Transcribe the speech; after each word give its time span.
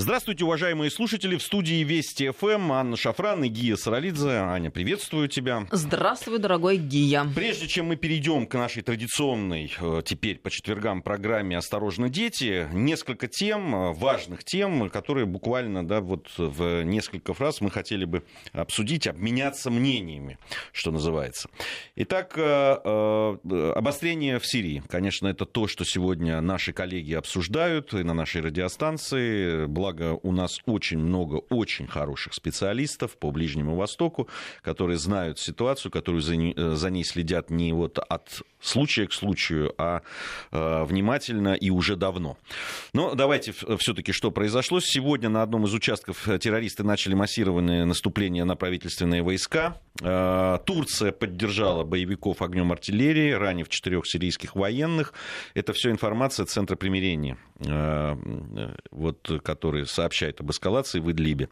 Здравствуйте, 0.00 0.44
уважаемые 0.44 0.92
слушатели. 0.92 1.36
В 1.36 1.42
студии 1.42 1.82
Вести 1.82 2.30
ФМ 2.30 2.70
Анна 2.70 2.96
Шафран 2.96 3.42
и 3.42 3.48
Гия 3.48 3.74
Саралидзе. 3.74 4.28
Аня, 4.28 4.70
приветствую 4.70 5.26
тебя. 5.26 5.66
Здравствуй, 5.72 6.38
дорогой 6.38 6.76
Гия. 6.76 7.26
Прежде 7.34 7.66
чем 7.66 7.86
мы 7.86 7.96
перейдем 7.96 8.46
к 8.46 8.54
нашей 8.54 8.84
традиционной 8.84 9.74
э, 9.76 10.02
теперь 10.04 10.38
по 10.38 10.50
четвергам 10.50 11.02
программе 11.02 11.58
«Осторожно, 11.58 12.08
дети», 12.08 12.68
несколько 12.72 13.26
тем, 13.26 13.74
э, 13.74 13.92
важных 13.92 14.44
тем, 14.44 14.88
которые 14.88 15.26
буквально 15.26 15.84
да, 15.84 16.00
вот 16.00 16.28
в 16.36 16.84
несколько 16.84 17.34
фраз 17.34 17.60
мы 17.60 17.68
хотели 17.68 18.04
бы 18.04 18.22
обсудить, 18.52 19.08
обменяться 19.08 19.68
мнениями, 19.68 20.38
что 20.70 20.92
называется. 20.92 21.50
Итак, 21.96 22.34
э, 22.36 23.36
обострение 23.74 24.38
в 24.38 24.46
Сирии. 24.46 24.80
Конечно, 24.88 25.26
это 25.26 25.44
то, 25.44 25.66
что 25.66 25.84
сегодня 25.84 26.40
наши 26.40 26.72
коллеги 26.72 27.14
обсуждают 27.14 27.94
и 27.94 28.04
на 28.04 28.14
нашей 28.14 28.42
радиостанции. 28.42 29.66
Была 29.66 29.87
благо 29.88 30.20
у 30.22 30.32
нас 30.32 30.58
очень 30.66 30.98
много 30.98 31.36
очень 31.48 31.86
хороших 31.86 32.34
специалистов 32.34 33.16
по 33.16 33.30
Ближнему 33.30 33.74
Востоку, 33.74 34.28
которые 34.62 34.98
знают 34.98 35.38
ситуацию, 35.38 35.90
которые 35.90 36.20
за, 36.20 36.34
э, 36.34 36.74
за 36.74 36.90
ней 36.90 37.04
следят 37.04 37.50
не 37.50 37.72
вот 37.72 37.98
от 37.98 38.42
случая 38.60 39.06
к 39.06 39.12
случаю, 39.12 39.72
а 39.78 40.02
э, 40.50 40.84
внимательно 40.84 41.54
и 41.54 41.70
уже 41.70 41.96
давно. 41.96 42.36
Но 42.92 43.14
давайте 43.14 43.52
все-таки, 43.52 44.12
что 44.12 44.30
произошло. 44.30 44.80
Сегодня 44.80 45.28
на 45.28 45.42
одном 45.42 45.64
из 45.64 45.74
участков 45.74 46.28
террористы 46.40 46.84
начали 46.84 47.14
массированное 47.14 47.84
наступление 47.84 48.44
на 48.44 48.56
правительственные 48.56 49.22
войска. 49.22 49.80
Э, 50.02 50.58
Турция 50.64 51.12
поддержала 51.12 51.84
боевиков 51.84 52.42
огнем 52.42 52.72
артиллерии, 52.72 53.32
ранив 53.32 53.68
четырех 53.68 54.06
сирийских 54.06 54.54
военных. 54.54 55.12
Это 55.54 55.72
все 55.72 55.90
информация 55.90 56.46
Центра 56.46 56.76
примирения, 56.76 57.38
э, 57.60 57.66
э 57.66 58.74
вот, 58.90 59.30
который 59.44 59.77
который 59.78 59.86
сообщает 59.86 60.40
об 60.40 60.50
эскалации 60.50 61.00
в 61.00 61.10
Идлибе. 61.10 61.48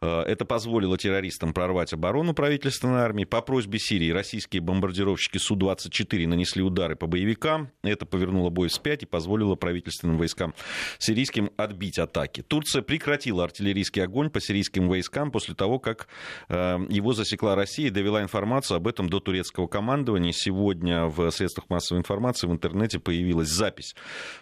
Э, 0.00 0.22
это 0.22 0.44
позволило 0.44 0.96
террористам 0.96 1.52
прорвать 1.52 1.92
оборону 1.92 2.34
правительственной 2.34 3.00
армии. 3.00 3.24
По 3.24 3.42
просьбе 3.42 3.78
Сирии 3.78 4.10
российские 4.10 4.62
бомбардировщики 4.62 5.38
Су-24 5.38 6.26
нанесли 6.26 6.62
удары 6.62 6.96
по 6.96 7.06
боевикам. 7.06 7.70
Это 7.82 8.06
повернуло 8.06 8.50
бой 8.50 8.68
вспять 8.68 9.02
и 9.02 9.06
позволило 9.06 9.54
правительственным 9.54 10.18
войскам 10.18 10.54
сирийским 10.98 11.50
отбить 11.56 11.98
атаки. 11.98 12.42
Турция 12.42 12.82
прекратила 12.82 13.44
артиллерийский 13.44 14.02
огонь 14.02 14.30
по 14.30 14.40
сирийским 14.40 14.88
войскам 14.88 15.30
после 15.30 15.54
того, 15.54 15.78
как 15.78 16.08
э, 16.48 16.78
его 16.88 17.12
засекла 17.12 17.54
Россия 17.54 17.88
и 17.88 17.90
довела 17.90 18.22
информацию 18.22 18.76
об 18.76 18.86
этом 18.86 19.08
до 19.08 19.20
турецкого 19.20 19.66
командования. 19.66 20.32
Сегодня 20.32 21.06
в 21.06 21.30
средствах 21.30 21.68
массовой 21.68 21.98
информации 21.98 22.46
в 22.46 22.52
интернете 22.52 22.98
появилась 22.98 23.48
запись 23.48 23.94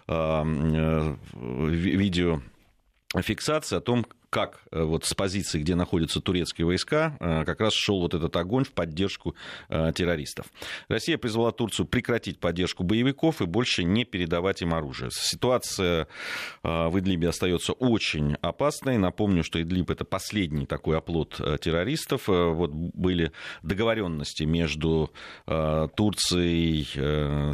э, 0.06 1.16
видео 1.34 2.41
фиксация 3.22 3.78
о 3.78 3.81
том, 3.81 4.06
как 4.31 4.61
э, 4.70 4.83
вот 4.83 5.05
с 5.05 5.14
позиции, 5.14 5.61
где 5.61 5.75
находятся 5.75 6.20
турецкие 6.20 6.67
войска, 6.67 7.17
э, 7.20 7.45
как 7.45 7.61
раз 7.61 7.72
шел 7.72 8.00
вот 8.00 8.12
этот 8.12 8.36
огонь 8.36 8.64
в 8.64 8.72
поддержку 8.72 9.34
э, 9.69 9.92
террористов. 9.95 10.47
Россия 10.89 11.17
призвала 11.17 11.53
Турцию 11.53 11.87
прекратить 11.87 12.39
поддержку 12.39 12.83
боевиков 12.83 13.41
и 13.41 13.47
больше 13.47 13.84
не 13.84 14.05
передавать 14.05 14.62
им 14.62 14.75
оружие. 14.75 15.11
Ситуация 15.11 16.09
в 16.62 16.98
Идлибе 16.98 17.28
остается 17.28 17.72
очень 17.72 18.34
опасной. 18.42 18.98
Напомню, 18.98 19.42
что 19.42 19.62
Идлиб 19.62 19.91
это 19.91 20.05
последний 20.05 20.67
такой 20.67 20.98
оплот 20.98 21.41
террористов. 21.61 22.28
Вот 22.28 22.72
были 22.72 23.33
договоренности 23.62 24.44
между 24.44 25.11
Турцией, 25.47 26.84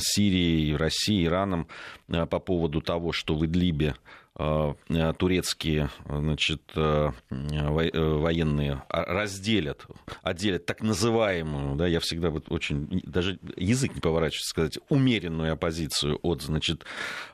Сирией, 0.00 0.76
Россией, 0.76 1.26
Ираном 1.26 1.68
по 2.08 2.38
поводу 2.38 2.80
того, 2.80 3.12
что 3.12 3.34
в 3.34 3.44
Идлибе 3.44 3.94
турецкие 4.34 5.90
значит, 6.08 6.62
э, 6.74 7.10
военные 7.28 8.82
разделят, 8.88 9.86
отделят 10.22 10.64
так 10.64 10.80
называемую, 10.80 11.76
да, 11.76 11.86
я 11.86 12.00
всегда 12.00 12.30
вот 12.30 12.50
очень, 12.50 13.02
даже 13.04 13.38
язык 13.56 13.94
не 13.94 14.00
поворачивается 14.00 14.48
сказать, 14.48 14.78
умеренную 14.88 15.52
оппозицию 15.52 16.18
от, 16.22 16.42
значит, 16.42 16.84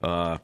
э, 0.03 0.38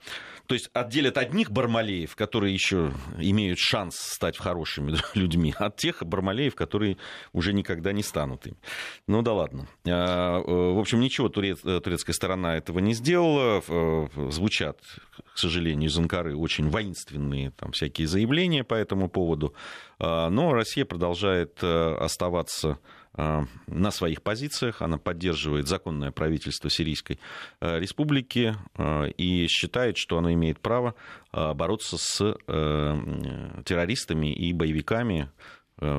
то 0.47 0.55
есть 0.55 0.71
отделят 0.73 1.19
одних 1.19 1.51
бармалеев, 1.51 2.15
которые 2.17 2.53
еще 2.53 2.93
имеют 3.19 3.59
шанс 3.59 3.97
стать 3.97 4.39
хорошими 4.39 4.97
людьми, 5.15 5.55
от 5.57 5.77
тех 5.77 6.05
бармалеев, 6.05 6.55
которые 6.55 6.99
уже 7.33 7.53
никогда 7.53 7.93
не 7.93 8.03
станут 8.03 8.47
им. 8.47 8.57
Ну 9.07 9.23
да 9.23 9.33
ладно. 9.33 9.67
В 9.85 10.79
общем, 10.79 11.01
ничего 11.01 11.29
турецкая 11.29 12.15
сторона 12.15 12.57
этого 12.57 12.79
не 12.79 12.95
сделала. 12.95 13.63
Звучат, 14.31 14.81
к 15.35 15.39
сожалению, 15.39 15.89
из 15.89 15.99
Анкары 15.99 16.37
очень 16.37 16.69
воинственные 16.69 17.51
там, 17.51 17.73
всякие 17.73 18.07
заявления 18.07 18.65
по 18.65 18.75
этому 18.75 19.09
поводу. 19.09 19.55
А, 19.99 20.29
но 20.31 20.53
Россия 20.53 20.85
продолжает 20.85 21.59
э, 21.63 21.97
оставаться 22.01 22.79
а, 22.79 22.79
на 23.17 23.91
своих 23.91 24.23
позициях, 24.23 24.83
она 24.83 24.99
поддерживает 24.99 25.69
законное 25.69 26.11
правительство 26.11 26.69
Сирийской 26.69 27.19
э, 27.61 27.79
республики 27.79 28.57
э, 28.77 29.11
и 29.11 29.47
считает, 29.47 29.97
что 29.97 30.19
оно 30.19 30.33
имеет 30.33 30.61
право 30.61 30.95
бороться 31.33 31.97
с 31.99 32.19
террористами 33.65 34.33
и 34.33 34.53
боевиками, 34.53 35.29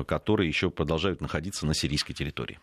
которые 0.06 0.48
еще 0.48 0.70
продолжают 0.70 1.20
находиться 1.20 1.66
на 1.66 1.74
сирийской 1.74 2.14
территории. 2.14 2.58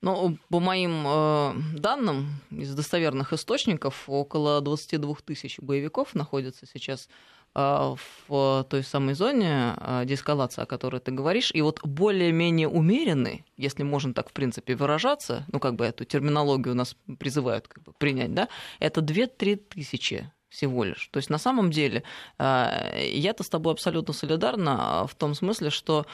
Ну, 0.00 0.38
по 0.48 0.60
моим 0.60 1.04
э, 1.06 1.54
данным 1.76 2.40
из 2.50 2.72
достоверных 2.72 3.32
источников, 3.32 4.04
около 4.06 4.60
22 4.60 5.14
тысяч 5.24 5.58
боевиков 5.58 6.14
находятся 6.14 6.66
сейчас 6.66 7.08
э, 7.08 7.10
в 7.58 8.66
той 8.68 8.82
самой 8.84 9.14
зоне 9.14 9.74
э, 9.76 10.04
деэскалации, 10.04 10.62
о 10.62 10.66
которой 10.66 11.00
ты 11.00 11.10
говоришь. 11.10 11.50
И 11.52 11.62
вот 11.62 11.80
более-менее 11.84 12.68
умеренный, 12.68 13.44
если 13.56 13.82
можно 13.82 14.14
так 14.14 14.30
в 14.30 14.32
принципе 14.32 14.76
выражаться, 14.76 15.44
ну, 15.52 15.58
как 15.58 15.74
бы 15.74 15.84
эту 15.84 16.04
терминологию 16.04 16.74
у 16.74 16.76
нас 16.76 16.96
призывают 17.18 17.66
как 17.66 17.82
бы, 17.82 17.92
принять, 17.98 18.32
да, 18.34 18.48
это 18.78 19.00
2-3 19.00 19.56
тысячи 19.56 20.30
всего 20.48 20.84
лишь. 20.84 21.08
То 21.08 21.18
есть 21.18 21.30
на 21.30 21.38
самом 21.38 21.70
деле 21.70 22.04
э, 22.38 23.10
я-то 23.12 23.42
с 23.42 23.48
тобой 23.48 23.72
абсолютно 23.72 24.14
солидарна 24.14 25.06
в 25.06 25.14
том 25.14 25.34
смысле, 25.34 25.70
что 25.70 26.06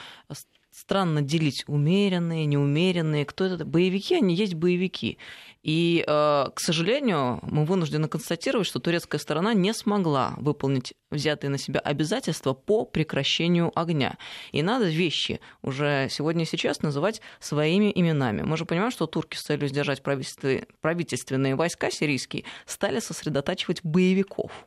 странно 0.74 1.22
делить 1.22 1.64
умеренные, 1.68 2.46
неумеренные. 2.46 3.24
Кто 3.24 3.44
это? 3.44 3.64
Боевики, 3.64 4.16
они 4.16 4.34
есть 4.34 4.54
боевики. 4.54 5.18
И, 5.62 6.04
э, 6.06 6.46
к 6.52 6.60
сожалению, 6.60 7.38
мы 7.42 7.64
вынуждены 7.64 8.08
констатировать, 8.08 8.66
что 8.66 8.80
турецкая 8.80 9.20
сторона 9.20 9.54
не 9.54 9.72
смогла 9.72 10.34
выполнить 10.36 10.92
взятые 11.10 11.50
на 11.50 11.58
себя 11.58 11.80
обязательства 11.80 12.54
по 12.54 12.84
прекращению 12.84 13.72
огня. 13.78 14.18
И 14.52 14.62
надо 14.62 14.86
вещи 14.86 15.40
уже 15.62 16.08
сегодня 16.10 16.42
и 16.42 16.46
сейчас 16.46 16.82
называть 16.82 17.22
своими 17.38 17.92
именами. 17.94 18.42
Мы 18.42 18.56
же 18.56 18.66
понимаем, 18.66 18.90
что 18.90 19.06
турки 19.06 19.36
с 19.36 19.42
целью 19.42 19.68
сдержать 19.68 20.02
правительственные 20.02 21.54
войска 21.54 21.90
сирийские 21.90 22.44
стали 22.66 22.98
сосредотачивать 22.98 23.82
боевиков. 23.84 24.66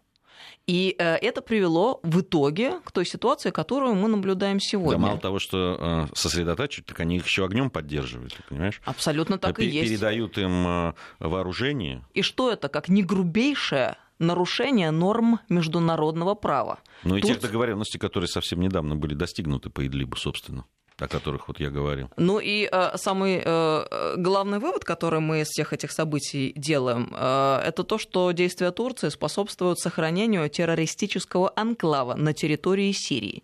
И 0.68 0.96
э, 1.00 1.16
это 1.16 1.42
привело 1.42 2.02
в 2.04 2.20
итоге 2.22 2.80
к 2.84 2.92
той 2.92 3.06
ситуации, 3.06 3.52
которую 3.52 3.96
мы 3.96 4.10
наблюдаем 4.10 4.60
сегодня. 4.60 5.00
Да, 5.00 5.08
мало 5.08 5.18
того, 5.18 5.40
что 5.40 6.08
э, 6.12 6.16
сосредотачивают, 6.16 6.88
так 6.88 7.00
они 7.00 7.16
их 7.16 7.26
еще 7.26 7.46
огнем 7.46 7.70
поддерживают, 7.70 8.38
понимаешь? 8.50 8.82
Абсолютно 8.84 9.38
так 9.38 9.60
и 9.60 9.66
есть. 9.66 9.90
Передают 9.90 10.38
им 10.38 10.68
э, 10.68 10.94
вооружение. 11.20 12.04
И 12.14 12.22
что 12.22 12.52
это, 12.52 12.68
как 12.68 12.90
не 12.90 13.02
грубейшее 13.02 13.96
нарушение 14.20 14.92
норм 14.92 15.40
международного 15.48 16.36
права? 16.36 16.80
Ну 17.04 17.16
и 17.16 17.22
Тут... 17.22 17.32
тех 17.32 17.40
договоренностей, 17.40 17.98
которые 17.98 18.28
совсем 18.28 18.60
недавно 18.60 18.98
были 18.98 19.14
достигнуты 19.14 19.70
по 19.70 19.88
Идлибу, 19.88 20.18
собственно 20.18 20.66
о 21.00 21.08
которых 21.08 21.48
вот 21.48 21.60
я 21.60 21.70
говорил. 21.70 22.10
Ну 22.18 22.40
и 22.40 22.68
э, 22.72 22.98
самый 22.98 23.42
э, 23.44 24.16
главный 24.18 24.60
вывод, 24.60 24.84
который 24.84 25.20
мы 25.20 25.42
из 25.42 25.48
всех 25.48 25.74
этих 25.74 25.92
событий 25.92 26.54
делаем, 26.56 27.14
э, 27.16 27.62
это 27.66 27.84
то, 27.84 27.98
что 27.98 28.32
действия 28.32 28.72
Турции 28.72 29.10
способствуют 29.10 29.80
сохранению 29.80 30.50
террористического 30.50 31.54
анклава 31.56 32.16
на 32.16 32.34
территории 32.34 32.92
Сирии. 32.92 33.44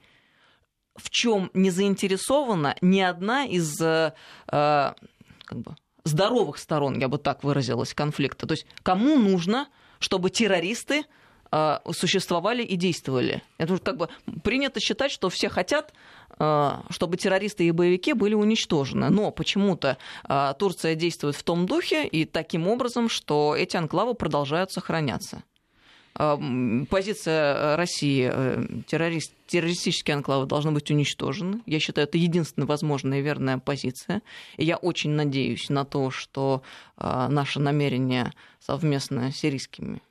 В 0.95 1.09
чем 1.09 1.51
не 1.53 1.69
заинтересована 1.69 2.75
ни 2.81 3.01
одна 3.01 3.45
из 3.45 3.79
э, 3.81 4.13
как 4.47 4.95
бы, 5.51 5.75
здоровых 6.05 6.57
сторон, 6.57 6.99
я 6.99 7.07
бы 7.07 7.17
так 7.19 7.43
выразилась, 7.43 7.93
конфликта. 7.93 8.47
То 8.47 8.53
есть 8.53 8.65
кому 8.81 9.17
нужно, 9.17 9.67
чтобы 9.99 10.31
террористы 10.31 11.01
э, 11.01 11.03
существовали 11.91 12.63
и 12.63 12.75
действовали? 12.75 13.43
Это 13.57 13.77
как 13.77 13.97
бы 13.97 14.09
принято 14.43 14.79
считать, 14.79 15.11
что 15.11 15.29
все 15.29 15.49
хотят 15.49 15.93
Э, 16.39 16.81
чтобы 16.89 17.17
террористы 17.17 17.65
и 17.67 17.71
боевики 17.71 18.13
были 18.13 18.33
уничтожены. 18.33 19.09
Но 19.09 19.31
почему-то 19.31 19.97
э, 20.27 20.53
Турция 20.57 20.95
действует 20.95 21.35
в 21.35 21.43
том 21.43 21.65
духе 21.65 22.07
и 22.07 22.25
таким 22.25 22.67
образом, 22.67 23.09
что 23.09 23.55
эти 23.57 23.77
анклавы 23.77 24.15
продолжают 24.15 24.71
сохраняться. 24.71 25.43
Э, 26.17 26.37
позиция 26.89 27.75
России, 27.75 28.31
террорист, 28.87 29.33
террористические 29.47 30.15
анклавы 30.15 30.47
должны 30.47 30.71
быть 30.71 30.89
уничтожены. 30.89 31.61
Я 31.65 31.79
считаю, 31.79 32.07
это 32.07 32.17
единственная 32.17 32.67
возможная 32.67 33.19
и 33.19 33.23
верная 33.23 33.59
позиция. 33.59 34.21
И 34.57 34.65
я 34.65 34.77
очень 34.77 35.11
надеюсь 35.11 35.69
на 35.69 35.85
то, 35.85 36.09
что 36.09 36.63
наше 36.97 37.59
намерение 37.59 38.31
совместно 38.59 39.31
с 39.31 39.37
сирийскими 39.37 40.01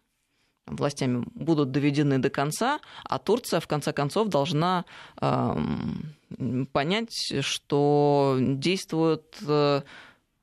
властями 0.66 1.24
будут 1.34 1.70
доведены 1.70 2.18
до 2.18 2.30
конца, 2.30 2.80
а 3.04 3.18
Турция 3.18 3.60
в 3.60 3.66
конце 3.66 3.92
концов 3.92 4.28
должна 4.28 4.84
э, 5.20 5.56
понять, 6.72 7.32
что 7.40 8.36
действует 8.40 9.22
Э, 9.46 9.82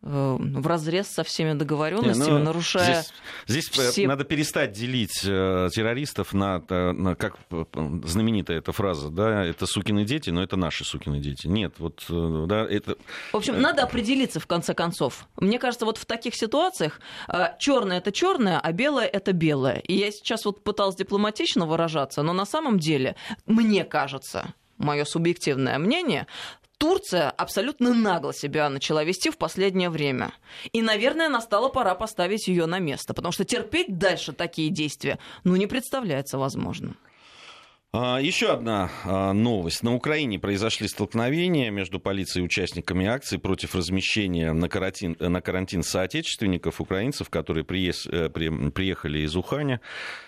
в 0.02 0.66
разрез 0.66 1.08
со 1.08 1.24
всеми 1.24 1.54
договоренностями, 1.54 2.26
Не, 2.26 2.38
ну, 2.38 2.44
нарушая. 2.46 3.04
Здесь, 3.46 3.68
здесь 3.68 3.80
э, 3.80 3.92
все... 3.92 4.08
надо 4.08 4.24
перестать 4.24 4.72
делить 4.72 5.22
э, 5.26 5.70
террористов 5.74 6.34
на, 6.34 6.64
на 6.70 7.16
как 7.16 7.38
знаменитая 8.06 8.60
эта 8.60 8.72
фраза, 8.72 9.10
да, 9.10 9.44
это 9.44 9.66
сукины 9.66 10.06
дети, 10.06 10.30
но 10.30 10.42
это 10.42 10.56
наши 10.56 10.86
сукины 10.86 11.20
дети. 11.20 11.48
Нет, 11.48 11.74
вот, 11.80 12.06
да, 12.08 12.66
это. 12.66 12.96
В 13.34 13.36
общем, 13.36 13.60
надо 13.60 13.84
определиться 13.84 14.40
в 14.40 14.48
конце 14.48 14.74
концов. 14.74 15.28
Мне 15.36 15.60
кажется, 15.60 15.86
вот 15.86 15.98
в 15.98 16.06
таких 16.06 16.34
ситуациях 16.36 17.02
черное 17.60 17.98
это 17.98 18.14
черное, 18.14 18.60
а 18.60 18.72
белое 18.72 19.06
это 19.06 19.34
белое. 19.34 19.80
И 19.80 19.96
я 19.96 20.12
сейчас 20.12 20.46
вот 20.46 20.64
пыталась 20.64 20.96
дипломатично 20.96 21.66
выражаться, 21.66 22.24
но 22.24 22.32
на 22.32 22.46
самом 22.46 22.80
деле 22.80 23.18
мне 23.46 23.84
кажется, 23.84 24.54
мое 24.80 25.06
субъективное 25.06 25.78
мнение, 25.78 26.26
Турция 26.80 27.30
абсолютно 27.32 27.94
нагло 27.94 28.34
себя 28.34 28.70
начала 28.70 29.04
вести 29.04 29.30
в 29.30 29.38
последнее 29.38 29.90
время. 29.90 30.32
И, 30.72 30.82
наверное, 30.82 31.28
настала 31.28 31.68
пора 31.68 31.94
поставить 31.94 32.48
ее 32.48 32.68
на 32.68 32.80
место, 32.80 33.14
потому 33.14 33.34
что 33.34 33.44
терпеть 33.44 33.98
дальше 33.98 34.32
такие 34.32 34.70
действия, 34.70 35.20
ну, 35.44 35.58
не 35.58 35.68
представляется 35.68 36.38
возможным. 36.38 36.96
А, 37.92 38.20
Еще 38.22 38.52
одна 38.52 38.92
а, 39.04 39.34
новость. 39.34 39.82
На 39.82 39.96
Украине 39.96 40.38
произошли 40.38 40.88
столкновения 40.88 41.72
между 41.72 42.00
полицией 42.00 42.44
и 42.44 42.46
участниками 42.46 43.08
акции 43.08 43.38
против 43.38 43.74
размещения 43.74 44.54
на 44.54 44.70
карантин, 44.70 45.16
на 45.20 45.42
карантин 45.42 45.82
соотечественников, 45.82 46.82
украинцев, 46.82 47.32
которые 47.32 47.64
э, 47.64 48.30
приехали 48.30 49.20
из 49.20 49.36
Уханя, 49.36 49.82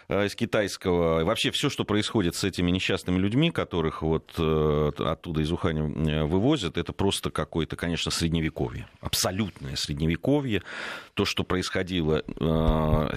э, 0.09 0.25
из 0.25 0.33
китайского. 0.33 1.23
Вообще 1.23 1.51
все, 1.51 1.69
что 1.69 1.85
происходит 1.85 2.33
с 2.33 2.43
этими 2.43 2.71
несчастными 2.71 3.19
людьми, 3.19 3.51
которых 3.51 4.01
вот 4.01 4.33
э, 4.39 4.91
оттуда 4.97 5.41
из 5.41 5.51
Уханя 5.51 6.25
вывозят, 6.25 6.79
это 6.79 6.93
просто 6.93 7.29
какое-то, 7.29 7.75
конечно, 7.75 8.09
средневековье. 8.09 8.87
Абсолютное 9.01 9.75
средневековье. 9.75 10.63
То, 11.13 11.25
что 11.25 11.43
происходило 11.43 12.23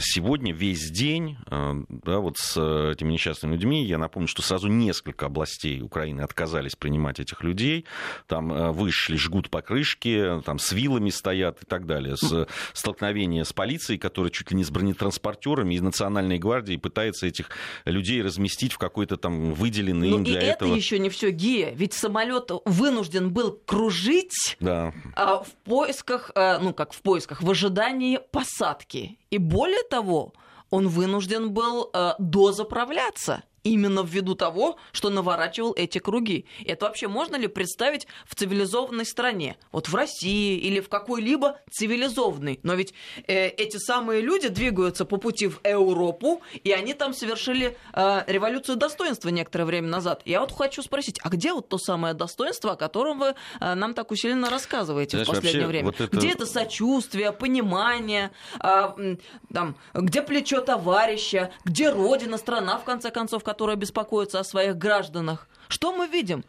сегодня, 0.00 0.52
весь 0.52 0.90
день, 0.90 1.38
да, 1.48 2.18
вот 2.18 2.36
с 2.36 2.60
этими 2.92 3.12
несчастными 3.12 3.54
людьми, 3.54 3.86
я 3.86 3.96
напомню, 3.96 4.28
что 4.34 4.42
сразу 4.42 4.66
несколько 4.66 5.26
областей 5.26 5.80
Украины 5.80 6.22
отказались 6.22 6.74
принимать 6.74 7.20
этих 7.20 7.44
людей. 7.44 7.84
Там 8.26 8.52
э, 8.52 8.72
вышли, 8.72 9.14
жгут 9.14 9.48
покрышки, 9.48 10.42
там 10.44 10.58
с 10.58 10.72
вилами 10.72 11.10
стоят 11.10 11.62
и 11.62 11.66
так 11.66 11.86
далее. 11.86 12.16
С, 12.16 12.48
столкновение 12.72 13.44
с 13.44 13.52
полицией, 13.52 13.96
которая 13.96 14.32
чуть 14.32 14.50
ли 14.50 14.56
не 14.56 14.64
с 14.64 14.72
бронетранспортерами 14.72 15.76
из 15.76 15.82
Национальной 15.82 16.38
гвардии 16.38 16.74
пытается 16.74 17.28
этих 17.28 17.50
людей 17.84 18.22
разместить 18.22 18.72
в 18.72 18.78
какой-то 18.78 19.16
там 19.16 19.54
выделенный 19.54 20.10
ну, 20.10 20.16
им 20.16 20.24
для 20.24 20.40
и 20.40 20.44
этого... 20.46 20.70
это 20.70 20.76
еще 20.76 20.98
не 20.98 21.10
все, 21.10 21.30
Гия. 21.30 21.70
Ведь 21.72 21.92
самолет 21.92 22.50
вынужден 22.64 23.32
был 23.32 23.52
кружить 23.64 24.56
да. 24.58 24.92
А, 25.14 25.44
в 25.44 25.52
поисках, 25.62 26.32
э, 26.34 26.58
ну 26.58 26.74
как 26.74 26.92
в 26.92 27.02
поисках, 27.02 27.40
в 27.40 27.48
ожидании 27.48 28.18
посадки. 28.32 29.16
И 29.30 29.38
более 29.38 29.84
того, 29.84 30.32
он 30.70 30.88
вынужден 30.88 31.52
был 31.52 31.88
э, 31.94 32.14
дозаправляться 32.18 33.44
именно 33.64 34.00
ввиду 34.00 34.34
того, 34.34 34.76
что 34.92 35.10
наворачивал 35.10 35.74
эти 35.76 35.98
круги. 35.98 36.46
Это 36.64 36.86
вообще 36.86 37.08
можно 37.08 37.36
ли 37.36 37.48
представить 37.48 38.06
в 38.26 38.34
цивилизованной 38.34 39.04
стране? 39.04 39.56
Вот 39.72 39.88
в 39.88 39.94
России 39.94 40.58
или 40.58 40.80
в 40.80 40.88
какой-либо 40.88 41.58
цивилизованной. 41.70 42.60
Но 42.62 42.74
ведь 42.74 42.94
э, 43.26 43.48
эти 43.48 43.78
самые 43.78 44.20
люди 44.20 44.48
двигаются 44.48 45.04
по 45.04 45.16
пути 45.16 45.48
в 45.48 45.60
Европу, 45.64 46.42
и 46.62 46.72
они 46.72 46.94
там 46.94 47.14
совершили 47.14 47.76
э, 47.92 48.22
революцию 48.26 48.76
достоинства 48.76 49.30
некоторое 49.30 49.64
время 49.64 49.88
назад. 49.88 50.22
Я 50.24 50.40
вот 50.40 50.52
хочу 50.52 50.82
спросить, 50.82 51.18
а 51.22 51.30
где 51.30 51.52
вот 51.52 51.68
то 51.68 51.78
самое 51.78 52.14
достоинство, 52.14 52.72
о 52.72 52.76
котором 52.76 53.18
вы 53.18 53.34
э, 53.60 53.74
нам 53.74 53.94
так 53.94 54.10
усиленно 54.10 54.50
рассказываете 54.50 55.16
Знаешь, 55.16 55.28
в 55.28 55.30
последнее 55.30 55.66
время? 55.66 55.86
Вот 55.86 56.00
это... 56.00 56.14
Где 56.14 56.32
это 56.32 56.44
сочувствие, 56.44 57.32
понимание, 57.32 58.30
э, 58.62 59.16
там, 59.52 59.76
где 59.94 60.20
плечо 60.22 60.60
товарища, 60.60 61.50
где 61.64 61.88
родина, 61.88 62.36
страна, 62.36 62.78
в 62.78 62.84
конце 62.84 63.10
концов, 63.10 63.42
которая 63.54 63.76
беспокоится 63.76 64.40
о 64.40 64.44
своих 64.44 64.76
гражданах. 64.76 65.48
Что 65.68 65.94
мы 65.94 66.08
видим? 66.08 66.44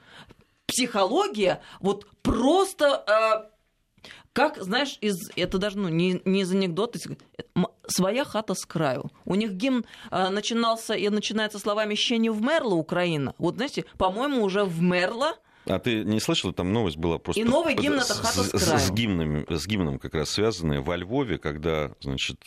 Психология 0.66 1.62
вот 1.80 2.08
просто... 2.24 3.04
Э, 3.08 3.52
как, 4.34 4.58
знаешь, 4.58 4.98
из, 5.02 5.30
это 5.36 5.60
даже 5.60 5.78
ну, 5.78 5.88
не, 5.88 6.20
не 6.26 6.42
из 6.42 6.52
анекдота, 6.52 6.98
своя 7.86 8.26
хата 8.26 8.56
с 8.56 8.66
краю. 8.66 9.12
У 9.24 9.36
них 9.36 9.52
гимн 9.52 9.86
э, 10.10 10.30
начинался 10.30 10.96
и 10.96 11.08
начинается 11.10 11.60
словами 11.60 11.94
«Ще 11.94 12.18
не 12.18 12.32
вмерла 12.32 12.74
Украина». 12.74 13.36
Вот, 13.38 13.56
знаете, 13.56 13.86
по-моему, 14.00 14.44
уже 14.44 14.64
вмерла 14.64 15.36
а 15.66 15.80
ты 15.80 16.04
не 16.04 16.20
слышал, 16.20 16.54
там 16.54 16.72
новость 16.72 16.98
была 16.98 17.18
просто... 17.18 17.42
И 17.42 17.44
новый 17.44 17.76
гимн 17.76 18.02
с, 18.02 18.12
краю. 18.14 18.80
С, 18.80 18.92
гимном, 18.92 19.46
с 19.50 19.66
гимном 19.66 20.00
как 20.00 20.14
раз 20.14 20.30
связанная 20.30 20.82
во 20.82 20.96
Львове, 20.96 21.38
когда, 21.38 21.92
значит, 22.02 22.40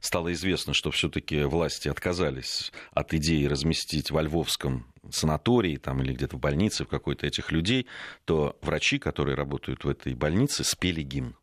стало 0.00 0.32
известно, 0.32 0.72
что 0.72 0.90
все 0.90 1.08
таки 1.08 1.42
власти 1.42 1.88
отказались 1.88 2.72
от 2.92 3.12
идеи 3.14 3.46
разместить 3.46 4.10
во 4.10 4.22
Львовском 4.22 4.86
санатории 5.10 5.76
там, 5.76 6.02
или 6.02 6.12
где-то 6.12 6.36
в 6.36 6.40
больнице 6.40 6.84
в 6.84 6.88
какой-то 6.88 7.26
этих 7.26 7.50
людей, 7.50 7.86
то 8.24 8.56
врачи, 8.62 8.98
которые 8.98 9.34
работают 9.34 9.84
в 9.84 9.88
этой 9.88 10.14
больнице, 10.14 10.62
спели 10.62 11.02
гимн. 11.02 11.36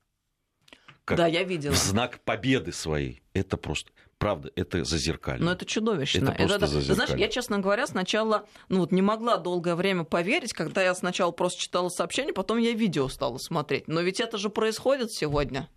Как 1.03 1.17
да, 1.17 1.27
я 1.27 1.43
видела. 1.43 1.73
В 1.73 1.77
знак 1.77 2.19
победы 2.25 2.73
своей. 2.73 3.21
Это 3.33 3.55
просто 3.55 3.91
правда, 4.17 4.51
это 4.55 4.83
зазеркалье. 4.83 5.43
Но 5.43 5.51
это 5.51 5.65
чудовищно. 5.65 6.29
Это 6.29 6.47
просто 6.47 6.65
это, 6.65 6.95
Знаешь, 6.95 7.11
я, 7.11 7.27
честно 7.27 7.59
говоря, 7.59 7.87
сначала 7.87 8.47
ну, 8.69 8.79
вот 8.79 8.91
не 8.91 9.01
могла 9.01 9.37
долгое 9.37 9.75
время 9.75 10.03
поверить, 10.03 10.53
когда 10.53 10.83
я 10.83 10.95
сначала 10.95 11.31
просто 11.31 11.61
читала 11.61 11.89
сообщение, 11.89 12.33
потом 12.33 12.57
я 12.57 12.73
видео 12.73 13.07
стала 13.07 13.37
смотреть. 13.37 13.87
Но 13.87 14.01
ведь 14.01 14.19
это 14.19 14.37
же 14.37 14.49
происходит 14.49 15.11
сегодня. 15.11 15.69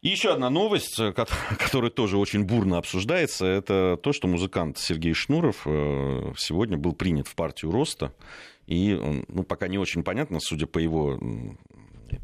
И 0.00 0.08
еще 0.08 0.32
одна 0.32 0.48
новость, 0.48 0.98
э, 1.00 1.12
которая 1.58 1.90
тоже 1.90 2.18
очень 2.18 2.44
бурно 2.44 2.78
обсуждается, 2.78 3.46
это 3.46 3.98
то, 4.00 4.12
что 4.12 4.28
музыкант 4.28 4.78
Сергей 4.78 5.12
Шнуров 5.12 5.62
э, 5.66 6.32
сегодня 6.36 6.76
был 6.76 6.92
принят 6.92 7.26
в 7.26 7.34
партию 7.34 7.72
Роста. 7.72 8.14
И 8.66 8.94
ну, 9.28 9.44
пока 9.44 9.66
не 9.66 9.78
очень 9.78 10.02
понятно, 10.04 10.40
судя 10.40 10.66
по 10.66 10.78
его 10.78 11.18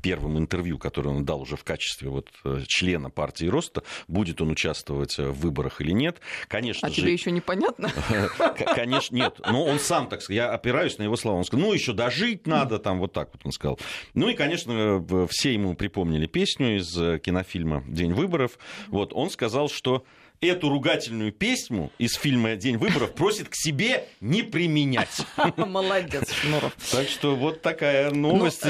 первым 0.03 0.39
интервью, 0.39 0.79
которое 0.79 1.11
он 1.11 1.25
дал 1.25 1.43
уже 1.43 1.57
в 1.57 1.65
качестве 1.65 2.09
вот 2.09 2.29
э, 2.45 2.63
члена 2.67 3.11
партии 3.11 3.47
Роста, 3.47 3.83
будет 4.09 4.41
он 4.41 4.51
участвовать 4.51 5.19
э, 5.19 5.29
в 5.29 5.41
выборах 5.41 5.81
или 5.81 5.93
нет. 5.93 6.21
Конечно 6.49 6.89
а 6.89 6.91
же... 6.91 6.97
тебе 6.97 7.13
еще 7.13 7.31
непонятно? 7.31 7.91
Конечно, 8.75 9.17
нет. 9.17 9.41
Но 9.45 9.65
он 9.65 9.79
сам, 9.79 10.09
так 10.09 10.23
сказать, 10.23 10.37
я 10.37 10.51
опираюсь 10.51 10.99
на 10.99 11.05
его 11.05 11.17
слова. 11.17 11.39
Он 11.39 11.45
сказал, 11.45 11.67
ну, 11.67 11.73
еще 11.73 11.93
дожить 11.93 12.47
надо, 12.47 12.79
там 12.79 12.99
вот 12.99 13.13
так 13.13 13.31
вот 13.33 13.43
он 13.45 13.53
сказал. 13.53 13.79
Ну 14.15 14.29
и, 14.29 14.35
конечно, 14.35 15.05
все 15.31 15.53
ему 15.53 15.75
припомнили 15.75 16.27
песню 16.27 16.79
из 16.79 16.97
э, 16.99 17.19
кинофильма 17.19 17.85
«День 17.87 18.13
выборов». 18.13 18.59
Вот 18.89 19.13
он 19.13 19.31
сказал, 19.31 19.69
что 19.69 20.05
эту 20.41 20.69
ругательную 20.69 21.33
песню 21.33 21.91
из 21.99 22.15
фильма 22.15 22.57
«День 22.57 22.77
выборов» 22.77 23.15
просит 23.15 23.49
к 23.49 23.55
себе 23.55 24.07
не 24.21 24.43
применять. 24.43 25.25
Молодец, 25.57 26.33
Шнуров. 26.33 26.75
Так 26.91 27.09
что 27.09 27.37
вот 27.37 27.63
такая 27.63 28.11
новость. 28.11 28.65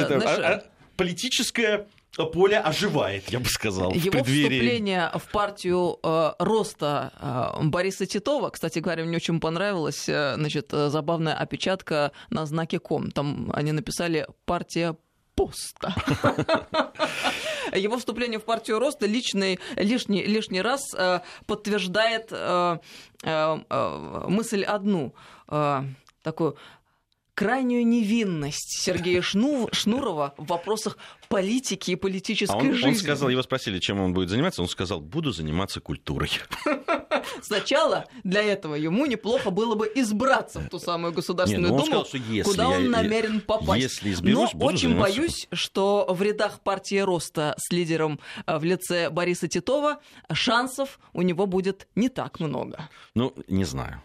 Политическое 0.96 1.86
поле 2.32 2.58
оживает, 2.58 3.28
я 3.30 3.40
бы 3.40 3.46
сказал. 3.46 3.92
Его 3.92 4.10
в 4.10 4.10
преддверии... 4.10 4.58
вступление 4.58 5.10
в 5.14 5.30
партию 5.32 5.98
э, 6.02 6.32
роста 6.38 7.12
э, 7.60 7.64
Бориса 7.64 8.06
Титова, 8.06 8.50
кстати 8.50 8.78
говоря, 8.78 9.04
мне 9.04 9.16
очень 9.16 9.40
понравилась 9.40 10.08
э, 10.08 10.34
значит, 10.36 10.70
забавная 10.70 11.34
опечатка 11.34 12.12
на 12.30 12.46
знаке 12.46 12.78
ком. 12.78 13.10
Там 13.10 13.50
они 13.52 13.72
написали 13.72 14.28
«партия 14.44 14.96
поста». 15.34 15.94
Его 17.72 17.98
вступление 17.98 18.38
в 18.38 18.44
партию 18.44 18.78
роста 18.78 19.06
личный, 19.06 19.58
лишний, 19.76 20.24
лишний 20.24 20.62
раз 20.62 20.94
э, 20.94 21.20
подтверждает 21.46 22.28
э, 22.30 22.78
э, 23.22 24.24
мысль 24.28 24.62
одну 24.62 25.14
такую 26.22 26.56
крайнюю 27.35 27.87
невинность 27.87 28.81
Сергея 28.81 29.23
Шну... 29.23 29.69
Шнурова 29.73 30.35
в 30.37 30.47
вопросах 30.47 30.99
политики 31.29 31.93
и 31.93 31.97
политической 31.97 32.55
а 32.55 32.59
он, 32.59 32.75
жизни. 32.75 32.88
Он 32.88 32.95
сказал, 32.95 33.29
его 33.29 33.43
спросили, 33.43 33.79
чем 33.79 34.00
он 34.00 34.14
будет 34.14 34.31
заниматься, 34.31 34.62
он 34.62 34.69
сказал, 34.69 35.00
буду 35.00 35.33
заниматься 35.33 35.81
культурой. 35.81 36.31
Сначала 37.43 38.07
для 38.23 38.43
этого 38.43 38.75
ему 38.75 39.07
неплохо 39.07 39.50
было 39.50 39.75
бы 39.75 39.91
избраться 39.95 40.61
в 40.61 40.69
ту 40.69 40.79
самую 40.79 41.12
Государственную 41.12 41.73
Нет, 41.73 41.81
ну 41.81 41.91
Думу, 41.91 42.05
сказал, 42.05 42.26
если 42.29 42.50
куда 42.50 42.69
он 42.69 42.91
намерен 42.91 43.41
попасть. 43.41 43.83
Если 43.83 44.12
изберусь, 44.12 44.50
Но 44.55 44.67
очень 44.67 44.91
заниматься... 44.91 45.17
боюсь, 45.17 45.49
что 45.53 46.07
в 46.09 46.23
рядах 46.23 46.61
партии 46.61 46.99
Роста 46.99 47.55
с 47.59 47.73
лидером 47.73 48.21
э, 48.47 48.59
в 48.59 48.64
лице 48.64 49.11
Бориса 49.11 49.49
Титова 49.49 50.00
шансов 50.33 50.99
у 51.12 51.23
него 51.23 51.47
будет 51.47 51.88
не 51.95 52.09
так 52.09 52.41
много. 52.41 52.88
Ну, 53.14 53.35
не 53.49 53.64
знаю. 53.64 54.03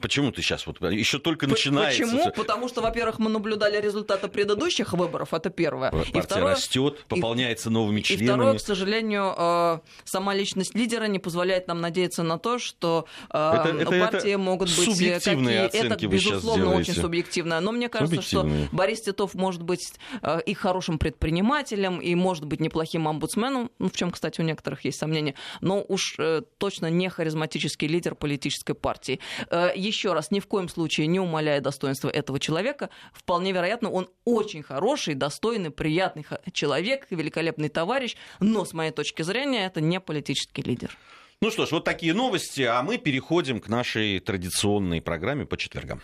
Почему 0.00 0.32
ты 0.32 0.42
сейчас 0.42 0.66
вот 0.66 0.80
еще 0.80 1.20
только 1.20 1.46
начинается? 1.46 2.02
Почему? 2.02 2.32
Потому 2.32 2.68
что, 2.68 2.80
во-первых, 2.80 3.20
мы 3.20 3.30
наблюдали 3.30 3.80
результаты 3.80 4.26
предыдущих 4.26 4.92
выборов, 4.92 5.32
это 5.32 5.50
первое. 5.50 5.92
Партия 5.92 6.18
и 6.18 6.20
второе, 6.20 6.54
растет, 6.54 7.04
пополняется 7.08 7.68
и, 7.68 7.72
новыми 7.72 8.00
членами. 8.00 8.24
И 8.24 8.28
второе, 8.28 8.58
к 8.58 8.60
сожалению, 8.60 9.34
э, 9.36 9.78
сама 10.04 10.34
личность 10.34 10.74
лидера 10.74 11.04
не 11.04 11.20
позволяет 11.20 11.68
нам 11.68 11.80
надеяться 11.80 12.24
на 12.24 12.38
то, 12.38 12.58
что 12.58 13.06
э, 13.30 13.52
это, 13.54 13.68
это, 13.78 13.90
партии 13.90 14.30
это 14.30 14.38
могут 14.38 14.68
быть 14.68 14.84
субъективные 14.84 15.68
какие. 15.68 15.86
Это, 15.86 16.06
безусловно, 16.08 16.74
очень 16.74 16.94
субъективное. 16.94 17.60
Но 17.60 17.70
мне 17.70 17.88
кажется, 17.88 18.20
что 18.20 18.48
Борис 18.72 19.02
Титов 19.02 19.34
может 19.34 19.62
быть 19.62 19.94
э, 20.22 20.40
и 20.44 20.54
хорошим 20.54 20.98
предпринимателем, 20.98 22.00
и 22.00 22.16
может 22.16 22.46
быть 22.46 22.58
неплохим 22.58 23.06
омбудсменом, 23.06 23.70
ну, 23.78 23.88
в 23.88 23.92
чем, 23.92 24.10
кстати, 24.10 24.40
у 24.40 24.44
некоторых 24.44 24.84
есть 24.84 24.98
сомнения, 24.98 25.36
но 25.60 25.84
уж 25.86 26.16
точно 26.58 26.90
не 26.90 27.08
харизматический 27.08 27.86
лидер 27.86 28.16
политической 28.16 28.74
партии. 28.74 29.20
Э, 29.52 29.70
еще 29.76 30.14
раз, 30.14 30.30
ни 30.30 30.40
в 30.40 30.46
коем 30.46 30.68
случае 30.68 31.06
не 31.06 31.20
умаляя 31.20 31.60
достоинства 31.60 32.08
этого 32.08 32.40
человека, 32.40 32.88
вполне 33.12 33.52
вероятно, 33.52 33.90
он 33.90 34.08
очень 34.24 34.62
хороший, 34.62 35.14
достойный, 35.14 35.70
приятный 35.70 36.24
человек, 36.52 37.06
великолепный 37.10 37.68
товарищ, 37.68 38.16
но, 38.40 38.64
с 38.64 38.72
моей 38.72 38.92
точки 38.92 39.20
зрения, 39.20 39.66
это 39.66 39.82
не 39.82 40.00
политический 40.00 40.62
лидер. 40.62 40.96
Ну 41.42 41.50
что 41.50 41.66
ж, 41.66 41.72
вот 41.72 41.84
такие 41.84 42.14
новости, 42.14 42.62
а 42.62 42.82
мы 42.82 42.96
переходим 42.96 43.60
к 43.60 43.68
нашей 43.68 44.20
традиционной 44.20 45.02
программе 45.02 45.44
по 45.44 45.58
четвергам. 45.58 46.00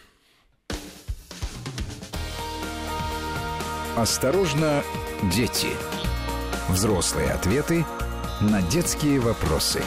Осторожно, 3.97 4.83
дети. 5.35 5.69
Взрослые 6.69 7.31
ответы 7.31 7.87
на 8.43 8.61
детские 8.62 9.21
вопросы. 9.21 9.83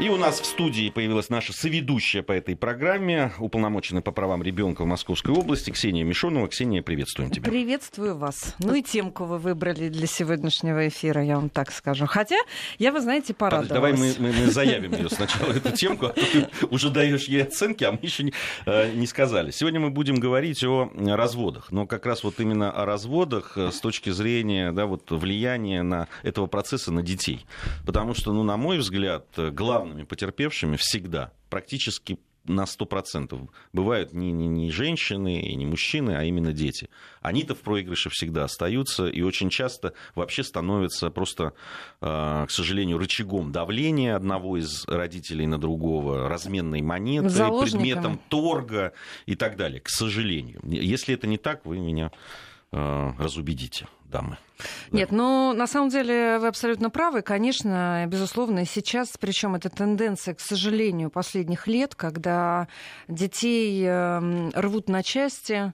И 0.00 0.08
у 0.08 0.16
нас 0.16 0.40
в 0.40 0.46
студии 0.46 0.88
появилась 0.88 1.28
наша 1.28 1.52
соведущая 1.52 2.22
по 2.22 2.32
этой 2.32 2.56
программе, 2.56 3.32
уполномоченная 3.38 4.00
по 4.00 4.12
правам 4.12 4.42
ребенка 4.42 4.80
в 4.80 4.86
Московской 4.86 5.34
области, 5.34 5.68
Ксения 5.68 6.04
Мишонова. 6.04 6.48
Ксения, 6.48 6.80
приветствуем 6.82 7.30
тебя. 7.30 7.50
Приветствую 7.50 8.16
вас. 8.16 8.54
Ну 8.60 8.74
и 8.74 8.82
темку 8.82 9.24
вы 9.24 9.36
выбрали 9.36 9.90
для 9.90 10.06
сегодняшнего 10.06 10.88
эфира, 10.88 11.22
я 11.22 11.36
вам 11.36 11.50
так 11.50 11.70
скажу. 11.70 12.06
Хотя 12.06 12.38
я, 12.78 12.92
вы 12.92 13.02
знаете, 13.02 13.34
порадовалась. 13.34 13.74
Давай 13.74 13.92
мы, 13.92 14.14
мы, 14.18 14.32
мы 14.32 14.46
заявим 14.50 14.94
ее 14.94 15.10
сначала, 15.10 15.52
эту 15.52 15.70
темку, 15.72 16.06
а 16.06 16.12
ты 16.14 16.48
уже 16.70 16.88
даешь 16.88 17.24
ей 17.24 17.42
оценки, 17.42 17.84
а 17.84 17.92
мы 17.92 17.98
еще 18.00 18.22
не, 18.22 18.32
э, 18.64 18.92
не 18.94 19.06
сказали. 19.06 19.50
Сегодня 19.50 19.80
мы 19.80 19.90
будем 19.90 20.14
говорить 20.14 20.64
о 20.64 20.90
разводах, 20.96 21.70
но 21.72 21.86
как 21.86 22.06
раз 22.06 22.24
вот 22.24 22.40
именно 22.40 22.70
о 22.72 22.86
разводах 22.86 23.58
э, 23.58 23.70
с 23.70 23.80
точки 23.80 24.08
зрения 24.08 24.72
да, 24.72 24.86
вот 24.86 25.10
влияния 25.10 25.82
на 25.82 26.08
этого 26.22 26.46
процесса 26.46 26.90
на 26.90 27.02
детей. 27.02 27.44
Потому 27.84 28.14
что, 28.14 28.32
ну, 28.32 28.42
на 28.44 28.56
мой 28.56 28.78
взгляд, 28.78 29.26
главное 29.36 29.89
главными 29.90 30.04
потерпевшими 30.04 30.76
всегда, 30.76 31.32
практически 31.48 32.18
на 32.44 32.62
100% 32.62 33.48
бывают 33.72 34.14
не, 34.14 34.32
не, 34.32 34.46
не 34.48 34.70
женщины 34.70 35.42
и 35.42 35.54
не 35.54 35.66
мужчины, 35.66 36.12
а 36.12 36.24
именно 36.24 36.52
дети. 36.52 36.88
Они-то 37.20 37.54
в 37.54 37.58
проигрыше 37.58 38.08
всегда 38.08 38.44
остаются 38.44 39.08
и 39.08 39.20
очень 39.20 39.50
часто 39.50 39.92
вообще 40.14 40.42
становятся 40.42 41.10
просто, 41.10 41.52
а, 42.00 42.46
к 42.46 42.50
сожалению, 42.50 42.98
рычагом 42.98 43.52
давления 43.52 44.16
одного 44.16 44.56
из 44.56 44.86
родителей 44.86 45.46
на 45.46 45.58
другого, 45.58 46.28
разменной 46.28 46.80
монетой, 46.80 47.30
предметом 47.60 48.18
торга 48.28 48.92
и 49.26 49.34
так 49.34 49.56
далее. 49.56 49.80
К 49.80 49.90
сожалению. 49.90 50.60
Если 50.64 51.14
это 51.14 51.26
не 51.26 51.36
так, 51.36 51.66
вы 51.66 51.78
меня 51.78 52.10
разубедите 52.72 53.86
дамы. 54.04 54.38
Нет, 54.90 55.12
ну 55.12 55.52
на 55.52 55.66
самом 55.66 55.88
деле 55.88 56.38
вы 56.38 56.48
абсолютно 56.48 56.90
правы. 56.90 57.22
Конечно, 57.22 58.04
безусловно, 58.06 58.64
сейчас, 58.66 59.16
причем 59.18 59.54
это 59.54 59.70
тенденция, 59.70 60.34
к 60.34 60.40
сожалению, 60.40 61.10
последних 61.10 61.66
лет, 61.66 61.94
когда 61.94 62.68
детей 63.08 63.84
эм, 63.84 64.50
рвут 64.54 64.88
на 64.88 65.02
части, 65.02 65.72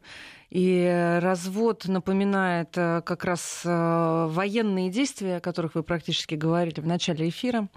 и 0.50 1.18
развод 1.20 1.86
напоминает 1.86 2.70
э, 2.76 3.02
как 3.04 3.24
раз 3.24 3.62
э, 3.64 4.26
военные 4.30 4.90
действия, 4.90 5.36
о 5.36 5.40
которых 5.40 5.74
вы 5.74 5.82
практически 5.82 6.36
говорили 6.36 6.80
в 6.80 6.86
начале 6.86 7.28
эфира. 7.28 7.68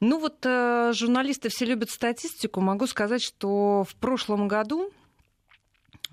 Ну 0.00 0.18
вот 0.18 0.44
э, 0.44 0.92
журналисты 0.94 1.48
все 1.48 1.64
любят 1.64 1.90
статистику. 1.90 2.60
Могу 2.60 2.88
сказать, 2.88 3.22
что 3.22 3.84
в 3.88 3.94
прошлом 3.94 4.48
году 4.48 4.90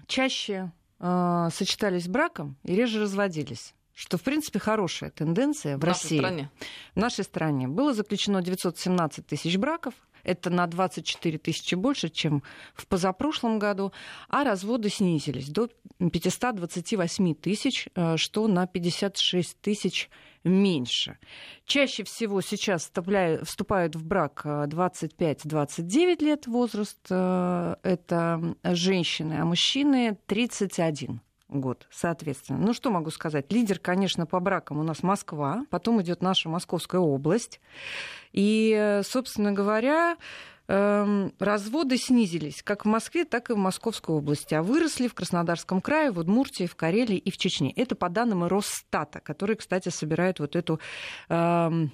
чаще 0.06 0.72
э, 1.00 1.50
сочетались 1.54 2.08
браком 2.08 2.58
и 2.64 2.76
реже 2.76 3.02
разводились 3.02 3.74
что, 4.00 4.18
в 4.18 4.24
принципе, 4.24 4.60
хорошая 4.60 5.12
тенденция 5.12 5.76
в, 5.76 5.82
в 5.82 5.84
России. 5.84 6.20
Стране. 6.20 6.50
В 6.96 7.00
нашей 7.00 7.26
стране. 7.26 7.68
Было 7.68 7.94
заключено 7.94 8.42
917 8.42 9.28
тысяч 9.28 9.58
браков. 9.58 9.94
Это 10.24 10.50
на 10.50 10.68
24 10.68 11.38
тысячи 11.38 11.76
больше, 11.76 12.08
чем 12.08 12.42
в 12.76 12.88
позапрошлом 12.88 13.60
году. 13.60 13.92
А 14.30 14.46
разводы 14.46 14.90
снизились 14.90 15.50
до 15.50 15.70
528 16.00 17.36
тысяч, 17.36 17.90
э, 17.94 18.16
что 18.16 18.48
на 18.48 18.68
56 18.68 19.60
тысяч 19.60 20.10
меньше. 20.44 21.18
Чаще 21.66 22.04
всего 22.04 22.42
сейчас 22.42 22.92
вступают 23.44 23.96
в 23.96 24.06
брак 24.06 24.42
25-29 24.46 26.24
лет 26.24 26.48
возраст, 26.48 27.00
э, 27.10 27.76
это 27.84 28.56
женщины, 28.64 29.40
а 29.40 29.46
мужчины 29.46 30.18
31 30.28 31.22
год, 31.50 31.88
соответственно. 31.92 32.60
Ну, 32.60 32.74
что 32.74 32.92
могу 32.92 33.10
сказать? 33.10 33.52
Лидер, 33.52 33.80
конечно, 33.80 34.26
по 34.26 34.40
бракам 34.40 34.80
у 34.80 34.84
нас 34.84 35.04
Москва, 35.04 35.66
потом 35.70 36.02
идет 36.02 36.22
наша 36.22 36.48
Московская 36.48 37.02
область. 37.02 37.60
И, 38.32 39.02
собственно 39.04 39.52
говоря, 39.52 40.18
разводы 40.70 41.98
снизились 41.98 42.62
как 42.62 42.86
в 42.86 42.88
Москве, 42.88 43.26
так 43.26 43.50
и 43.50 43.54
в 43.54 43.58
Московской 43.58 44.16
области, 44.16 44.54
а 44.54 44.62
выросли 44.62 45.08
в 45.08 45.16
Краснодарском 45.16 45.82
крае, 45.82 46.12
в 46.12 46.20
Удмуртии, 46.20 46.68
в 46.68 46.76
Карелии 46.76 47.18
и 47.18 47.32
в 47.32 47.38
Чечне. 47.38 47.74
Это 47.76 47.96
по 47.96 48.08
данным 48.08 48.44
Росстата, 48.44 49.20
который, 49.20 49.56
кстати, 49.56 49.90
собирает 49.90 50.40
вот 50.40 50.56
эту 50.56 50.80
эм, 51.30 51.92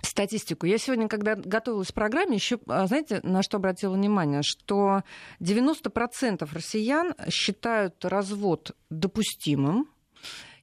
статистику. 0.00 0.66
Я 0.66 0.78
сегодня, 0.78 1.06
когда 1.08 1.34
готовилась 1.34 1.88
к 1.88 1.94
программе, 1.94 2.36
еще, 2.36 2.58
а, 2.66 2.86
знаете, 2.86 3.20
на 3.22 3.42
что 3.42 3.58
обратила 3.58 3.94
внимание, 3.94 4.40
что 4.42 5.02
90% 5.40 6.48
россиян 6.52 7.14
считают 7.28 8.04
развод 8.04 8.74
допустимым, 8.90 9.88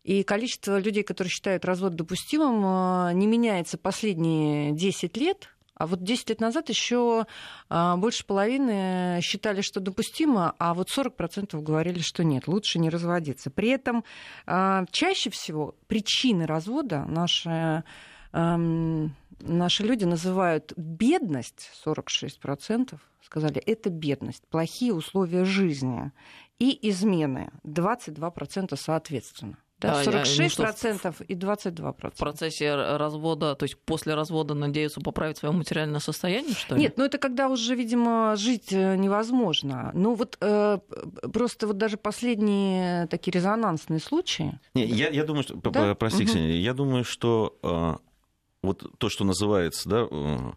и 0.04 0.24
количество 0.24 0.78
людей, 0.80 1.04
которые 1.04 1.32
считают 1.32 1.66
развод 1.66 1.96
допустимым, 1.96 2.62
а, 2.64 3.12
не 3.14 3.28
меняется 3.28 3.78
последние 3.78 4.72
10 4.72 5.18
лет. 5.18 5.55
А 5.76 5.88
вот 5.88 6.04
10 6.04 6.30
лет 6.30 6.42
назад 6.42 6.70
еще 6.70 7.26
а, 7.70 7.98
больше 7.98 8.26
половины 8.26 9.20
считали, 9.22 9.62
что 9.62 9.80
допустимо, 9.80 10.56
а 10.58 10.74
вот 10.74 10.90
40% 10.90 11.62
говорили, 11.62 12.00
что 12.00 12.24
нет, 12.24 12.48
лучше 12.48 12.80
не 12.80 12.90
разводиться. 12.90 13.52
При 13.52 13.70
этом 13.70 14.04
чаще 14.92 15.30
всего 15.30 15.76
причины 15.88 16.46
развода 16.46 17.06
наши 17.08 17.84
наши 18.32 19.84
люди 19.84 20.04
называют 20.04 20.74
бедность, 20.76 21.72
46% 21.86 23.00
сказали, 23.22 23.58
это 23.58 23.90
бедность, 23.90 24.48
плохие 24.50 24.94
условия 24.94 25.46
жизни 25.46 26.12
и 26.60 26.90
измены, 26.90 27.52
22% 27.64 28.76
соответственно. 28.78 29.58
Да, 29.80 30.02
46% 30.04 31.00
я, 31.04 31.14
ну, 31.20 31.26
и 31.28 31.36
22%. 31.36 32.12
В 32.16 32.18
процессе 32.18 32.76
развода, 32.76 33.56
то 33.56 33.64
есть 33.64 33.78
после 33.78 34.16
развода 34.16 34.54
надеются 34.54 35.02
поправить 35.02 35.38
свое 35.38 35.54
материальное 35.54 36.00
состояние, 36.00 36.54
что 36.54 36.76
ли? 36.76 36.82
Нет, 36.82 36.98
ну 36.98 37.04
это 37.04 37.18
когда 37.18 37.50
уже, 37.50 37.76
видимо, 37.76 38.36
жить 38.38 38.72
э, 38.72 38.96
невозможно. 38.96 39.92
Ну 39.94 40.16
вот 40.16 40.38
э, 40.40 40.80
просто 41.34 41.68
вот 41.68 41.78
даже 41.78 41.98
последние 41.98 43.08
такие 43.08 43.34
резонансные 43.34 44.00
случаи. 44.00 44.60
Не, 44.74 44.86
я, 44.86 45.10
я 45.10 45.26
думаю, 45.26 45.44
что, 45.44 45.56
да? 45.56 45.94
прости, 45.96 46.24
угу. 46.24 46.32
Ксения, 46.32 46.58
я 46.58 46.74
думаю, 46.74 47.04
что 47.04 47.58
э, 47.62 47.96
вот 48.64 48.98
то, 48.98 49.10
что 49.10 49.26
называется, 49.26 49.90
да, 49.90 50.08
э, 50.10 50.38
Э, 50.38 50.52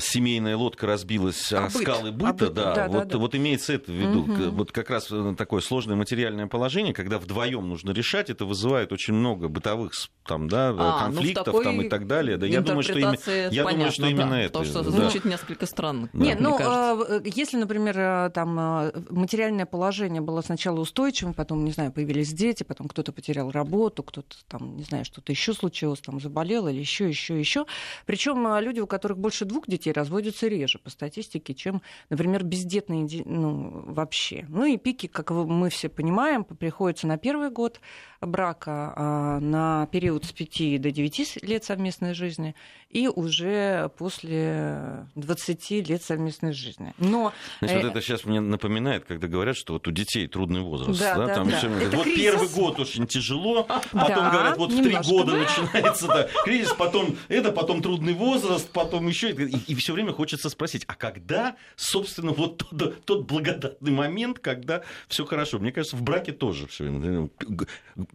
семейная 0.00 0.56
лодка 0.56 0.86
разбилась 0.86 1.52
о 1.52 1.66
а 1.66 1.70
скалы 1.70 2.10
быта, 2.10 2.46
а 2.46 2.50
да, 2.50 2.74
да, 2.74 2.88
вот, 2.88 3.08
да, 3.08 3.18
вот 3.18 3.34
имеется 3.34 3.74
это 3.74 3.92
в 3.92 3.94
виду. 3.94 4.22
Угу. 4.22 4.56
Вот 4.56 4.72
как 4.72 4.88
раз 4.88 5.08
э, 5.10 5.34
такое 5.36 5.60
сложное 5.60 5.96
материальное 5.96 6.46
положение, 6.46 6.94
когда 6.94 7.18
вдвоем 7.18 7.68
нужно 7.68 7.90
решать, 7.90 8.30
это 8.30 8.46
вызывает 8.46 8.92
очень 8.92 9.12
много 9.12 9.48
бытовых 9.48 9.92
там, 10.24 10.48
да, 10.48 10.74
а, 10.76 11.04
конфликтов 11.04 11.54
ну, 11.54 11.62
там, 11.62 11.82
и 11.82 11.88
так 11.90 12.06
далее. 12.06 12.38
Да, 12.38 12.46
я 12.46 12.62
думаю, 12.62 12.82
что, 12.82 12.98
именно, 12.98 13.16
я 13.50 13.64
понятно, 13.64 13.72
думаю, 13.72 13.92
что 13.92 14.02
да, 14.02 14.08
именно 14.08 14.34
это. 14.34 14.52
То, 14.54 14.64
что 14.64 14.82
да. 14.82 14.90
звучит 14.90 15.24
несколько 15.26 15.66
странно. 15.66 16.08
Да. 16.12 16.24
Нет, 16.24 16.40
ну, 16.40 16.56
кажется. 16.56 17.22
если, 17.24 17.58
например, 17.58 18.30
там 18.30 18.92
материальное 19.10 19.66
положение 19.66 20.22
было 20.22 20.40
сначала 20.40 20.80
устойчивым, 20.80 21.34
потом, 21.34 21.64
не 21.64 21.72
знаю, 21.72 21.92
появились 21.92 22.32
дети, 22.32 22.62
потом 22.62 22.88
кто-то 22.88 23.12
потерял 23.12 23.50
работу, 23.50 24.02
кто-то 24.02 24.36
там, 24.48 24.76
не 24.76 24.84
знаю, 24.84 25.04
что-то 25.04 25.32
еще 25.32 25.52
случилось, 25.52 26.00
там 26.00 26.18
заболел 26.18 26.66
или 26.68 26.78
еще, 26.78 27.08
еще, 27.08 27.38
еще. 27.38 27.66
Причем 28.06 28.58
люди, 28.58 28.80
у 28.80 28.86
которых 28.86 29.18
больше 29.18 29.44
двух 29.44 29.65
двух 29.66 29.78
детей 29.78 29.92
разводятся 29.92 30.48
реже 30.48 30.78
по 30.78 30.90
статистике, 30.90 31.54
чем, 31.54 31.82
например, 32.10 32.44
бездетные 32.44 33.06
ну, 33.24 33.82
вообще. 33.86 34.46
Ну 34.48 34.64
и 34.64 34.76
пики, 34.76 35.06
как 35.06 35.30
мы 35.30 35.70
все 35.70 35.88
понимаем, 35.88 36.44
приходятся 36.44 37.06
на 37.06 37.18
первый 37.18 37.50
год 37.50 37.80
брака, 38.20 38.92
а 38.96 39.40
на 39.40 39.86
период 39.92 40.24
с 40.24 40.32
5 40.32 40.80
до 40.80 40.90
9 40.90 41.42
лет 41.42 41.64
совместной 41.64 42.14
жизни 42.14 42.54
и 42.90 43.08
уже 43.08 43.90
после 43.98 45.06
20 45.16 45.70
лет 45.88 46.02
совместной 46.02 46.52
жизни. 46.52 46.94
Но... 46.98 47.32
Значит, 47.58 47.76
вот 47.76 47.84
э, 47.84 47.90
это 47.90 48.00
сейчас 48.00 48.24
мне 48.24 48.40
напоминает, 48.40 49.04
когда 49.04 49.26
говорят, 49.26 49.56
что 49.56 49.74
вот 49.74 49.86
у 49.88 49.90
детей 49.90 50.26
трудный 50.28 50.62
возраст. 50.62 50.98
Да, 50.98 51.16
да, 51.16 51.26
да, 51.26 51.34
там 51.34 51.50
да. 51.50 51.58
Все 51.58 51.68
вот 51.68 52.04
кризис. 52.04 52.20
первый 52.20 52.48
год 52.48 52.80
очень 52.80 53.06
тяжело, 53.06 53.64
потом 53.64 53.92
да, 53.92 54.30
говорят, 54.30 54.56
вот 54.56 54.72
в 54.72 54.82
три 54.82 54.96
года 54.96 55.32
да. 55.32 55.38
начинается 55.38 56.06
да, 56.06 56.28
кризис, 56.44 56.72
потом 56.72 57.16
это, 57.28 57.52
потом 57.52 57.82
трудный 57.82 58.14
возраст, 58.14 58.68
потом 58.70 59.08
еще. 59.08 59.30
И, 59.30 59.55
и 59.66 59.74
все 59.74 59.92
время 59.92 60.12
хочется 60.12 60.48
спросить, 60.50 60.84
а 60.86 60.94
когда, 60.94 61.56
собственно, 61.76 62.32
вот 62.32 62.58
тот, 62.70 63.04
тот 63.04 63.26
благодатный 63.26 63.92
момент, 63.92 64.38
когда 64.38 64.82
все 65.08 65.24
хорошо? 65.24 65.58
Мне 65.58 65.72
кажется, 65.72 65.96
в 65.96 66.02
браке 66.02 66.32
тоже 66.32 66.66
все 66.66 66.84
время. 66.84 67.28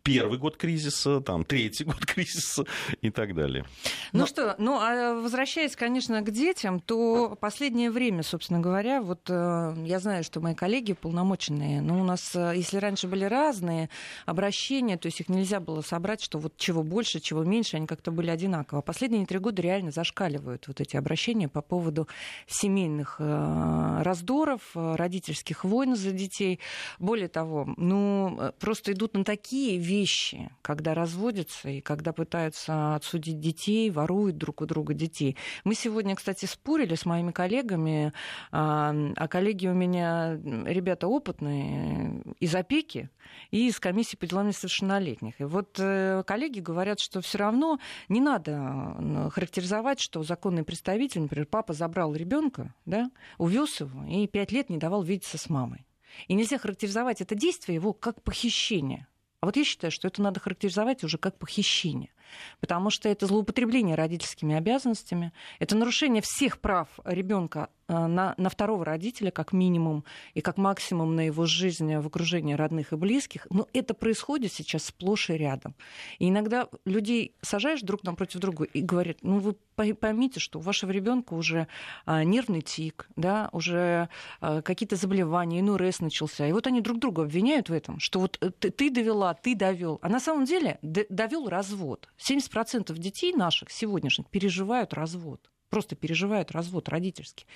Первый 0.04 0.38
год 0.38 0.58
кризиса, 0.58 1.22
там, 1.22 1.44
третий 1.44 1.84
год 1.86 2.06
кризиса 2.06 2.66
и 3.02 3.10
так 3.10 3.36
далее. 3.36 3.66
Ну 4.14 4.20
Но... 4.20 4.26
что, 4.28 4.56
ну, 4.58 4.78
а 4.80 5.14
возвращаясь, 5.16 5.76
конечно, 5.76 6.22
к 6.22 6.32
детям, 6.32 6.80
то 6.80 7.38
последнее 7.40 7.92
время, 7.92 8.24
собственно 8.24 8.60
говоря, 8.60 9.02
вот 9.02 9.30
э, 9.30 9.76
я 9.86 10.00
знаю, 10.00 10.24
что 10.24 10.40
мои 10.42 10.56
коллеги 10.56 10.94
полномоченные, 10.94 11.82
но 11.82 12.00
у 12.00 12.04
нас, 12.04 12.36
э, 12.36 12.54
если 12.56 12.78
раньше 12.78 13.08
были 13.08 13.26
разные 13.26 13.90
обращения, 14.26 14.98
то 14.98 15.08
есть 15.08 15.20
их 15.22 15.30
нельзя 15.30 15.60
было 15.60 15.82
собрать, 15.82 16.22
что 16.22 16.40
вот 16.40 16.58
чего 16.58 16.84
больше, 16.84 17.20
чего 17.20 17.44
меньше, 17.44 17.78
они 17.78 17.88
как-то 17.88 18.12
были 18.12 18.30
одинаково. 18.30 18.80
А 18.80 18.82
последние 18.82 19.26
три 19.26 19.40
года 19.40 19.62
реально 19.62 19.92
зашкаливают 19.92 20.68
вот 20.68 20.82
эти 20.82 20.96
обращения 20.98 21.21
по 21.48 21.62
поводу 21.62 22.08
семейных 22.48 23.18
э, 23.20 24.02
раздоров, 24.02 24.62
родительских 24.74 25.64
войн 25.64 25.96
за 25.96 26.12
детей. 26.12 26.60
Более 27.00 27.28
того, 27.28 27.74
ну, 27.78 28.52
просто 28.60 28.94
идут 28.94 29.14
на 29.14 29.24
такие 29.24 29.78
вещи, 29.78 30.52
когда 30.62 30.94
разводятся 30.94 31.70
и 31.70 31.82
когда 31.82 32.14
пытаются 32.14 32.96
отсудить 32.96 33.40
детей, 33.40 33.90
воруют 33.90 34.38
друг 34.38 34.62
у 34.62 34.66
друга 34.66 34.94
детей. 34.94 35.38
Мы 35.64 35.76
сегодня, 35.76 36.16
кстати, 36.16 36.46
спорили 36.46 36.96
с 36.96 37.06
моими 37.06 37.32
коллегами, 37.32 38.14
а, 38.52 38.94
коллеги 39.28 39.68
у 39.68 39.74
меня 39.74 40.40
ребята 40.66 41.08
опытные 41.08 42.22
из 42.40 42.56
опеки 42.56 43.10
и 43.52 43.68
из 43.68 43.80
комиссии 43.80 44.16
по 44.16 44.26
делам 44.26 44.48
несовершеннолетних. 44.48 45.40
И 45.40 45.44
вот 45.44 45.78
э, 45.80 46.24
коллеги 46.26 46.60
говорят, 46.60 47.00
что 47.00 47.22
все 47.22 47.38
равно 47.38 47.80
не 48.10 48.22
надо 48.22 49.30
характеризовать, 49.34 50.00
что 50.00 50.24
законный 50.24 50.64
представитель, 51.12 51.22
например, 51.22 51.46
папа 51.48 51.74
забрал 51.74 52.16
ребенка, 52.16 52.74
да, 52.86 53.12
увез 53.38 53.80
его 53.80 54.04
и 54.06 54.28
пять 54.28 54.52
лет 54.52 54.70
не 54.70 54.78
давал 54.78 55.04
видеться 55.04 55.38
с 55.38 55.50
мамой. 55.50 55.86
И 56.28 56.34
нельзя 56.34 56.58
характеризовать 56.58 57.22
это 57.22 57.36
действие 57.36 57.76
его 57.76 57.94
как 57.94 58.22
похищение. 58.22 59.08
А 59.40 59.46
вот 59.46 59.58
я 59.58 59.64
считаю, 59.64 59.92
что 59.92 60.08
это 60.08 60.22
надо 60.22 60.40
характеризовать 60.40 61.04
уже 61.04 61.18
как 61.18 61.38
похищение 61.38 62.12
потому 62.60 62.90
что 62.90 63.10
это 63.10 63.26
злоупотребление 63.26 63.96
родительскими 63.96 64.56
обязанностями, 64.56 65.32
это 65.60 65.76
нарушение 65.76 66.22
всех 66.22 66.60
прав 66.60 66.88
ребенка 67.06 67.70
э, 67.88 67.94
на, 67.94 68.34
на 68.38 68.50
второго 68.50 68.86
родителя, 68.86 69.32
как 69.32 69.54
минимум, 69.54 70.04
и 70.34 70.42
как 70.42 70.58
максимум 70.58 71.16
на 71.16 71.26
его 71.26 71.46
жизнь 71.46 71.96
в 71.96 72.08
окружении 72.08 72.54
родных 72.54 72.94
и 72.94 72.96
близких. 72.96 73.48
Но 73.50 73.68
это 73.74 73.94
происходит 73.94 74.54
сейчас 74.54 74.86
сплошь 74.86 75.30
и 75.30 75.34
рядом. 75.34 75.76
И 76.20 76.30
иногда 76.30 76.68
людей 76.86 77.36
сажаешь 77.42 77.82
друг 77.82 78.04
напротив 78.04 78.40
друга 78.40 78.66
и 78.66 78.82
говорят, 78.82 79.18
ну 79.22 79.40
вы 79.40 79.56
поймите, 79.76 80.40
что 80.40 80.60
у 80.60 80.62
вашего 80.62 80.92
ребенка 80.92 81.34
уже 81.34 81.68
а, 82.06 82.24
нервный 82.24 82.62
тик, 82.62 83.10
да, 83.16 83.50
уже 83.52 84.10
а, 84.40 84.62
какие-то 84.62 84.96
заболевания, 84.96 85.60
инурез 85.60 86.00
начался. 86.00 86.48
И 86.48 86.52
вот 86.52 86.68
они 86.68 86.82
друг 86.82 87.00
друга 87.00 87.24
обвиняют 87.24 87.70
в 87.70 87.74
этом, 87.74 88.00
что 88.00 88.20
вот 88.20 88.38
э, 88.42 88.52
ты, 88.52 88.70
ты 88.72 88.90
довела, 88.90 89.34
ты 89.34 89.56
довел. 89.56 90.00
А 90.02 90.10
на 90.10 90.20
самом 90.20 90.46
деле 90.46 90.78
довел 90.82 91.50
развод. 91.50 92.08
70% 92.22 92.98
детей 92.98 93.34
наших 93.34 93.72
сегодняшних 93.72 94.30
переживают 94.30 94.94
развод 94.94 95.52
просто 95.72 95.96
переживают 95.96 96.52
развод 96.52 96.90
родительский. 96.90 97.48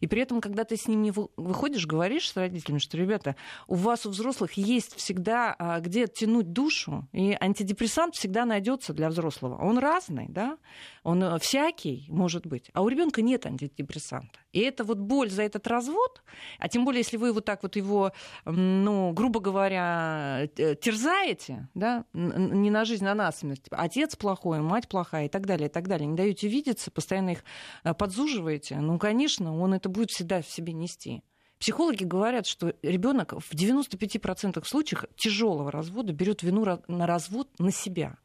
И 0.00 0.06
при 0.06 0.22
этом, 0.22 0.40
когда 0.40 0.64
ты 0.64 0.76
с 0.76 0.86
ними 0.86 1.12
выходишь, 1.36 1.86
говоришь 1.86 2.30
с 2.30 2.36
родителями, 2.36 2.78
что, 2.78 2.96
ребята, 2.96 3.36
у 3.66 3.74
вас 3.74 4.06
у 4.06 4.10
взрослых 4.10 4.52
есть 4.52 4.94
всегда 4.96 5.54
а, 5.58 5.80
где 5.80 6.06
тянуть 6.06 6.52
душу, 6.52 7.06
и 7.12 7.36
антидепрессант 7.38 8.14
всегда 8.14 8.46
найдется 8.46 8.94
для 8.94 9.10
взрослого. 9.10 9.56
Он 9.56 9.78
разный, 9.78 10.26
да, 10.28 10.56
он 11.02 11.22
э, 11.22 11.38
всякий, 11.40 12.06
может 12.08 12.46
быть, 12.46 12.70
а 12.72 12.82
у 12.82 12.88
ребенка 12.88 13.20
нет 13.20 13.44
антидепрессанта. 13.44 14.38
И 14.54 14.60
это 14.60 14.84
вот 14.84 14.98
боль 14.98 15.30
за 15.30 15.42
этот 15.42 15.66
развод, 15.66 16.22
а 16.60 16.68
тем 16.68 16.84
более, 16.84 17.00
если 17.00 17.16
вы 17.16 17.32
вот 17.32 17.44
так 17.44 17.64
вот 17.64 17.74
его, 17.74 18.12
ну, 18.44 19.12
грубо 19.12 19.40
говоря, 19.40 20.46
терзаете, 20.54 21.68
да, 21.74 22.04
не 22.12 22.70
на 22.70 22.84
жизнь, 22.84 23.04
а 23.04 23.16
на 23.16 23.32
смерть, 23.32 23.64
отец 23.72 24.14
плохой, 24.14 24.60
мать 24.60 24.88
плохая 24.88 25.26
и 25.26 25.28
так 25.28 25.44
далее, 25.46 25.68
и 25.68 25.72
так 25.72 25.88
далее, 25.88 26.06
не 26.06 26.16
даете 26.16 26.46
видеться, 26.46 26.92
постоянно 26.92 27.30
их 27.30 27.44
э, 27.82 27.94
подзуживаете, 27.94 28.76
ну, 28.76 28.96
конечно, 28.96 29.58
он 29.58 29.74
это 29.74 29.88
будет 29.88 30.10
всегда 30.10 30.40
в 30.40 30.46
себе 30.46 30.72
нести. 30.72 31.24
Психологи 31.58 32.04
говорят, 32.04 32.46
что 32.46 32.74
ребенок 32.82 33.32
в 33.32 33.54
95% 33.54 34.64
случаев 34.64 35.04
тяжелого 35.16 35.72
развода 35.72 36.12
берет 36.12 36.44
вину 36.44 36.64
на 36.86 37.06
развод 37.08 37.48
на 37.58 37.72
себя. 37.72 38.18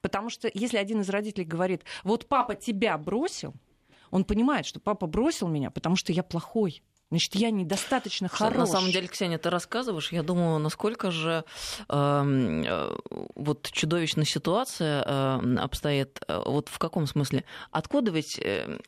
Потому 0.00 0.30
что 0.30 0.48
если 0.54 0.76
один 0.76 1.00
из 1.00 1.08
родителей 1.08 1.44
говорит, 1.44 1.82
вот 2.04 2.28
папа 2.28 2.54
тебя 2.54 2.96
бросил, 2.98 3.54
он 4.12 4.24
понимает, 4.24 4.66
что 4.66 4.78
папа 4.78 5.06
бросил 5.08 5.48
меня, 5.48 5.70
потому 5.70 5.96
что 5.96 6.12
я 6.12 6.22
плохой. 6.22 6.82
Значит, 7.10 7.34
я 7.34 7.50
недостаточно 7.50 8.28
хорош. 8.28 8.56
На 8.56 8.66
самом 8.66 8.90
деле, 8.90 9.08
Ксения, 9.08 9.38
ты 9.38 9.50
рассказываешь, 9.50 10.12
я 10.12 10.22
думаю, 10.22 10.58
насколько 10.58 11.10
же 11.10 11.44
эм, 11.88 12.62
э, 12.62 12.96
вот 13.34 13.68
чудовищная 13.70 14.24
ситуация 14.24 15.02
э, 15.04 15.56
обстоит. 15.56 16.20
Вот 16.28 16.68
в 16.68 16.78
каком 16.78 17.06
смысле? 17.06 17.44
Откуда 17.70 18.12
ведь... 18.12 18.38
Э, 18.38 18.78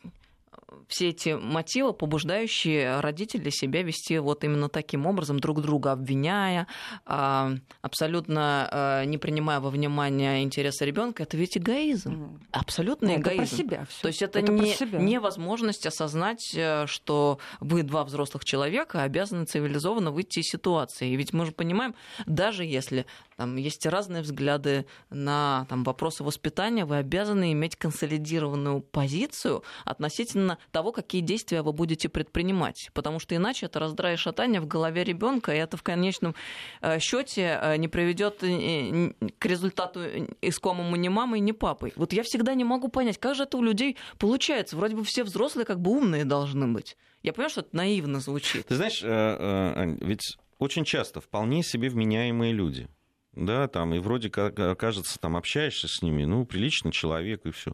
все 0.88 1.10
эти 1.10 1.30
мотивы, 1.30 1.92
побуждающие 1.92 3.00
родителей 3.00 3.50
себя 3.50 3.82
вести 3.82 4.18
вот 4.18 4.44
именно 4.44 4.68
таким 4.68 5.06
образом, 5.06 5.38
друг 5.38 5.60
друга 5.60 5.92
обвиняя, 5.92 6.66
а, 7.06 7.52
абсолютно 7.82 8.68
а, 8.70 9.04
не 9.04 9.18
принимая 9.18 9.60
во 9.60 9.70
внимание 9.70 10.42
интересы 10.42 10.84
ребенка, 10.84 11.22
это 11.22 11.37
ведь 11.37 11.56
эгоизм. 11.56 12.40
Абсолютно 12.52 13.08
ну, 13.08 13.16
эгоизм. 13.16 13.42
Это 13.42 13.50
про 13.50 13.56
себя 13.56 13.87
всё. 13.88 14.02
То 14.02 14.08
есть 14.08 14.22
это, 14.22 14.38
это 14.38 14.52
не, 14.52 14.76
невозможность 14.92 15.87
осознать, 15.87 16.52
э, 16.54 16.87
что 16.87 17.38
вы 17.60 17.82
два 17.82 18.04
взрослых 18.04 18.44
человека 18.44 19.02
обязаны 19.02 19.44
цивилизованно 19.44 20.10
выйти 20.10 20.40
из 20.40 20.46
ситуации. 20.46 21.10
И 21.10 21.16
ведь 21.16 21.32
мы 21.32 21.46
же 21.46 21.52
понимаем, 21.52 21.94
даже 22.26 22.64
если 22.64 23.06
там 23.37 23.57
есть 23.57 23.85
разные 23.87 24.23
взгляды 24.23 24.87
на 25.11 25.66
там, 25.68 25.85
вопросы 25.85 26.23
воспитания, 26.23 26.85
вы 26.85 26.97
обязаны 26.97 27.53
иметь 27.53 27.77
консолидированную 27.77 28.81
позицию 28.81 29.64
относительно 29.85 30.59
того, 30.70 30.92
какие 30.92 31.20
действия 31.20 31.62
вы 31.62 31.73
будете 31.73 32.09
предпринимать. 32.09 32.90
Потому 32.94 33.18
что 33.18 33.35
иначе 33.35 33.66
это 33.66 33.81
раздрай 33.81 34.16
шатание 34.16 34.61
в 34.61 34.66
голове 34.66 35.05
ребенка, 35.05 35.53
и 35.53 35.59
это 35.59 35.77
в 35.77 35.83
конечном 35.83 36.35
э, 36.81 36.99
счете 37.01 37.59
э, 37.61 37.77
не 37.77 37.88
приведет 37.88 38.42
э, 38.42 39.12
к 39.38 39.47
результату 39.47 40.01
искомому 40.40 40.97
ни 40.97 41.09
мамой, 41.09 41.40
ни 41.40 41.53
папой. 41.53 41.92
Вот 41.97 42.12
я 42.12 42.23
всегда 42.23 42.55
не 42.55 42.64
могу 42.64 42.88
понять, 42.88 43.18
как 43.18 43.35
же 43.35 43.44
это 43.44 43.57
у 43.57 43.62
людей 43.62 43.97
получается. 44.18 44.77
Вроде 44.77 44.97
бы 44.97 45.05
все 45.05 45.25
взрослые 45.25 45.64
как 45.64 45.81
бы 45.81 45.90
умные 45.90 46.25
должны 46.25 46.68
быть. 46.68 46.97
Я 47.23 47.33
понимаю, 47.33 47.51
что 47.51 47.61
это 47.62 47.75
наивно 47.75 48.20
звучит. 48.20 48.66
Ты 48.66 48.77
знаешь, 48.77 49.03
Ань, 49.03 49.99
ведь 50.03 50.37
очень 50.59 50.85
часто 50.85 51.20
вполне 51.20 51.62
себе 51.62 51.88
вменяемые 51.88 52.53
люди– 52.53 52.88
да, 53.37 53.68
там, 53.68 53.94
и 53.94 53.99
вроде 53.99 54.31
как, 54.31 54.57
кажется, 54.79 55.18
там 55.18 55.37
общаешься 55.37 55.88
с 55.88 56.03
ними, 56.03 56.25
ну, 56.25 56.44
приличный 56.44 56.92
человек, 56.92 57.44
и 57.44 57.51
все. 57.51 57.73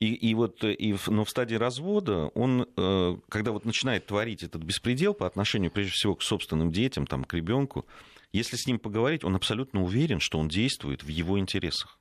И, 0.00 0.14
и 0.14 0.34
вот, 0.34 0.62
и, 0.62 0.96
но 1.08 1.24
в 1.24 1.30
стадии 1.30 1.56
развода 1.56 2.28
он, 2.34 2.68
э, 2.76 3.16
когда 3.28 3.50
вот 3.50 3.64
начинает 3.64 4.06
творить 4.06 4.44
этот 4.44 4.62
беспредел 4.62 5.12
по 5.12 5.26
отношению, 5.26 5.72
прежде 5.72 5.92
всего, 5.92 6.14
к 6.14 6.22
собственным 6.22 6.70
детям, 6.70 7.04
там, 7.06 7.24
к 7.24 7.34
ребенку, 7.34 7.84
если 8.32 8.56
с 8.56 8.66
ним 8.66 8.78
поговорить, 8.78 9.24
он 9.24 9.34
абсолютно 9.34 9.82
уверен, 9.82 10.20
что 10.20 10.38
он 10.38 10.48
действует 10.48 11.02
в 11.02 11.08
его 11.08 11.38
интересах. 11.38 11.98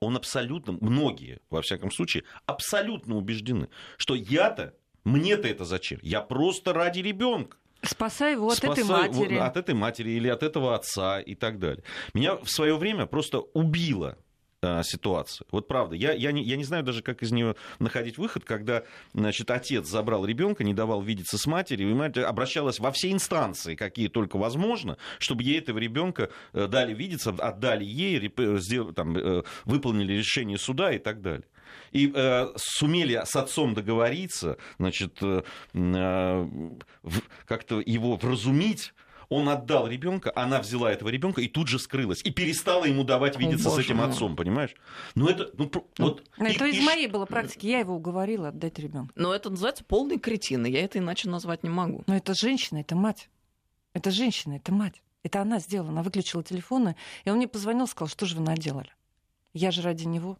Он 0.00 0.16
абсолютно, 0.16 0.76
многие, 0.80 1.40
во 1.48 1.62
всяком 1.62 1.92
случае, 1.92 2.24
абсолютно 2.46 3.16
убеждены, 3.16 3.68
что 3.96 4.14
я-то, 4.14 4.74
мне-то 5.04 5.46
это 5.46 5.64
зачем? 5.64 6.00
Я 6.02 6.22
просто 6.22 6.72
ради 6.72 6.98
ребенка. 6.98 7.58
Спасай 7.82 8.32
его 8.32 8.48
от 8.48 8.56
Спасай, 8.56 8.84
этой 8.84 8.90
матери. 8.90 9.36
От 9.36 9.56
этой 9.56 9.74
матери 9.74 10.10
или 10.10 10.28
от 10.28 10.42
этого 10.42 10.74
отца 10.74 11.20
и 11.20 11.34
так 11.34 11.58
далее. 11.58 11.84
Меня 12.14 12.36
в 12.36 12.48
свое 12.48 12.76
время 12.76 13.06
просто 13.06 13.40
убило 13.40 14.18
а, 14.62 14.82
ситуация. 14.82 15.46
Вот 15.50 15.68
правда, 15.68 15.94
я, 15.94 16.12
я, 16.12 16.32
не, 16.32 16.42
я 16.42 16.56
не 16.56 16.64
знаю 16.64 16.82
даже, 16.82 17.02
как 17.02 17.22
из 17.22 17.30
нее 17.30 17.56
находить 17.78 18.18
выход, 18.18 18.44
когда 18.44 18.84
значит, 19.12 19.50
отец 19.50 19.86
забрал 19.86 20.24
ребенка, 20.24 20.64
не 20.64 20.74
давал 20.74 21.02
видеться 21.02 21.38
с 21.38 21.46
матерью, 21.46 21.90
и 21.90 21.94
мать 21.94 22.16
обращалась 22.16 22.80
во 22.80 22.90
все 22.90 23.12
инстанции, 23.12 23.74
какие 23.74 24.08
только 24.08 24.38
возможно, 24.38 24.96
чтобы 25.18 25.42
ей 25.42 25.58
этого 25.58 25.78
ребенка 25.78 26.30
э, 26.52 26.66
дали 26.66 26.94
видеться, 26.94 27.30
отдали 27.30 27.84
ей, 27.84 28.32
сделали, 28.58 28.92
там, 28.92 29.16
э, 29.16 29.42
выполнили 29.66 30.14
решение 30.14 30.58
суда 30.58 30.92
и 30.92 30.98
так 30.98 31.20
далее. 31.20 31.44
И 31.92 32.12
э, 32.14 32.48
сумели 32.56 33.20
с 33.24 33.36
отцом 33.36 33.74
договориться, 33.74 34.58
значит, 34.78 35.18
э, 35.22 35.42
э, 35.74 36.48
как-то 37.46 37.80
его 37.80 38.16
вразумить, 38.16 38.92
он 39.28 39.48
отдал 39.48 39.88
ребенка, 39.88 40.32
она 40.34 40.60
взяла 40.60 40.92
этого 40.92 41.08
ребенка 41.08 41.40
и 41.40 41.48
тут 41.48 41.68
же 41.68 41.78
скрылась. 41.78 42.20
И 42.24 42.30
перестала 42.30 42.84
ему 42.84 43.04
давать 43.04 43.38
видеться 43.38 43.68
О, 43.68 43.72
с 43.72 43.78
этим 43.78 44.00
отцом, 44.00 44.36
понимаешь? 44.36 44.74
Ну, 45.14 45.28
это, 45.28 45.50
ну, 45.54 45.70
вот, 45.98 46.22
ну, 46.38 46.46
это 46.46 46.66
и, 46.66 46.70
из 46.70 46.78
и... 46.78 46.82
моей 46.82 47.08
было 47.08 47.26
практики. 47.26 47.66
Я 47.66 47.80
его 47.80 47.94
уговорила 47.94 48.48
отдать 48.48 48.78
ребенка. 48.78 49.12
Но 49.16 49.34
это 49.34 49.50
называется 49.50 49.84
полный 49.84 50.18
кретин, 50.18 50.64
и 50.66 50.70
я 50.70 50.84
это 50.84 50.98
иначе 50.98 51.28
назвать 51.28 51.62
не 51.64 51.70
могу. 51.70 52.04
Но 52.06 52.16
это 52.16 52.34
женщина, 52.34 52.78
это 52.78 52.94
мать. 52.94 53.28
Это 53.92 54.10
женщина, 54.10 54.54
это 54.54 54.72
мать. 54.72 55.02
Это 55.22 55.40
она 55.40 55.58
сделала. 55.58 55.90
Она 55.90 56.02
выключила 56.02 56.44
телефоны, 56.44 56.94
и 57.24 57.30
он 57.30 57.38
мне 57.38 57.48
позвонил, 57.48 57.86
сказал, 57.88 58.08
что 58.08 58.26
же 58.26 58.36
вы 58.36 58.42
наделали? 58.42 58.90
Я 59.52 59.70
же 59.70 59.82
ради 59.82 60.04
него 60.04 60.38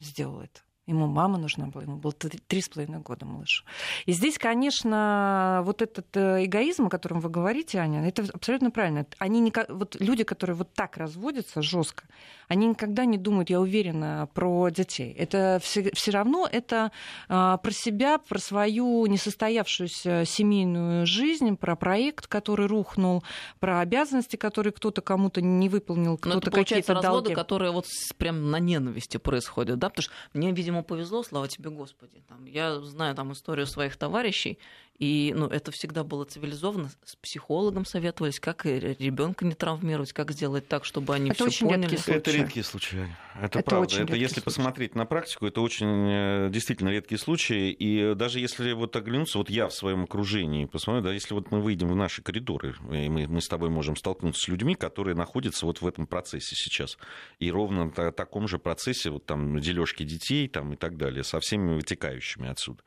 сделала 0.00 0.42
это. 0.42 0.60
Ему 0.86 1.08
мама 1.08 1.36
нужна 1.36 1.66
была, 1.66 1.82
ему 1.82 1.96
было 1.96 2.12
три 2.12 2.60
с 2.60 2.68
половиной 2.68 3.00
года 3.00 3.26
малышу. 3.26 3.64
И 4.04 4.12
здесь, 4.12 4.38
конечно, 4.38 5.62
вот 5.64 5.82
этот 5.82 6.16
э, 6.16 6.44
эгоизм, 6.44 6.86
о 6.86 6.90
котором 6.90 7.18
вы 7.18 7.28
говорите, 7.28 7.78
Аня, 7.78 8.06
это 8.06 8.24
абсолютно 8.32 8.70
правильно. 8.70 9.04
Они 9.18 9.40
не, 9.40 9.52
вот 9.68 9.96
люди, 9.98 10.22
которые 10.22 10.54
вот 10.54 10.72
так 10.74 10.96
разводятся 10.96 11.60
жестко, 11.60 12.04
они 12.48 12.68
никогда 12.68 13.04
не 13.04 13.18
думают, 13.18 13.50
я 13.50 13.60
уверена, 13.60 14.28
про 14.32 14.68
детей. 14.70 15.12
Это 15.12 15.58
все, 15.60 15.90
все 15.92 16.10
равно 16.12 16.48
это 16.50 16.92
а, 17.28 17.56
про 17.56 17.72
себя, 17.72 18.18
про 18.18 18.38
свою 18.38 19.04
несостоявшуюся 19.06 20.24
семейную 20.24 21.06
жизнь, 21.06 21.56
про 21.56 21.74
проект, 21.74 22.28
который 22.28 22.66
рухнул, 22.66 23.24
про 23.58 23.80
обязанности, 23.80 24.36
которые 24.36 24.72
кто-то 24.72 25.00
кому-то 25.00 25.40
не 25.40 25.68
выполнил, 25.68 26.16
кто-то 26.16 26.50
какие-то 26.50 26.94
разводы, 26.94 27.34
которые 27.34 27.72
вот 27.72 27.86
прям 28.16 28.50
на 28.50 28.60
ненависти 28.60 29.16
происходят, 29.16 29.78
да, 29.80 29.88
потому 29.88 30.04
что 30.04 30.12
мне, 30.32 30.52
видимо, 30.52 30.75
ему 30.76 30.84
повезло, 30.84 31.22
слава 31.22 31.48
тебе, 31.48 31.70
Господи. 31.70 32.22
Там, 32.28 32.44
я 32.46 32.80
знаю 32.80 33.14
там 33.14 33.32
историю 33.32 33.66
своих 33.66 33.96
товарищей, 33.96 34.58
и 34.98 35.34
ну, 35.36 35.46
это 35.46 35.70
всегда 35.72 36.04
было 36.04 36.24
цивилизованно. 36.24 36.90
С 37.04 37.16
психологом 37.16 37.84
советовались, 37.84 38.40
как 38.40 38.64
ребенка 38.64 39.44
не 39.44 39.54
травмировать, 39.54 40.12
как 40.12 40.32
сделать 40.32 40.68
так, 40.68 40.84
чтобы 40.84 41.14
они 41.14 41.32
все 41.32 41.50
поняли. 41.66 41.98
Это 42.06 42.30
редкие 42.30 42.64
случаи. 42.64 43.14
Это, 43.34 43.58
это 43.58 43.62
правда. 43.62 44.02
Это 44.02 44.16
если 44.16 44.34
случаи. 44.34 44.44
посмотреть 44.44 44.94
на 44.94 45.04
практику, 45.04 45.46
это 45.46 45.60
очень 45.60 46.08
э, 46.08 46.50
действительно 46.50 46.88
редкие 46.88 47.18
случаи. 47.18 47.70
И 47.70 48.14
даже 48.14 48.40
если 48.40 48.72
вот 48.72 48.96
оглянуться, 48.96 49.38
вот 49.38 49.50
я 49.50 49.68
в 49.68 49.74
своем 49.74 50.04
окружении 50.04 50.64
посмотрю, 50.64 51.02
да, 51.02 51.12
если 51.12 51.34
вот 51.34 51.50
мы 51.50 51.60
выйдем 51.60 51.88
в 51.88 51.96
наши 51.96 52.22
коридоры, 52.22 52.74
и 52.90 53.08
мы, 53.08 53.26
мы 53.26 53.42
с 53.42 53.48
тобой 53.48 53.68
можем 53.68 53.96
столкнуться 53.96 54.42
с 54.42 54.48
людьми, 54.48 54.74
которые 54.74 55.14
находятся 55.14 55.66
вот 55.66 55.82
в 55.82 55.86
этом 55.86 56.06
процессе 56.06 56.54
сейчас. 56.56 56.96
И 57.38 57.50
ровно 57.50 57.92
в 57.94 58.12
таком 58.12 58.48
же 58.48 58.58
процессе, 58.58 59.10
вот 59.10 59.26
там 59.26 59.60
дележки 59.60 60.04
детей 60.04 60.48
там, 60.48 60.72
и 60.72 60.76
так 60.76 60.96
далее, 60.96 61.22
со 61.22 61.40
всеми 61.40 61.74
вытекающими 61.74 62.48
отсюда. 62.48 62.82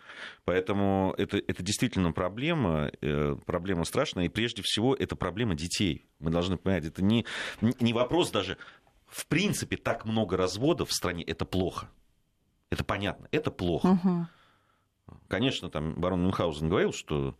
Поэтому 0.45 1.13
это, 1.17 1.37
это 1.37 1.61
действительно 1.61 1.98
проблема, 2.13 2.91
э, 3.01 3.35
проблема 3.45 3.85
страшная. 3.85 4.25
И 4.25 4.29
прежде 4.29 4.61
всего 4.61 4.95
это 4.95 5.15
проблема 5.15 5.55
детей. 5.55 6.07
Мы 6.19 6.31
должны 6.31 6.57
понять, 6.57 6.85
это 6.85 7.03
не, 7.03 7.25
не 7.61 7.93
вопрос 7.93 8.31
даже 8.31 8.57
в 9.09 9.25
принципе, 9.25 9.75
так 9.77 10.05
много 10.05 10.37
разводов 10.37 10.89
в 10.89 10.93
стране 10.93 11.23
это 11.23 11.45
плохо. 11.45 11.89
Это 12.69 12.83
понятно, 12.83 13.27
это 13.31 13.51
плохо. 13.51 13.87
Угу. 13.87 14.27
Конечно, 15.27 15.69
там 15.69 15.95
барон 15.95 16.23
Мюнхгаузен 16.23 16.69
говорил, 16.69 16.93
что 16.93 17.35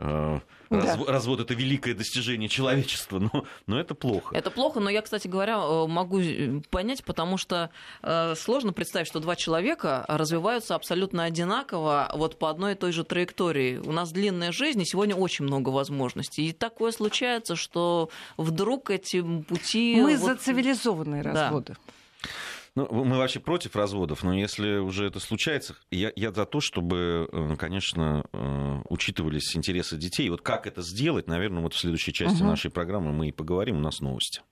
э, 0.00 0.40
да. 0.70 0.98
развод 1.06 1.40
это 1.40 1.54
великое 1.54 1.94
достижение 1.94 2.48
человечества, 2.48 3.18
но, 3.18 3.44
но 3.66 3.80
это 3.80 3.94
плохо. 3.94 4.34
Это 4.34 4.50
плохо, 4.50 4.80
но 4.80 4.90
я, 4.90 5.02
кстати 5.02 5.26
говоря, 5.28 5.58
э, 5.58 5.86
могу 5.86 6.20
э, 6.20 6.60
понять, 6.70 7.04
потому 7.04 7.36
что 7.36 7.70
э, 8.02 8.34
сложно 8.36 8.72
представить, 8.72 9.08
что 9.08 9.20
два 9.20 9.36
человека 9.36 10.04
развиваются 10.08 10.74
абсолютно 10.74 11.24
одинаково 11.24 12.10
вот 12.14 12.38
по 12.38 12.50
одной 12.50 12.72
и 12.72 12.74
той 12.76 12.92
же 12.92 13.04
траектории. 13.04 13.78
У 13.78 13.92
нас 13.92 14.12
длинная 14.12 14.52
жизнь, 14.52 14.80
и 14.80 14.84
сегодня 14.84 15.16
очень 15.16 15.44
много 15.44 15.70
возможностей. 15.70 16.48
И 16.48 16.52
такое 16.52 16.92
случается, 16.92 17.56
что 17.56 18.10
вдруг 18.36 18.90
эти 18.90 19.22
пути... 19.22 19.96
Мы 20.00 20.16
вот... 20.16 20.26
за 20.26 20.36
цивилизованные 20.36 21.22
разводы. 21.22 21.74
Да. 21.76 22.30
Ну, 22.76 22.88
мы 23.04 23.18
вообще 23.18 23.40
против 23.40 23.74
разводов, 23.74 24.22
но 24.22 24.34
если 24.34 24.78
уже 24.78 25.06
это 25.06 25.18
случается, 25.18 25.74
я, 25.90 26.12
я 26.14 26.32
за 26.32 26.46
то, 26.46 26.60
чтобы, 26.60 27.28
э, 27.32 27.56
конечно, 27.58 28.24
э, 28.32 28.82
учитывались 28.88 29.56
интересы 29.56 29.96
детей. 29.96 30.28
Вот 30.30 30.42
как 30.42 30.66
это 30.66 30.82
сделать, 30.82 31.26
наверное, 31.26 31.62
вот 31.62 31.74
в 31.74 31.78
следующей 31.78 32.12
части 32.12 32.42
угу. 32.42 32.50
нашей 32.50 32.70
программы 32.70 33.12
мы 33.12 33.28
и 33.28 33.32
поговорим. 33.32 33.78
У 33.78 33.80
нас 33.80 34.00
новости. 34.00 34.42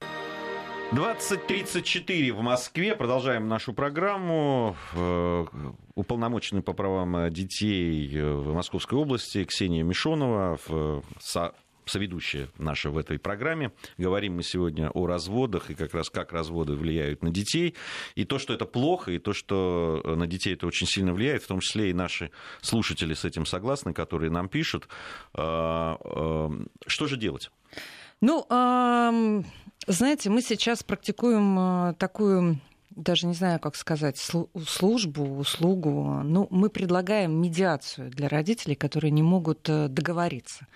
20.34 0.93 2.33
в 2.33 2.41
Москве. 2.41 2.97
Продолжаем 2.97 3.47
нашу 3.47 3.73
программу. 3.73 4.75
Э, 4.95 5.47
уполномоченный 5.95 6.63
по 6.63 6.73
правам 6.73 7.31
детей 7.31 8.21
в 8.21 8.53
Московской 8.53 8.99
области 8.99 9.45
Ксения 9.45 9.85
Мишонова 9.85 10.59
в 10.67 11.03
соведущая 11.89 12.49
наша 12.59 12.91
в 12.91 12.99
этой 12.99 13.19
программе. 13.19 13.73
Говорим 13.97 14.37
мы 14.37 14.43
сегодня 14.43 14.91
о 14.91 15.07
разводах 15.07 15.71
и 15.71 15.75
как 15.75 15.95
раз 15.95 16.11
как 16.11 16.33
разводы 16.33 16.75
влияют 16.75 17.23
на 17.23 17.31
детей. 17.31 17.75
И 18.15 18.25
то, 18.25 18.39
что 18.39 18.55
это 18.55 18.65
плохо, 18.65 19.13
и 19.13 19.19
то, 19.19 19.33
что 19.33 20.03
на 20.05 20.27
детей 20.27 20.55
это 20.55 20.67
очень 20.67 20.87
сильно 20.87 21.13
влияет, 21.13 21.43
в 21.43 21.47
том 21.47 21.61
числе 21.61 21.91
и 21.91 21.93
наши 21.93 22.31
слушатели 22.61 23.15
с 23.15 23.25
этим 23.25 23.47
согласны, 23.47 23.93
которые 23.93 24.31
нам 24.31 24.49
пишут. 24.49 24.89
А, 25.35 25.99
а, 26.01 26.51
что 26.87 27.07
же 27.07 27.17
делать? 27.17 27.51
Ну, 28.21 28.45
знаете, 29.87 30.29
мы 30.29 30.43
сейчас 30.43 30.83
практикуем 30.83 31.59
а, 31.59 31.95
такую 31.95 32.61
даже 32.99 33.27
не 33.27 33.35
знаю, 33.35 33.61
как 33.61 33.77
сказать, 33.77 34.19
службу, 34.19 35.39
услугу. 35.39 36.21
Ну, 36.25 36.49
мы 36.51 36.69
предлагаем 36.69 37.41
медиацию 37.41 38.11
для 38.11 38.29
родителей, 38.29 38.75
которые 38.75 39.13
не 39.13 39.23
могут 39.23 39.69
э, 39.69 39.89
договориться. 39.89 40.67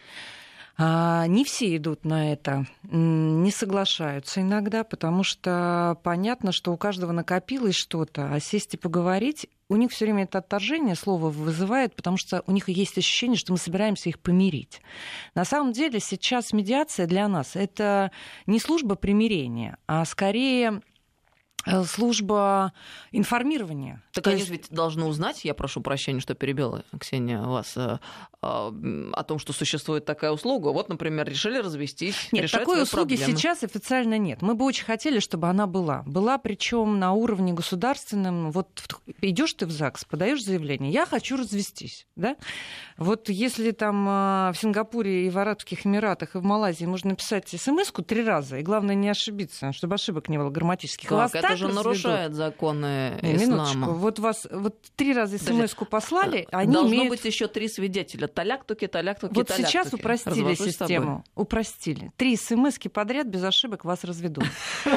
А, 0.79 1.27
не 1.27 1.45
все 1.45 1.77
идут 1.77 2.05
на 2.05 2.33
это, 2.33 2.67
не 2.83 3.51
соглашаются 3.51 4.41
иногда, 4.41 4.85
потому 4.85 5.23
что 5.23 5.99
понятно, 6.03 6.53
что 6.53 6.73
у 6.73 6.77
каждого 6.77 7.13
накопилось 7.13 7.75
что-то, 7.75 8.33
а 8.33 8.41
сесть 8.41 8.75
и 8.75 8.77
поговорить 8.79 9.49
у 9.73 9.77
них 9.77 9.91
все 9.91 10.05
время 10.05 10.25
это 10.25 10.39
отторжение 10.39 10.95
слова 10.95 11.31
вызывает, 11.31 11.95
потому 11.97 12.19
что 12.19 12.43
у 12.47 12.53
них 12.53 12.69
есть 12.69 12.99
ощущение, 12.99 13.39
что 13.39 13.53
мы 13.53 13.59
собираемся 13.59 14.11
их 14.11 14.21
помирить. 14.21 14.83
На 15.35 15.45
самом 15.45 15.73
деле 15.73 15.99
сейчас 15.99 16.53
медиация 16.53 17.07
для 17.07 17.27
нас 17.27 17.57
это 17.57 18.11
не 18.47 18.61
служба 18.61 18.95
примирения, 18.95 19.79
а 19.87 20.05
скорее 20.05 20.83
служба 21.85 22.73
информирования. 23.11 24.03
Так 24.13 24.25
То 24.25 24.31
они 24.31 24.41
есть... 24.41 24.51
ведь 24.51 24.71
должны 24.71 25.05
узнать, 25.05 25.45
я 25.45 25.55
прошу 25.55 25.81
прощения, 25.81 26.21
что 26.21 26.35
перебила 26.35 26.85
Ксения 26.99 27.41
вас, 27.41 27.77
э, 27.77 27.99
а, 28.41 28.75
о 29.13 29.23
том, 29.25 29.39
что 29.39 29.53
существует 29.53 30.05
такая 30.05 30.33
услуга. 30.33 30.69
Вот, 30.69 30.89
например, 30.89 31.29
решили 31.29 31.59
развестись. 31.59 32.29
Нет, 32.33 32.51
такой 32.51 32.83
услуги 32.83 33.17
проблемы. 33.17 33.39
сейчас 33.39 33.63
официально 33.63 34.19
нет. 34.19 34.43
Мы 34.43 34.55
бы 34.55 34.65
очень 34.65 34.85
хотели, 34.85 35.21
чтобы 35.21 35.49
она 35.49 35.67
была. 35.67 36.03
Была 36.07 36.39
причем 36.39 36.99
на 36.99 37.13
уровне 37.13 37.53
государственном. 37.53 38.51
Вот 38.51 38.83
идешь 39.21 39.55
ты 39.55 39.67
в 39.67 39.71
ЗАГС, 39.71 40.05
подаешь 40.05 40.45
заявление, 40.45 40.91
я 40.91 41.07
хочу 41.07 41.37
развестись. 41.37 42.07
Да? 42.17 42.37
Вот 42.97 43.29
если 43.29 43.71
там 43.71 44.05
в 44.05 44.55
Сингапуре 44.57 45.27
и 45.27 45.31
в 45.31 45.39
Арабских 45.39 45.87
Эмиратах 45.87 46.35
и 46.35 46.39
в 46.39 46.45
Малайзии 46.45 46.87
можно 46.87 47.11
написать 47.11 47.49
смс-ку 47.49 48.03
три 48.03 48.25
раза, 48.25 48.59
и 48.59 48.63
главное 48.63 48.95
не 48.95 49.09
ошибиться, 49.09 49.73
чтобы 49.73 49.95
ошибок 49.95 50.29
не 50.29 50.39
было 50.39 50.51
грамматических. 50.51 51.09
Как? 51.09 51.33
Это 51.53 51.69
же 51.69 51.75
нарушает 51.75 52.35
законы 52.35 53.19
не, 53.23 53.37
ислама. 53.37 53.53
Минуточку. 53.53 53.93
Вот 53.93 54.19
вас 54.19 54.47
вот 54.51 54.77
три 54.97 55.13
раза 55.13 55.39
смс-ку 55.39 55.85
послали, 55.85 56.47
а 56.51 56.59
они 56.59 56.73
Должно 56.73 56.95
имеют... 56.95 57.11
быть 57.11 57.25
еще 57.25 57.49
три 57.49 57.69
свидетеля. 57.69 58.27
Таляк-туки, 58.27 58.87
таляк-туки, 58.87 59.35
Вот 59.35 59.49
таляк 59.49 59.69
сейчас 59.69 59.93
упростили 59.93 60.55
систему. 60.55 61.25
Упростили. 61.35 62.13
Три 62.17 62.37
смс 62.37 62.79
подряд 62.93 63.27
без 63.27 63.45
ошибок 63.45 63.85
вас 63.85 64.05
разведут. 64.05 64.45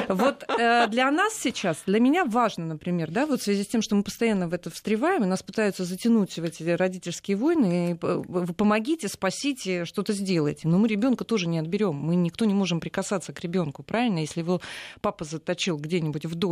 Вот 0.08 0.44
э, 0.48 0.86
для 0.88 1.10
нас 1.10 1.34
сейчас, 1.34 1.82
для 1.86 2.00
меня 2.00 2.24
важно, 2.24 2.66
например, 2.66 3.10
да, 3.10 3.26
вот 3.26 3.40
в 3.40 3.44
связи 3.44 3.64
с 3.64 3.66
тем, 3.66 3.82
что 3.82 3.94
мы 3.94 4.02
постоянно 4.02 4.48
в 4.48 4.54
это 4.54 4.70
встреваем, 4.70 5.24
и 5.24 5.26
нас 5.26 5.42
пытаются 5.42 5.84
затянуть 5.84 6.38
в 6.38 6.44
эти 6.44 6.62
родительские 6.62 7.36
войны, 7.36 7.98
вы 8.00 8.54
помогите, 8.54 9.08
спасите, 9.08 9.84
что-то 9.84 10.12
сделайте. 10.12 10.68
Но 10.68 10.78
мы 10.78 10.88
ребенка 10.88 11.24
тоже 11.24 11.48
не 11.48 11.58
отберем. 11.58 11.96
Мы 11.96 12.16
никто 12.16 12.44
не 12.44 12.54
можем 12.54 12.80
прикасаться 12.80 13.32
к 13.32 13.40
ребенку, 13.40 13.82
правильно? 13.82 14.18
Если 14.20 14.40
его 14.40 14.60
папа 15.00 15.24
заточил 15.24 15.76
где-нибудь 15.76 16.26
в 16.26 16.34
доме. 16.34 16.45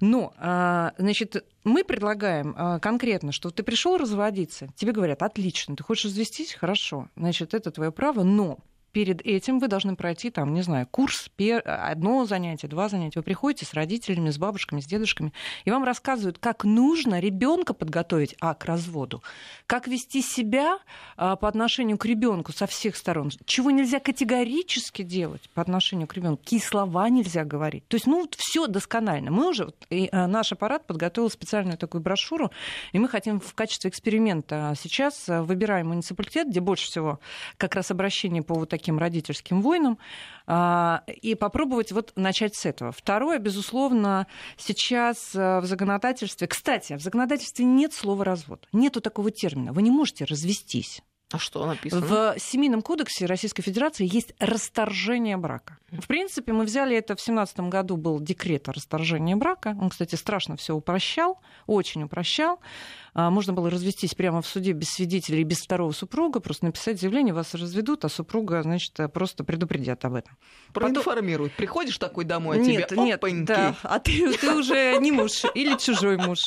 Но, 0.00 0.34
а, 0.38 0.92
значит, 0.98 1.44
мы 1.64 1.84
предлагаем 1.84 2.54
а, 2.56 2.78
конкретно, 2.78 3.32
что 3.32 3.50
ты 3.50 3.62
пришел 3.62 3.96
разводиться, 3.96 4.68
тебе 4.76 4.92
говорят, 4.92 5.22
отлично, 5.22 5.76
ты 5.76 5.82
хочешь 5.82 6.06
развестись, 6.06 6.52
хорошо, 6.52 7.08
значит, 7.16 7.54
это 7.54 7.70
твое 7.70 7.90
право, 7.90 8.22
но 8.22 8.58
перед 8.94 9.26
этим 9.26 9.58
вы 9.58 9.66
должны 9.66 9.96
пройти, 9.96 10.30
там, 10.30 10.54
не 10.54 10.62
знаю, 10.62 10.86
курс, 10.88 11.28
одно 11.64 12.24
занятие, 12.26 12.68
два 12.68 12.88
занятия. 12.88 13.18
Вы 13.18 13.24
приходите 13.24 13.66
с 13.66 13.74
родителями, 13.74 14.30
с 14.30 14.38
бабушками, 14.38 14.80
с 14.80 14.86
дедушками, 14.86 15.32
и 15.64 15.70
вам 15.70 15.82
рассказывают, 15.82 16.38
как 16.38 16.64
нужно 16.64 17.18
ребенка 17.18 17.74
подготовить, 17.74 18.36
а, 18.40 18.54
к 18.54 18.64
разводу, 18.64 19.22
как 19.66 19.88
вести 19.88 20.22
себя 20.22 20.78
а, 21.16 21.34
по 21.34 21.48
отношению 21.48 21.98
к 21.98 22.06
ребенку 22.06 22.52
со 22.52 22.66
всех 22.68 22.96
сторон, 22.96 23.30
чего 23.46 23.72
нельзя 23.72 23.98
категорически 23.98 25.02
делать 25.02 25.50
по 25.54 25.60
отношению 25.60 26.06
к 26.06 26.14
ребенку, 26.14 26.44
какие 26.44 26.60
слова 26.60 27.08
нельзя 27.08 27.44
говорить. 27.44 27.86
То 27.88 27.96
есть, 27.96 28.06
ну, 28.06 28.28
все 28.36 28.68
досконально. 28.68 29.32
Мы 29.32 29.48
уже, 29.48 29.72
и, 29.90 30.08
а, 30.12 30.28
наш 30.28 30.52
аппарат 30.52 30.86
подготовил 30.86 31.30
специальную 31.30 31.76
такую 31.76 32.00
брошюру, 32.00 32.52
и 32.92 33.00
мы 33.00 33.08
хотим 33.08 33.40
в 33.40 33.54
качестве 33.54 33.90
эксперимента 33.90 34.74
сейчас 34.80 35.28
а, 35.28 35.42
выбираем 35.42 35.88
муниципалитет, 35.88 36.48
где 36.48 36.60
больше 36.60 36.86
всего 36.86 37.18
как 37.56 37.74
раз 37.74 37.90
обращение 37.90 38.44
по 38.44 38.54
вот 38.54 38.68
таким 38.68 38.83
родительским 38.90 39.62
войнам, 39.62 39.98
а, 40.46 41.02
и 41.06 41.34
попробовать 41.34 41.92
вот 41.92 42.12
начать 42.16 42.54
с 42.54 42.66
этого. 42.66 42.92
Второе, 42.92 43.38
безусловно, 43.38 44.26
сейчас 44.56 45.34
в 45.34 45.62
законодательстве... 45.64 46.46
Кстати, 46.46 46.96
в 46.96 47.00
законодательстве 47.00 47.64
нет 47.64 47.92
слова 47.92 48.24
«развод». 48.24 48.68
Нету 48.72 49.00
такого 49.00 49.30
термина. 49.30 49.72
Вы 49.72 49.82
не 49.82 49.90
можете 49.90 50.24
развестись. 50.24 51.02
А 51.30 51.38
что 51.38 51.66
написано? 51.66 52.06
В 52.06 52.38
Семейном 52.38 52.82
кодексе 52.82 53.26
Российской 53.26 53.62
Федерации 53.62 54.08
есть 54.08 54.34
расторжение 54.38 55.36
брака. 55.36 55.78
В 55.90 56.06
принципе, 56.06 56.52
мы 56.52 56.64
взяли 56.64 56.96
это 56.96 57.14
в 57.14 57.18
2017 57.18 57.60
году, 57.60 57.96
был 57.96 58.20
декрет 58.20 58.68
о 58.68 58.72
расторжении 58.72 59.34
брака. 59.34 59.76
Он, 59.80 59.90
кстати, 59.90 60.14
страшно 60.14 60.56
все 60.56 60.74
упрощал, 60.74 61.40
очень 61.66 62.02
упрощал. 62.02 62.60
А, 63.14 63.30
можно 63.30 63.52
было 63.52 63.70
развестись 63.70 64.14
прямо 64.14 64.42
в 64.42 64.46
суде 64.46 64.72
без 64.72 64.88
свидетелей, 64.88 65.44
без 65.44 65.60
второго 65.60 65.92
супруга, 65.92 66.40
просто 66.40 66.66
написать 66.66 67.00
заявление, 67.00 67.32
вас 67.32 67.54
разведут, 67.54 68.04
а 68.04 68.08
супруга, 68.08 68.62
значит, 68.62 68.98
просто 69.12 69.44
предупредят 69.44 70.04
об 70.04 70.14
этом. 70.14 70.36
Проинформируют. 70.72 71.52
Потом... 71.52 71.64
Приходишь 71.64 71.98
такой 71.98 72.24
домой, 72.24 72.56
а 72.56 72.60
нет, 72.60 72.88
тебе 72.88 73.02
нет, 73.02 73.20
да, 73.44 73.76
а 73.82 74.00
ты, 74.00 74.36
ты 74.36 74.54
уже 74.54 74.96
не 74.98 75.12
муж 75.12 75.44
или 75.54 75.76
чужой 75.78 76.16
муж, 76.16 76.46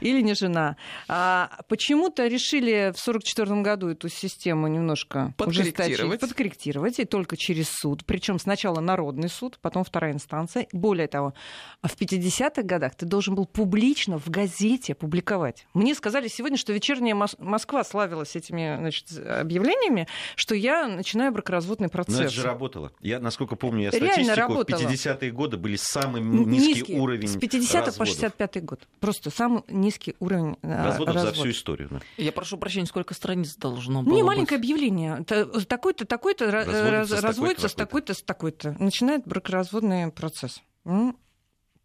или 0.00 0.20
не 0.20 0.34
жена. 0.34 0.76
А 1.08 1.58
почему-то 1.68 2.26
решили 2.26 2.92
в 2.94 3.00
1944 3.00 3.62
году 3.62 3.88
эту 3.88 4.03
систему 4.08 4.68
немножко 4.68 5.34
подкорректировать. 5.36 6.20
подкорректировать, 6.20 6.98
и 6.98 7.04
только 7.04 7.36
через 7.36 7.68
суд. 7.68 8.04
Причем 8.04 8.38
сначала 8.38 8.80
народный 8.80 9.28
суд, 9.28 9.58
потом 9.60 9.84
вторая 9.84 10.12
инстанция. 10.12 10.66
Более 10.72 11.08
того, 11.08 11.34
в 11.82 11.94
50-х 11.96 12.62
годах 12.62 12.94
ты 12.94 13.06
должен 13.06 13.34
был 13.34 13.46
публично 13.46 14.18
в 14.18 14.28
газете 14.28 14.94
публиковать. 14.94 15.66
Мне 15.74 15.94
сказали 15.94 16.28
сегодня, 16.28 16.56
что 16.56 16.72
вечерняя 16.72 17.14
Москва 17.38 17.84
славилась 17.84 18.36
этими 18.36 18.76
значит, 18.78 19.06
объявлениями, 19.18 20.06
что 20.36 20.54
я 20.54 20.86
начинаю 20.88 21.32
бракоразводный 21.32 21.88
процесс. 21.88 22.18
Но 22.18 22.24
это 22.24 22.32
же 22.32 22.42
работало. 22.42 22.92
Я, 23.00 23.20
насколько 23.20 23.56
помню, 23.56 23.84
я 23.84 23.92
статистику, 23.92 24.36
работало. 24.36 24.78
в 24.78 24.82
50-е 24.82 25.30
годы 25.30 25.56
были 25.56 25.76
самый 25.76 26.22
низкий, 26.22 26.74
низкий 26.74 26.98
уровень 26.98 27.28
С 27.28 27.36
50 27.36 27.86
разводов. 27.86 27.98
по 27.98 28.06
65 28.06 28.64
год. 28.64 28.88
Просто 29.00 29.30
самый 29.30 29.62
низкий 29.68 30.14
уровень 30.20 30.56
разводов, 30.62 31.14
разводов. 31.14 31.22
за 31.22 31.32
всю 31.32 31.50
историю. 31.50 31.88
Да. 31.90 32.00
Я 32.16 32.32
прошу 32.32 32.56
прощения, 32.56 32.86
сколько 32.86 33.14
страниц 33.14 33.56
должно 33.56 33.93
было 34.02 34.14
Не, 34.14 34.22
быть? 34.22 34.26
маленькое 34.26 34.58
объявление. 34.58 35.24
Такой-то, 35.24 36.04
такой-то 36.06 36.50
разводится, 36.50 37.20
разводится 37.20 37.68
с 37.68 37.74
такой-то, 37.74 38.14
с 38.14 38.22
такой-то. 38.22 38.76
Начинает 38.78 39.26
бракоразводный 39.26 40.10
процесс. 40.10 40.62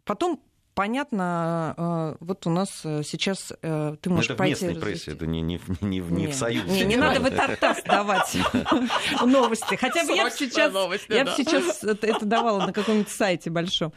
Потом 0.04 0.40
понятно, 0.80 1.74
э, 1.76 2.24
вот 2.24 2.46
у 2.46 2.50
нас 2.50 2.80
э, 2.84 3.02
сейчас 3.04 3.52
э, 3.60 3.96
ты 4.00 4.08
можешь 4.08 4.30
это 4.30 4.38
пойти... 4.38 4.54
Это 4.54 4.64
в 4.64 4.68
местной 4.68 4.82
прессе, 4.82 5.10
это 5.12 5.26
не, 5.26 5.42
не, 5.42 5.60
не, 5.82 5.98
не, 5.98 6.00
не 6.00 6.26
в 6.26 6.34
Союзе. 6.34 6.70
Не, 6.70 6.84
не 6.86 6.96
надо 6.96 7.20
в 7.20 7.30
Тартас 7.30 7.82
давать 7.82 8.34
новости. 9.26 9.74
Хотя 9.74 10.06
бы 10.06 10.12
я 10.14 10.24
бы 10.24 10.30
сейчас, 10.30 10.72
я 11.10 11.24
бы 11.26 11.32
сейчас 11.36 11.84
это 11.84 12.24
давала 12.24 12.64
на 12.64 12.72
каком-нибудь 12.72 13.10
сайте 13.10 13.50
большом. 13.50 13.92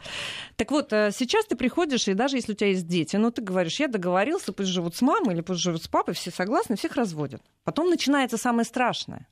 Так 0.56 0.70
вот, 0.72 0.90
сейчас 0.90 1.46
ты 1.46 1.56
приходишь, 1.56 2.06
и 2.06 2.12
даже 2.12 2.36
если 2.36 2.52
у 2.52 2.54
тебя 2.54 2.68
есть 2.68 2.86
дети, 2.86 3.16
ну 3.16 3.30
ты 3.30 3.40
говоришь, 3.40 3.80
я 3.80 3.88
договорился, 3.88 4.52
пусть 4.52 4.68
живут 4.68 4.94
с 4.94 5.00
мамой 5.00 5.36
или 5.36 5.40
пусть 5.40 5.62
живут 5.62 5.82
с 5.82 5.88
папой, 5.88 6.12
все 6.12 6.30
согласны, 6.30 6.76
всех 6.76 6.96
разводят. 6.96 7.40
Потом 7.64 7.88
начинается 7.88 8.36
самое 8.36 8.66
страшное 8.66 9.26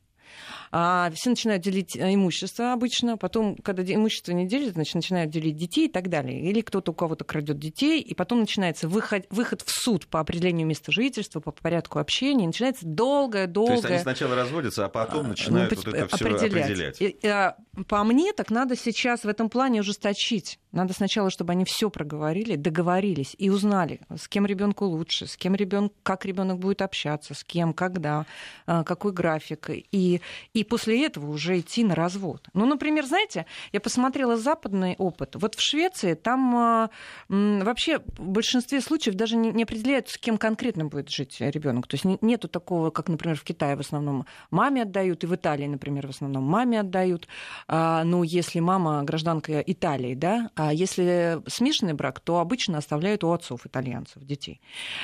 а, 0.70 1.10
все 1.14 1.30
начинают 1.30 1.62
делить 1.62 1.96
э, 1.96 2.14
имущество 2.14 2.72
обычно, 2.72 3.16
потом, 3.16 3.56
когда 3.56 3.82
имущество 3.82 4.32
не 4.32 4.46
делят, 4.46 4.74
значит, 4.74 4.94
начинают 4.94 5.30
делить 5.30 5.56
детей 5.56 5.86
и 5.86 5.90
так 5.90 6.08
далее. 6.08 6.40
Или 6.40 6.62
кто-то 6.62 6.92
у 6.92 6.94
кого-то 6.94 7.24
крадет 7.24 7.58
детей, 7.58 8.00
и 8.00 8.14
потом 8.14 8.40
начинается 8.40 8.88
выход, 8.88 9.26
выход 9.30 9.62
в 9.62 9.70
суд 9.70 10.06
по 10.06 10.20
определению 10.20 10.66
места 10.66 10.90
жительства, 10.90 11.40
по 11.40 11.50
порядку 11.50 11.98
общения, 11.98 12.46
начинается 12.46 12.86
долгое-долгое... 12.86 13.76
То 13.76 13.82
есть 13.82 13.90
они 13.90 13.98
сначала 13.98 14.34
разводятся, 14.34 14.86
а 14.86 14.88
потом 14.88 15.26
а, 15.26 15.28
начинают 15.28 15.70
ну, 15.72 15.76
вот 15.84 15.94
это 15.94 16.16
все 16.16 16.24
определять. 16.24 16.64
определять. 16.64 17.00
И, 17.02 17.06
и, 17.06 17.26
а, 17.26 17.56
по 17.86 18.02
мне, 18.04 18.32
так 18.32 18.50
надо 18.50 18.74
сейчас 18.74 19.24
в 19.24 19.28
этом 19.28 19.50
плане 19.50 19.80
ужесточить. 19.80 20.58
Надо 20.72 20.94
сначала, 20.94 21.28
чтобы 21.30 21.52
они 21.52 21.66
все 21.66 21.90
проговорили, 21.90 22.56
договорились 22.56 23.34
и 23.36 23.50
узнали, 23.50 24.00
с 24.14 24.26
кем 24.26 24.46
ребенку 24.46 24.86
лучше, 24.86 25.26
с 25.26 25.36
кем 25.36 25.54
ребенок, 25.54 25.92
как 26.02 26.24
ребенок 26.24 26.58
будет 26.58 26.80
общаться, 26.80 27.34
с 27.34 27.44
кем, 27.44 27.74
когда, 27.74 28.24
а, 28.66 28.82
какой 28.82 29.12
график. 29.12 29.68
И, 29.68 30.21
и 30.54 30.64
после 30.64 31.04
этого 31.04 31.30
уже 31.30 31.60
идти 31.60 31.84
на 31.84 31.94
развод. 31.94 32.48
Ну, 32.54 32.66
например, 32.66 33.04
знаете, 33.06 33.46
я 33.72 33.80
посмотрела 33.80 34.36
западный 34.36 34.94
опыт. 34.98 35.36
Вот 35.36 35.54
в 35.54 35.60
Швеции 35.60 36.14
там 36.14 36.56
а, 36.56 36.90
вообще 37.28 37.98
в 37.98 38.28
большинстве 38.28 38.80
случаев 38.80 39.14
даже 39.14 39.36
не, 39.36 39.50
не 39.50 39.62
определяют, 39.62 40.08
с 40.08 40.18
кем 40.18 40.38
конкретно 40.38 40.86
будет 40.86 41.10
жить 41.10 41.36
ребенок. 41.40 41.86
То 41.86 41.94
есть 41.94 42.04
нету 42.22 42.48
такого, 42.48 42.90
как, 42.90 43.08
например, 43.08 43.36
в 43.36 43.44
Китае 43.44 43.76
в 43.76 43.80
основном 43.80 44.26
маме 44.50 44.82
отдают, 44.82 45.24
и 45.24 45.26
в 45.26 45.34
Италии, 45.34 45.66
например, 45.66 46.06
в 46.06 46.10
основном 46.10 46.44
маме 46.44 46.80
отдают. 46.80 47.28
А, 47.68 48.04
ну, 48.04 48.22
если 48.22 48.60
мама 48.60 49.02
гражданка 49.02 49.60
Италии, 49.60 50.14
да, 50.14 50.50
а 50.54 50.72
если 50.72 51.42
смешанный 51.46 51.94
брак, 51.94 52.20
то 52.20 52.38
обычно 52.38 52.78
оставляют 52.78 53.24
у 53.24 53.32
отцов 53.32 53.66
итальянцев 53.66 54.22
детей. 54.24 54.60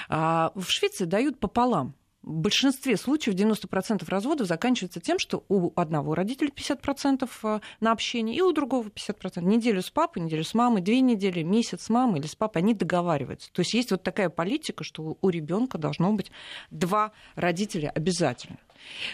А 0.09 0.53
в 0.55 0.71
Швеции 0.71 1.05
дают 1.05 1.39
пополам 1.39 1.95
в 2.23 2.33
большинстве 2.33 2.97
случаев 2.97 3.37
90% 3.37 4.05
разводов 4.09 4.47
заканчивается 4.47 5.01
тем, 5.01 5.19
что 5.19 5.45
у 5.49 5.73
одного 5.77 6.15
родителя 6.15 6.49
50% 6.49 7.29
э, 7.43 7.61
на 7.81 7.93
общение, 7.93 8.37
и 8.37 8.41
у 8.41 8.53
другого 8.53 8.89
50%. 8.89 9.43
Неделю 9.43 9.83
с 9.83 9.91
папой, 9.91 10.23
неделю 10.23 10.45
с 10.45 10.53
мамой, 10.53 10.83
две 10.83 11.01
недели, 11.01 11.43
месяц 11.43 11.85
с 11.85 11.89
мамой 11.89 12.21
или 12.21 12.27
с 12.27 12.35
папой, 12.35 12.63
они 12.63 12.75
договариваются. 12.75 13.53
То 13.53 13.61
есть 13.61 13.73
есть 13.73 13.91
вот 13.91 14.03
такая 14.03 14.31
политика, 14.31 14.85
что 14.85 15.17
у 15.21 15.29
ребенка 15.29 15.79
должно 15.79 16.13
быть 16.13 16.31
два 16.71 17.13
родителя 17.35 17.91
обязательно. 17.95 18.59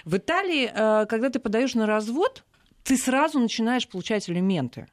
В 0.04 0.16
Италии, 0.16 0.70
э, 0.72 1.06
когда 1.06 1.30
ты 1.30 1.38
подаешь 1.38 1.74
на 1.74 1.86
развод, 1.86 2.42
ты 2.84 2.96
сразу 2.96 3.38
начинаешь 3.38 3.88
получать 3.88 4.28
элементы. 4.28 4.88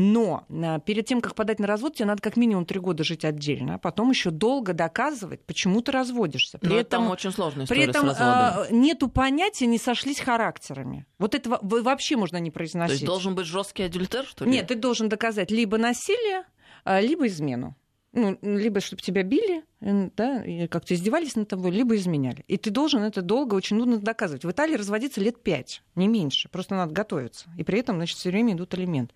Но 0.00 0.46
э, 0.48 0.78
перед 0.86 1.06
тем, 1.06 1.20
как 1.20 1.34
подать 1.34 1.58
на 1.58 1.66
развод, 1.66 1.96
тебе 1.96 2.06
надо 2.06 2.22
как 2.22 2.36
минимум 2.36 2.64
три 2.64 2.78
года 2.78 3.02
жить 3.02 3.24
отдельно, 3.24 3.74
а 3.74 3.78
потом 3.78 4.10
еще 4.10 4.30
долго 4.30 4.72
доказывать, 4.72 5.44
почему 5.44 5.82
ты 5.82 5.90
разводишься. 5.90 6.58
При 6.58 6.68
Но 6.68 6.76
этом 6.76 7.02
там 7.02 7.10
очень 7.10 7.32
сложная 7.32 7.66
При 7.66 7.82
этом 7.82 8.08
э, 8.08 8.68
нету 8.70 9.08
понятия, 9.08 9.66
не 9.66 9.76
сошлись 9.78 10.20
характерами. 10.20 11.04
Вот 11.18 11.34
этого 11.34 11.58
вообще 11.62 12.16
можно 12.16 12.36
не 12.36 12.52
произносить. 12.52 12.90
То 12.90 12.94
есть 12.94 13.06
должен 13.06 13.34
быть 13.34 13.46
жесткий 13.46 13.82
адюльтер, 13.82 14.24
что 14.24 14.44
ли? 14.44 14.52
Нет, 14.52 14.68
ты 14.68 14.76
должен 14.76 15.08
доказать 15.08 15.50
либо 15.50 15.78
насилие, 15.78 16.44
э, 16.84 17.00
либо 17.00 17.26
измену 17.26 17.74
ну, 18.12 18.38
либо 18.42 18.80
чтобы 18.80 19.02
тебя 19.02 19.22
били, 19.22 19.62
да, 19.80 20.42
как-то 20.70 20.94
издевались 20.94 21.36
над 21.36 21.48
тобой, 21.48 21.70
либо 21.70 21.94
изменяли. 21.94 22.44
И 22.48 22.56
ты 22.56 22.70
должен 22.70 23.02
это 23.02 23.22
долго, 23.22 23.54
очень 23.54 23.76
нудно 23.76 23.98
доказывать. 23.98 24.44
В 24.44 24.50
Италии 24.50 24.74
разводиться 24.74 25.20
лет 25.20 25.42
пять, 25.42 25.82
не 25.94 26.08
меньше. 26.08 26.48
Просто 26.48 26.74
надо 26.74 26.92
готовиться. 26.92 27.48
И 27.56 27.62
при 27.62 27.78
этом, 27.78 27.96
значит, 27.96 28.18
все 28.18 28.30
время 28.30 28.54
идут 28.54 28.74
элементы. 28.74 29.14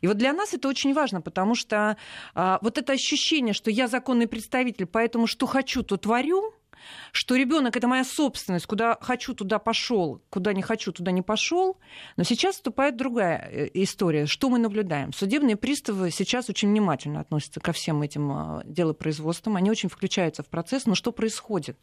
И 0.00 0.08
вот 0.08 0.16
для 0.16 0.32
нас 0.32 0.52
это 0.52 0.68
очень 0.68 0.94
важно, 0.94 1.20
потому 1.20 1.54
что 1.54 1.96
а, 2.34 2.58
вот 2.60 2.78
это 2.78 2.92
ощущение, 2.92 3.54
что 3.54 3.70
я 3.70 3.86
законный 3.86 4.26
представитель, 4.26 4.86
поэтому 4.86 5.26
что 5.28 5.46
хочу, 5.46 5.82
то 5.84 5.96
творю, 5.96 6.54
что 7.12 7.36
ребенок 7.36 7.76
это 7.76 7.88
моя 7.88 8.04
собственность, 8.04 8.66
куда 8.66 8.96
хочу, 9.00 9.34
туда 9.34 9.58
пошел, 9.58 10.22
куда 10.30 10.52
не 10.52 10.62
хочу, 10.62 10.92
туда 10.92 11.10
не 11.10 11.22
пошел. 11.22 11.78
Но 12.16 12.24
сейчас 12.24 12.56
вступает 12.56 12.96
другая 12.96 13.48
э, 13.50 13.70
история. 13.74 14.26
Что 14.26 14.48
мы 14.48 14.58
наблюдаем? 14.58 15.12
Судебные 15.12 15.56
приставы 15.56 16.10
сейчас 16.10 16.48
очень 16.48 16.68
внимательно 16.68 17.20
относятся 17.20 17.60
ко 17.60 17.72
всем 17.72 18.02
этим 18.02 18.30
э, 18.32 18.62
делопроизводствам. 18.64 19.56
Они 19.56 19.70
очень 19.70 19.88
включаются 19.88 20.42
в 20.42 20.48
процесс. 20.48 20.86
Но 20.86 20.94
что 20.94 21.12
происходит? 21.12 21.78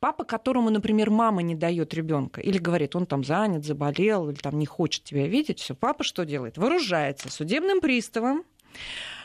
Папа, 0.00 0.24
которому, 0.24 0.70
например, 0.70 1.10
мама 1.10 1.42
не 1.42 1.54
дает 1.54 1.94
ребенка 1.94 2.40
или 2.40 2.58
говорит, 2.58 2.96
он 2.96 3.06
там 3.06 3.24
занят, 3.24 3.64
заболел, 3.64 4.28
или 4.28 4.36
там 4.36 4.58
не 4.58 4.66
хочет 4.66 5.04
тебя 5.04 5.26
видеть, 5.26 5.60
все, 5.60 5.74
папа 5.74 6.04
что 6.04 6.24
делает? 6.24 6.58
Вооружается 6.58 7.30
судебным 7.30 7.80
приставом, 7.80 8.44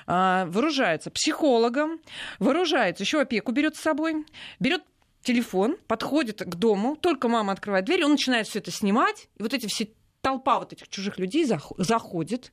а, 0.07 0.45
вооружается 0.47 1.11
психологом, 1.11 1.99
вооружается, 2.39 3.03
еще 3.03 3.21
опеку 3.21 3.51
берет 3.51 3.75
с 3.75 3.81
собой, 3.81 4.25
берет 4.59 4.83
телефон, 5.23 5.77
подходит 5.87 6.41
к 6.41 6.55
дому, 6.55 6.95
только 6.95 7.27
мама 7.27 7.53
открывает 7.53 7.85
дверь, 7.85 8.05
он 8.05 8.11
начинает 8.11 8.47
все 8.47 8.59
это 8.59 8.71
снимать, 8.71 9.29
и 9.37 9.43
вот 9.43 9.53
эти 9.53 9.67
все 9.67 9.89
толпа 10.21 10.59
вот 10.59 10.73
этих 10.73 10.87
чужих 10.87 11.19
людей 11.19 11.45
заходит, 11.45 12.51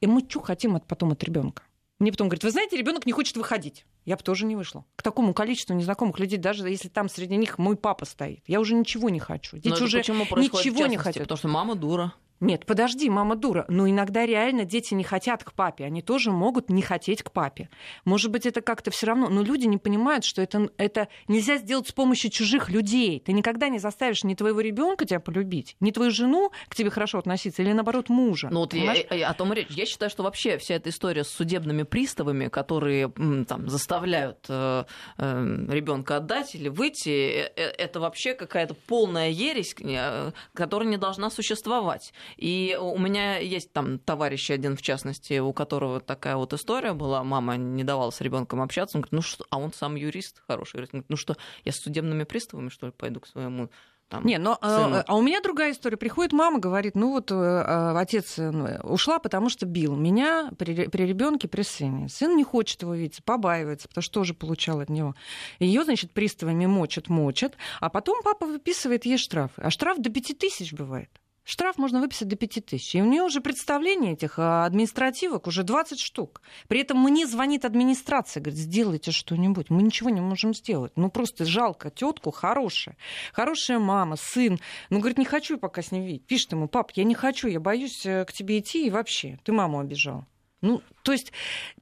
и 0.00 0.06
мы 0.06 0.24
что 0.28 0.40
хотим 0.40 0.76
от, 0.76 0.86
потом 0.86 1.12
от 1.12 1.22
ребенка? 1.22 1.62
Мне 1.98 2.12
потом 2.12 2.28
говорит, 2.28 2.44
вы 2.44 2.50
знаете, 2.50 2.78
ребенок 2.78 3.04
не 3.04 3.12
хочет 3.12 3.36
выходить. 3.36 3.84
Я 4.06 4.16
бы 4.16 4.22
тоже 4.22 4.46
не 4.46 4.56
вышла. 4.56 4.86
К 4.96 5.02
такому 5.02 5.34
количеству 5.34 5.74
незнакомых 5.74 6.18
людей, 6.18 6.38
даже 6.38 6.66
если 6.66 6.88
там 6.88 7.10
среди 7.10 7.36
них 7.36 7.58
мой 7.58 7.76
папа 7.76 8.06
стоит. 8.06 8.42
Я 8.46 8.60
уже 8.60 8.74
ничего 8.74 9.10
не 9.10 9.20
хочу. 9.20 9.58
Дети 9.58 9.82
уже 9.82 9.98
ничего 9.98 10.86
не 10.86 10.96
хотят. 10.96 11.24
Потому 11.24 11.36
что 11.36 11.48
мама 11.48 11.74
дура. 11.74 12.14
Нет, 12.40 12.64
подожди, 12.64 13.10
мама 13.10 13.36
дура. 13.36 13.66
Но 13.68 13.88
иногда 13.88 14.24
реально 14.24 14.64
дети 14.64 14.94
не 14.94 15.04
хотят 15.04 15.44
к 15.44 15.52
папе. 15.52 15.84
Они 15.84 16.00
тоже 16.00 16.30
могут 16.30 16.70
не 16.70 16.82
хотеть 16.82 17.22
к 17.22 17.32
папе. 17.32 17.68
Может 18.04 18.30
быть, 18.30 18.46
это 18.46 18.62
как-то 18.62 18.90
все 18.90 19.06
равно. 19.06 19.28
Но 19.28 19.42
люди 19.42 19.66
не 19.66 19.76
понимают, 19.76 20.24
что 20.24 20.40
это, 20.40 20.70
это 20.78 21.08
нельзя 21.28 21.58
сделать 21.58 21.88
с 21.88 21.92
помощью 21.92 22.30
чужих 22.30 22.70
людей. 22.70 23.20
Ты 23.20 23.32
никогда 23.32 23.68
не 23.68 23.78
заставишь 23.78 24.24
ни 24.24 24.34
твоего 24.34 24.60
ребенка 24.60 25.04
тебя 25.04 25.20
полюбить, 25.20 25.76
ни 25.80 25.90
твою 25.90 26.10
жену 26.10 26.50
к 26.68 26.74
тебе 26.74 26.90
хорошо 26.90 27.18
относиться, 27.18 27.62
или 27.62 27.72
наоборот 27.72 28.08
мужа. 28.08 28.48
Ну 28.50 28.60
вот 28.60 28.72
я, 28.74 29.28
о 29.28 29.34
том 29.34 29.52
речь. 29.52 29.68
Я 29.70 29.84
считаю, 29.86 30.10
что 30.10 30.22
вообще 30.22 30.56
вся 30.58 30.74
эта 30.74 30.88
история 30.88 31.24
с 31.24 31.28
судебными 31.28 31.82
приставами, 31.82 32.48
которые 32.48 33.12
там 33.46 33.68
заставляют 33.68 34.46
э, 34.48 34.84
э, 35.18 35.66
ребенка 35.68 36.16
отдать 36.16 36.54
или 36.54 36.68
выйти, 36.68 37.08
э, 37.08 37.52
э, 37.56 37.62
это 37.78 38.00
вообще 38.00 38.34
какая-то 38.34 38.74
полная 38.74 39.28
ересь, 39.28 39.74
э, 39.80 40.32
которая 40.54 40.88
не 40.88 40.96
должна 40.96 41.30
существовать. 41.30 42.12
И 42.36 42.76
у 42.80 42.98
меня 42.98 43.38
есть 43.38 43.72
там 43.72 43.98
товарищ 43.98 44.50
один, 44.50 44.76
в 44.76 44.82
частности, 44.82 45.38
у 45.38 45.52
которого 45.52 46.00
такая 46.00 46.36
вот 46.36 46.52
история 46.52 46.92
была. 46.92 47.24
Мама 47.24 47.56
не 47.56 47.84
давала 47.84 48.10
с 48.10 48.20
ребенком 48.20 48.60
общаться. 48.62 48.98
Он 48.98 49.02
говорит, 49.02 49.12
ну 49.12 49.22
что, 49.22 49.44
а 49.50 49.58
он 49.58 49.72
сам 49.72 49.94
юрист 49.96 50.42
хороший. 50.46 50.76
Говорит, 50.76 51.06
ну 51.08 51.16
что, 51.16 51.36
я 51.64 51.72
с 51.72 51.76
судебными 51.76 52.24
приставами, 52.24 52.68
что 52.68 52.86
ли, 52.86 52.92
пойду 52.92 53.20
к 53.20 53.26
своему 53.26 53.70
там, 54.10 54.24
не, 54.24 54.38
но 54.38 54.58
а, 54.60 55.04
а 55.06 55.16
у 55.16 55.22
меня 55.22 55.40
другая 55.40 55.70
история. 55.70 55.96
Приходит 55.96 56.32
мама, 56.32 56.58
говорит, 56.58 56.96
ну 56.96 57.12
вот 57.12 57.30
а, 57.30 57.96
отец 57.96 58.40
э, 58.40 58.80
ушла, 58.82 59.20
потому 59.20 59.48
что 59.48 59.66
бил 59.66 59.94
меня 59.94 60.50
при, 60.58 60.88
при 60.88 61.04
ребенке, 61.04 61.46
при 61.46 61.62
сыне. 61.62 62.08
Сын 62.08 62.36
не 62.36 62.42
хочет 62.42 62.82
его 62.82 62.92
видеть, 62.92 63.24
побаивается, 63.24 63.86
потому 63.86 64.02
что 64.02 64.14
тоже 64.14 64.34
получал 64.34 64.80
от 64.80 64.88
него. 64.88 65.14
Ее, 65.60 65.84
значит, 65.84 66.10
приставами 66.10 66.66
мочат, 66.66 67.08
мочат, 67.08 67.54
а 67.78 67.88
потом 67.88 68.20
папа 68.24 68.46
выписывает 68.46 69.04
ей 69.04 69.16
штрафы. 69.16 69.62
А 69.62 69.70
штраф 69.70 69.98
до 69.98 70.10
пяти 70.10 70.34
тысяч 70.34 70.72
бывает. 70.72 71.08
Штраф 71.50 71.78
можно 71.78 72.00
выписать 72.00 72.28
до 72.28 72.36
5 72.36 72.64
тысяч. 72.64 72.94
И 72.94 73.02
у 73.02 73.04
нее 73.04 73.24
уже 73.24 73.40
представление 73.40 74.12
этих 74.12 74.38
а, 74.38 74.64
административок 74.64 75.48
уже 75.48 75.64
20 75.64 75.98
штук. 75.98 76.42
При 76.68 76.80
этом 76.80 77.02
мне 77.02 77.26
звонит 77.26 77.64
администрация, 77.64 78.40
говорит, 78.40 78.60
сделайте 78.60 79.10
что-нибудь. 79.10 79.68
Мы 79.68 79.82
ничего 79.82 80.10
не 80.10 80.20
можем 80.20 80.54
сделать. 80.54 80.92
Ну, 80.94 81.10
просто 81.10 81.44
жалко 81.44 81.90
тетку 81.90 82.30
хорошая. 82.30 82.96
Хорошая 83.32 83.80
мама, 83.80 84.14
сын. 84.14 84.60
Ну, 84.90 85.00
говорит, 85.00 85.18
не 85.18 85.24
хочу 85.24 85.58
пока 85.58 85.82
с 85.82 85.90
ним 85.90 86.04
видеть. 86.04 86.24
Пишет 86.24 86.52
ему, 86.52 86.68
пап, 86.68 86.92
я 86.94 87.02
не 87.02 87.16
хочу, 87.16 87.48
я 87.48 87.58
боюсь 87.58 88.06
э, 88.06 88.24
к 88.26 88.32
тебе 88.32 88.60
идти 88.60 88.86
и 88.86 88.90
вообще. 88.90 89.40
Ты 89.42 89.50
маму 89.50 89.80
обижал. 89.80 90.26
Ну, 90.62 90.82
то 91.02 91.12
есть, 91.12 91.32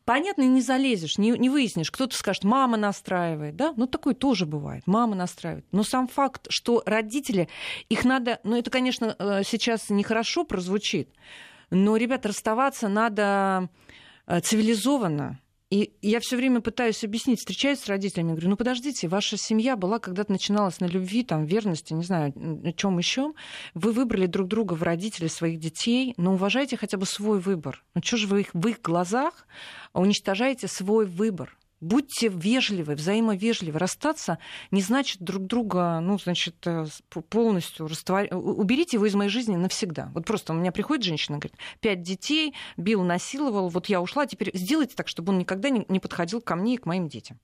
понятно, 0.05 0.43
не 0.43 0.61
залезешь, 0.61 1.19
не, 1.19 1.31
не 1.31 1.51
выяснишь. 1.51 1.91
Кто-то 1.91 2.17
скажет, 2.17 2.45
мама 2.45 2.77
настраивает, 2.77 3.57
да? 3.57 3.75
Ну, 3.77 3.87
такое 3.87 4.15
тоже 4.15 4.47
бывает. 4.47 4.85
Мама 4.87 5.17
настраивает. 5.17 5.67
Но 5.73 5.83
сам 5.83 6.07
факт, 6.07 6.47
что 6.49 6.83
родители, 6.87 7.49
их 7.89 8.05
надо... 8.05 8.39
Ну, 8.45 8.57
это, 8.57 8.71
конечно, 8.71 9.17
э, 9.19 9.43
сейчас 9.45 9.91
нехорошо 9.91 10.45
прозвучит, 10.45 11.11
но, 11.71 11.97
ребят, 11.97 12.25
расставаться 12.25 12.89
надо 12.89 13.69
э, 14.27 14.41
цивилизованно 14.41 15.41
и 15.71 15.93
я 16.01 16.21
все 16.21 16.37
время 16.37 16.61
пытаюсь 16.61 17.05
объяснить, 17.05 17.41
встречаюсь 17.41 17.81
с 17.81 17.89
родителями, 17.89 18.31
говорю, 18.31 18.49
ну 18.49 18.57
подождите, 18.57 19.07
ваша 19.07 19.37
семья 19.37 19.77
была 19.77 19.99
когда-то 19.99 20.33
начиналась 20.33 20.81
на 20.81 20.87
любви, 20.87 21.25
там, 21.25 21.45
верности, 21.45 21.93
не 21.93 22.05
знаю, 22.05 22.33
на 22.35 22.73
чем 22.73 22.97
еще. 22.97 23.35
Вы 23.75 23.93
выбрали 23.93 24.27
друг 24.27 24.49
друга 24.49 24.73
в 24.73 24.83
родители 24.83 25.29
своих 25.29 25.61
детей, 25.61 26.15
но 26.17 26.33
уважайте 26.33 26.79
хотя 26.79 26.97
бы 26.97 27.05
свой 27.05 27.39
выбор. 27.39 27.85
Ну 27.95 28.01
что 28.03 28.17
же 28.17 28.27
вы 28.29 28.41
их, 28.41 28.55
в 28.55 28.67
их 28.67 28.81
глазах 28.81 29.47
уничтожаете 29.93 30.69
свой 30.69 31.05
выбор? 31.05 31.55
Будьте 31.81 32.29
вежливы, 32.29 32.95
взаимовежливы. 32.95 33.79
Расстаться 33.79 34.39
не 34.71 34.83
значит 34.83 35.23
друг 35.23 35.47
друга, 35.47 36.01
ну, 36.01 36.19
значит, 36.19 36.57
э, 36.67 36.87
полностью 37.29 37.87
раствор... 37.87 38.27
уберите 38.33 38.97
его 38.97 39.07
из 39.07 39.15
моей 39.15 39.31
жизни 39.31 39.55
навсегда. 39.55 40.11
Вот 40.13 40.27
просто 40.27 40.53
у 40.53 40.57
меня 40.57 40.73
приходит 40.73 41.05
женщина, 41.05 41.39
говорит, 41.39 41.57
пять 41.81 42.03
детей, 42.03 42.55
бил, 42.77 43.05
насиловал, 43.05 43.69
вот 43.69 43.87
я 43.87 44.01
ушла, 44.01 44.27
теперь 44.27 44.51
сделайте 44.55 44.97
так, 44.97 45.07
чтобы 45.07 45.33
он 45.33 45.39
никогда 45.39 45.71
не 45.71 46.01
подходил 46.01 46.41
ко 46.41 46.57
мне 46.57 46.75
и 46.75 46.79
к 46.79 46.87
моим 46.87 47.09
детям. 47.09 47.39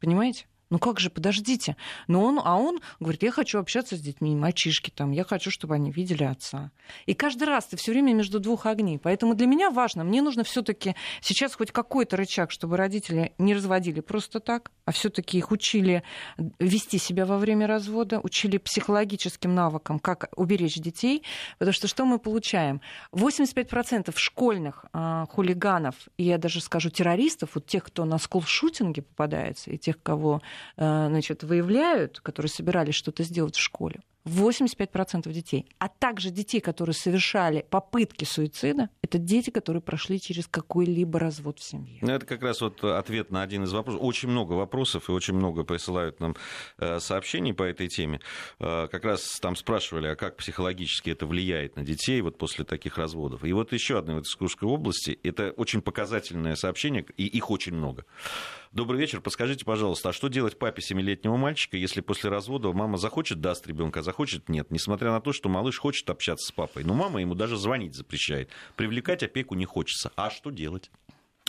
Понимаете? 0.00 0.46
Ну 0.70 0.78
как 0.78 1.00
же, 1.00 1.10
подождите. 1.10 1.76
Но 2.06 2.22
он, 2.22 2.40
а 2.42 2.56
он 2.56 2.80
говорит, 3.00 3.24
я 3.24 3.32
хочу 3.32 3.58
общаться 3.58 3.96
с 3.96 4.00
детьми, 4.00 4.36
мальчишки 4.36 4.90
там, 4.90 5.10
я 5.10 5.24
хочу, 5.24 5.50
чтобы 5.50 5.74
они 5.74 5.90
видели 5.90 6.22
отца. 6.22 6.70
И 7.06 7.14
каждый 7.14 7.44
раз 7.44 7.66
ты 7.66 7.76
все 7.76 7.90
время 7.90 8.14
между 8.14 8.38
двух 8.38 8.66
огней. 8.66 8.98
Поэтому 8.98 9.34
для 9.34 9.48
меня 9.48 9.70
важно, 9.70 10.04
мне 10.04 10.22
нужно 10.22 10.44
все-таки 10.44 10.94
сейчас 11.20 11.54
хоть 11.54 11.72
какой-то 11.72 12.16
рычаг, 12.16 12.52
чтобы 12.52 12.76
родители 12.76 13.32
не 13.38 13.52
разводили 13.52 14.00
просто 14.00 14.38
так, 14.38 14.70
а 14.84 14.92
все-таки 14.92 15.38
их 15.38 15.50
учили 15.50 16.04
вести 16.60 16.98
себя 16.98 17.26
во 17.26 17.38
время 17.38 17.66
развода, 17.66 18.20
учили 18.20 18.58
психологическим 18.58 19.52
навыкам, 19.52 19.98
как 19.98 20.28
уберечь 20.36 20.76
детей. 20.76 21.24
Потому 21.58 21.72
что 21.72 21.88
что 21.88 22.04
мы 22.04 22.20
получаем? 22.20 22.80
85% 23.12 24.12
школьных 24.16 24.84
э, 24.92 25.26
хулиганов, 25.30 25.96
и 26.16 26.24
я 26.24 26.38
даже 26.38 26.60
скажу 26.60 26.90
террористов, 26.90 27.50
вот 27.54 27.66
тех, 27.66 27.82
кто 27.82 28.04
на 28.04 28.18
скулшутинге 28.18 29.02
попадается, 29.02 29.70
и 29.70 29.78
тех, 29.78 30.00
кого 30.00 30.42
значит, 30.76 31.42
выявляют, 31.42 32.20
которые 32.20 32.50
собирались 32.50 32.94
что-то 32.94 33.22
сделать 33.22 33.56
в 33.56 33.60
школе, 33.60 34.00
85% 34.26 35.32
детей, 35.32 35.66
а 35.78 35.88
также 35.88 36.30
детей, 36.30 36.60
которые 36.60 36.94
совершали 36.94 37.64
попытки 37.68 38.24
суицида, 38.24 38.90
это 39.02 39.18
дети, 39.18 39.50
которые 39.50 39.82
прошли 39.82 40.20
через 40.20 40.46
какой-либо 40.46 41.18
развод 41.18 41.58
в 41.58 41.64
семье. 41.64 41.98
Ну, 42.02 42.12
это 42.12 42.26
как 42.26 42.42
раз 42.42 42.60
вот 42.60 42.84
ответ 42.84 43.30
на 43.30 43.42
один 43.42 43.64
из 43.64 43.72
вопросов. 43.72 44.02
Очень 44.02 44.28
много 44.28 44.52
вопросов 44.52 45.08
и 45.08 45.12
очень 45.12 45.34
много 45.34 45.64
присылают 45.64 46.20
нам 46.20 46.36
э, 46.78 47.00
сообщений 47.00 47.54
по 47.54 47.62
этой 47.62 47.88
теме. 47.88 48.20
Э, 48.58 48.88
как 48.90 49.04
раз 49.04 49.38
там 49.40 49.56
спрашивали, 49.56 50.08
а 50.08 50.16
как 50.16 50.36
психологически 50.36 51.10
это 51.10 51.26
влияет 51.26 51.76
на 51.76 51.82
детей 51.82 52.20
вот 52.20 52.36
после 52.36 52.64
таких 52.64 52.98
разводов. 52.98 53.44
И 53.44 53.52
вот 53.52 53.72
еще 53.72 53.98
одна 53.98 54.14
вот 54.14 54.26
из 54.26 54.34
Курской 54.34 54.68
области, 54.68 55.18
это 55.22 55.52
очень 55.56 55.80
показательное 55.80 56.56
сообщение, 56.56 57.04
и 57.16 57.26
их 57.26 57.50
очень 57.50 57.74
много. 57.74 58.04
Добрый 58.72 59.00
вечер. 59.00 59.20
Подскажите, 59.20 59.64
пожалуйста, 59.64 60.10
а 60.10 60.12
что 60.12 60.28
делать 60.28 60.56
папе 60.56 60.80
семилетнего 60.80 61.36
мальчика, 61.36 61.76
если 61.76 62.00
после 62.00 62.30
развода 62.30 62.72
мама 62.72 62.98
захочет, 62.98 63.40
даст 63.40 63.66
ребенка, 63.66 63.98
а 63.98 64.02
захочет, 64.04 64.48
нет? 64.48 64.70
Несмотря 64.70 65.10
на 65.10 65.20
то, 65.20 65.32
что 65.32 65.48
малыш 65.48 65.76
хочет 65.80 66.08
общаться 66.08 66.46
с 66.46 66.52
папой. 66.52 66.84
Но 66.84 66.94
мама 66.94 67.20
ему 67.20 67.34
даже 67.34 67.56
звонить 67.56 67.96
запрещает. 67.96 68.48
Привлекать 68.76 69.24
опеку 69.24 69.56
не 69.56 69.64
хочется. 69.64 70.12
А 70.14 70.30
что 70.30 70.50
делать? 70.50 70.88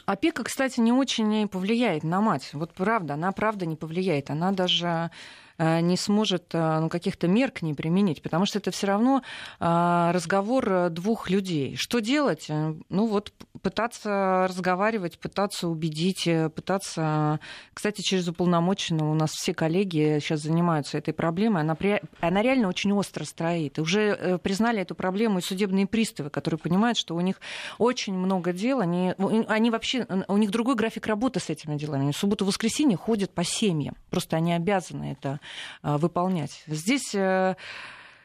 Опека, 0.08 0.44
кстати, 0.44 0.80
не 0.80 0.92
очень 0.92 1.48
повлияет 1.48 2.04
на 2.04 2.22
мать. 2.22 2.50
Вот 2.54 2.74
правда, 2.74 3.14
она 3.14 3.32
правда 3.32 3.68
не 3.68 3.76
повлияет. 3.76 4.32
Она 4.32 4.52
даже 4.52 5.12
не 5.62 5.97
сможет 5.97 6.54
э, 6.54 6.80
ну, 6.80 6.89
каких-то 6.89 7.28
мер 7.28 7.52
к 7.52 7.62
ней 7.62 7.74
применить, 7.74 8.21
потому 8.21 8.45
что 8.45 8.60
это 8.60 8.71
все 8.71 8.88
равно 8.88 9.21
э, 9.60 10.12
разговор 10.12 10.89
двух 10.89 11.30
людей. 11.30 11.76
Что 11.76 12.00
делать? 12.00 12.47
Ну 12.50 13.06
вот 13.06 13.32
пытаться 13.62 14.47
разговаривать, 14.50 15.19
пытаться 15.19 15.67
убедить, 15.67 16.28
пытаться... 16.56 17.39
Кстати, 17.74 18.02
через 18.02 18.28
уполномоченного 18.28 19.12
у 19.12 19.13
нас 19.13 19.32
все 19.32 19.54
коллеги 19.54 20.17
сейчас 20.19 20.41
занимаются 20.41 20.97
этой 20.97 21.13
проблемой. 21.13 21.62
Она, 21.62 21.76
при... 21.76 22.02
она 22.21 22.41
реально 22.41 22.67
очень 22.67 22.91
остро 22.93 23.24
стоит. 23.24 23.78
Уже 23.78 24.39
признали 24.43 24.82
эту 24.82 24.95
проблему 24.95 25.39
и 25.39 25.41
судебные 25.41 25.86
приставы, 25.86 26.30
которые 26.30 26.58
понимают, 26.58 26.97
что 26.97 27.15
у 27.15 27.21
них 27.21 27.39
очень 27.78 28.13
много 28.13 28.52
дел. 28.52 28.80
Они, 28.80 29.13
они 29.47 29.69
вообще... 29.69 30.08
У 30.28 30.38
них 30.38 30.50
другой 30.50 30.76
график 30.76 31.06
работы 31.06 31.39
с 31.39 31.50
этими 31.50 31.78
делами. 31.78 32.02
Они 32.02 32.12
в 32.13 32.17
субботу-воскресенье 32.17 32.97
ходят 32.97 33.32
по 33.32 33.43
семьям. 33.43 33.95
Просто 34.10 34.38
они 34.38 34.54
обязаны 34.54 35.12
это 35.12 35.32
а, 35.32 35.39
выполнять. 35.84 36.64
Здесь 36.68 37.14
э, 37.14 37.32
Э, 37.42 37.56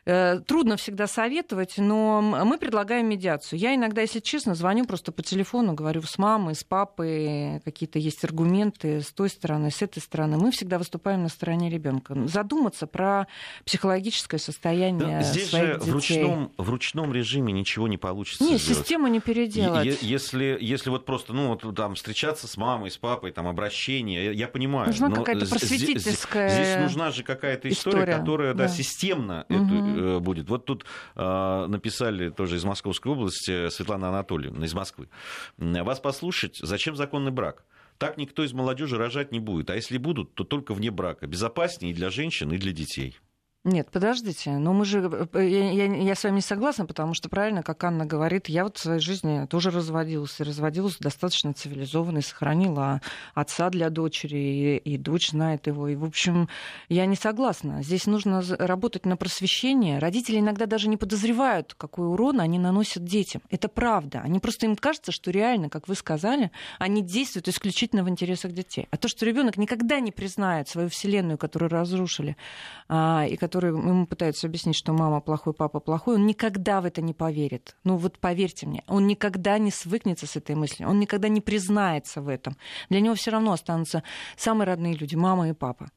трудно 0.07 0.77
всегда 0.77 1.07
советовать, 1.07 1.75
но 1.79 2.21
мы 2.21 2.59
предлагаем 2.59 3.09
медиацию. 3.09 3.59
Я 3.59 3.75
иногда, 3.75 4.03
если 4.03 4.21
честно, 4.21 4.55
звоню 4.55 4.87
просто 4.87 5.11
по 5.11 5.23
телефону, 5.23 5.75
говорю 5.75 6.03
с 6.03 6.17
мамой, 6.17 6.55
с 6.55 6.63
папой, 6.63 7.61
какие-то 7.65 7.99
есть 7.99 8.25
аргументы 8.25 9.01
с 9.03 9.13
той 9.13 9.29
стороны, 9.29 9.71
с 9.71 9.83
этой 9.83 10.01
стороны. 10.01 10.39
Мы 10.39 10.53
всегда 10.53 10.79
выступаем 10.79 11.23
на 11.25 11.29
стороне 11.29 11.71
ребенка. 11.71 12.15
Задуматься 12.29 12.87
про 12.87 13.27
психологическое 13.65 14.39
состояние 14.39 15.19
да, 15.19 15.23
здесь 15.23 15.51
своих 15.51 15.67
же 15.67 15.79
детей. 15.79 15.91
В 15.91 15.95
ручном, 15.95 16.53
в 16.57 16.71
ручном 16.71 17.13
режиме 17.13 17.53
ничего 17.53 17.89
не 17.89 17.99
получится 17.99 18.45
Нет, 18.45 18.61
сделать. 18.61 18.79
систему 18.79 19.09
не 19.09 19.21
переделать. 19.21 20.03
Если, 20.03 20.57
если 20.61 20.91
вот 20.91 21.05
просто 21.05 21.33
ну, 21.33 21.49
вот, 21.61 21.75
там, 21.75 21.97
встречаться 21.97 22.47
с 22.47 22.57
мамой, 22.57 22.91
с 22.91 22.97
папой, 22.97 23.33
там, 23.33 23.49
обращение, 23.49 24.33
я, 24.33 24.47
понимаю. 24.47 24.89
Нужна 24.89 25.11
какая-то 25.11 25.47
просветительская 25.47 26.49
здесь, 26.49 26.67
здесь 26.67 26.81
нужна 26.81 27.11
же 27.11 27.25
какая-то 27.25 27.69
история, 27.69 27.99
история 27.99 28.19
которая 28.19 28.55
да. 28.55 28.67
Да, 28.67 28.69
системно 28.69 29.47
угу. 29.49 29.65
эту 29.65 29.96
Э, 29.97 30.19
будет. 30.19 30.49
Вот 30.49 30.65
тут 30.65 30.85
э, 31.15 31.67
написали 31.69 32.31
тоже 32.31 32.57
из 32.57 32.65
Московской 32.65 33.13
области 33.13 33.69
Светлана 33.69 34.09
Анатольевна 34.09 34.65
из 34.67 34.75
Москвы. 34.75 35.09
Вас 35.57 36.01
послушать, 36.01 36.59
зачем 36.61 36.97
законный 36.97 37.33
брак? 37.33 37.65
Так 37.99 38.19
никто 38.19 38.45
из 38.45 38.53
молодежи 38.53 38.99
рожать 38.99 39.33
не 39.33 39.41
будет. 39.41 39.71
А 39.71 39.75
если 39.75 39.97
будут, 39.97 40.35
то 40.35 40.45
только 40.45 40.75
вне 40.75 40.91
брака. 40.91 41.27
Безопаснее 41.27 41.93
и 41.93 41.95
для 41.95 42.11
женщин, 42.11 42.53
и 42.53 42.59
для 42.59 42.73
детей. 42.73 43.19
Нет, 43.67 43.91
подождите, 43.91 44.53
но 44.59 44.73
мы 44.73 44.85
же, 44.85 45.29
э, 45.33 45.45
я, 45.45 45.73
я, 45.73 45.93
я 45.93 46.15
с 46.15 46.23
вами 46.23 46.37
не 46.37 46.41
согласна, 46.41 46.87
потому 46.87 47.15
что 47.15 47.29
правильно, 47.29 47.65
как 47.65 47.83
Анна 47.83 48.07
говорит, 48.07 48.49
я 48.49 48.63
вот 48.63 48.77
в 48.77 48.81
своей 48.81 49.01
жизни 49.01 49.45
тоже 49.47 49.73
разводилась, 49.73 50.39
и 50.39 50.45
разводилась 50.45 50.99
достаточно 50.99 51.53
цивилизованно, 51.53 52.19
и 52.19 52.23
сохранила 52.23 53.01
отца 53.35 53.69
для 53.71 53.91
дочери, 53.91 54.37
и, 54.37 54.77
и 54.77 54.97
дочь 54.97 55.31
знает 55.31 55.67
его, 55.67 55.89
и, 55.89 55.97
в 55.97 56.05
общем, 56.05 56.49
я 56.89 57.07
не 57.07 57.17
согласна. 57.17 57.83
Здесь 57.83 58.07
нужно 58.07 58.41
работать 58.57 59.05
на 59.05 59.17
просвещение. 59.17 59.99
Родители 59.99 60.39
иногда 60.39 60.67
даже 60.67 60.89
не 60.89 60.97
подозревают, 60.97 61.75
какой 61.75 62.07
урон 62.07 62.41
они 62.41 62.61
наносят 62.61 63.03
детям. 63.03 63.43
Это 63.51 63.67
правда. 63.67 64.21
Они 64.23 64.39
просто 64.39 64.67
им 64.67 64.77
кажется, 64.77 65.11
что 65.11 65.33
реально, 65.33 65.71
как 65.71 65.89
вы 65.89 65.97
сказали, 65.97 66.53
они 66.79 67.03
действуют 67.03 67.49
исключительно 67.49 68.05
в 68.05 68.09
интересах 68.09 68.53
детей. 68.53 68.87
А 68.93 68.97
то, 68.97 69.09
что 69.09 69.27
ребенок 69.27 69.57
никогда 69.57 69.99
не 69.99 70.13
признает 70.13 70.69
свою 70.69 70.89
вселенную, 70.89 71.37
которую 71.37 71.69
разрушили, 71.69 72.37
а, 72.89 73.27
и 73.29 73.35
которую 73.35 73.56
который 73.57 73.71
ему 73.71 74.07
пытаются 74.07 74.47
объяснить, 74.47 74.77
что 74.77 74.93
мама 74.93 75.23
плохой, 75.23 75.55
папа 75.55 75.81
плохой, 75.81 76.17
он 76.17 76.27
никогда 76.27 76.83
в 76.83 76.85
это 76.85 77.01
не 77.01 77.15
поверит. 77.15 77.75
Ну 77.85 77.97
вот 77.97 78.19
поверьте 78.19 78.67
мне, 78.67 78.85
он 78.87 79.07
никогда 79.07 79.57
не 79.57 79.71
свыкнется 79.71 80.27
с 80.27 80.37
этой 80.37 80.55
мыслью, 80.55 80.91
он 80.91 81.01
никогда 81.01 81.29
не 81.29 81.41
признается 81.41 82.21
в 82.21 82.29
этом. 82.29 82.59
Для 82.91 83.01
него 83.01 83.15
все 83.15 83.31
равно 83.31 83.53
останутся 83.53 84.03
самые 84.37 84.67
родные 84.67 84.93
люди, 84.93 85.15
мама 85.15 85.49
и 85.49 85.55
папа. 85.55 85.89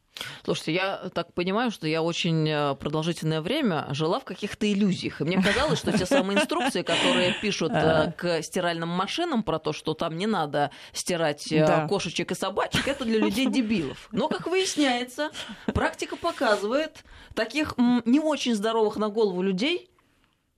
Слушайте, 0.43 0.73
я 0.73 1.09
так 1.13 1.33
понимаю, 1.33 1.71
что 1.71 1.87
я 1.87 2.01
очень 2.01 2.47
э, 2.47 2.75
продолжительное 2.75 3.41
время 3.41 3.87
жила 3.91 4.19
в 4.19 4.25
каких-то 4.25 4.71
иллюзиях. 4.71 5.21
И 5.21 5.23
мне 5.23 5.41
казалось, 5.41 5.79
что 5.79 5.97
те 5.97 6.05
самые 6.05 6.39
инструкции, 6.39 6.81
которые 6.81 7.33
пишут 7.41 7.71
э, 7.73 8.13
к 8.17 8.41
стиральным 8.41 8.89
машинам 8.89 9.43
про 9.43 9.59
то, 9.59 9.73
что 9.73 9.93
там 9.93 10.17
не 10.17 10.27
надо 10.27 10.71
стирать 10.93 11.51
э, 11.51 11.65
да. 11.65 11.87
кошечек 11.87 12.31
и 12.31 12.35
собачек, 12.35 12.87
это 12.87 13.05
для 13.05 13.19
людей-дебилов. 13.19 14.09
Но, 14.11 14.27
как 14.27 14.47
выясняется, 14.47 15.31
практика 15.73 16.15
показывает, 16.15 17.03
таких 17.39 17.75
не 17.77 18.19
очень 18.19 18.53
здоровых 18.53 18.97
на 18.97 19.07
голову 19.07 19.41
людей 19.41 19.89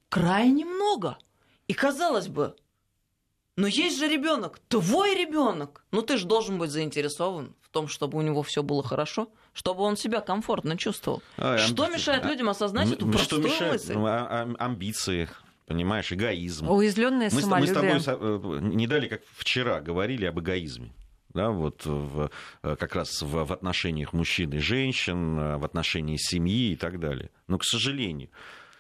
крайне 0.10 0.66
много. 0.66 1.18
И 1.68 1.74
казалось 1.74 2.28
бы, 2.28 2.56
но 3.56 3.68
есть 3.68 4.00
же 4.00 4.08
ребенок, 4.08 4.60
твой 4.68 5.16
ребенок. 5.16 5.86
Ну 5.92 6.02
ты 6.02 6.18
же 6.18 6.26
должен 6.26 6.58
быть 6.58 6.72
заинтересован 6.72 7.54
в 7.62 7.70
том, 7.70 7.88
чтобы 7.88 8.18
у 8.18 8.22
него 8.22 8.42
все 8.42 8.64
было 8.64 8.84
хорошо 8.84 9.30
чтобы 9.54 9.84
он 9.84 9.98
себя 9.98 10.22
комфортно 10.22 10.78
чувствовал. 10.78 11.22
А, 11.36 11.58
что 11.58 11.84
амби... 11.84 11.96
мешает 11.96 12.24
а, 12.24 12.30
людям 12.30 12.48
осознать 12.48 12.90
а, 12.90 12.94
эту 12.94 13.06
простую 13.06 13.44
что 13.44 13.52
мешает? 13.52 13.74
мысль? 13.74 13.94
Ну, 13.96 14.06
а, 14.06 14.48
амбиции, 14.60 15.28
понимаешь, 15.66 16.10
эгоизм. 16.14 16.72
Уязвленное 16.72 17.30
мы, 17.30 17.42
самолюбие. 17.42 17.96
Мы 17.96 18.00
с 18.00 18.04
тобой 18.06 18.60
э, 18.60 18.60
не 18.62 18.88
дали, 18.88 19.10
как 19.10 19.24
вчера, 19.34 19.82
говорили 19.82 20.24
об 20.24 20.40
эгоизме 20.40 20.94
да, 21.34 21.50
вот 21.50 21.86
в, 21.86 22.30
э, 22.64 22.76
как 22.76 22.96
раз 22.96 23.22
в, 23.22 23.46
в 23.46 23.54
отношениях 23.54 24.14
мужчин 24.14 24.52
и 24.54 24.60
женщин, 24.60 25.40
э, 25.40 25.58
в 25.58 25.66
отношении 25.66 26.18
семьи 26.18 26.72
и 26.72 26.76
так 26.76 27.00
далее. 27.00 27.30
Но, 27.48 27.58
к 27.58 27.64
сожалению, 27.64 28.30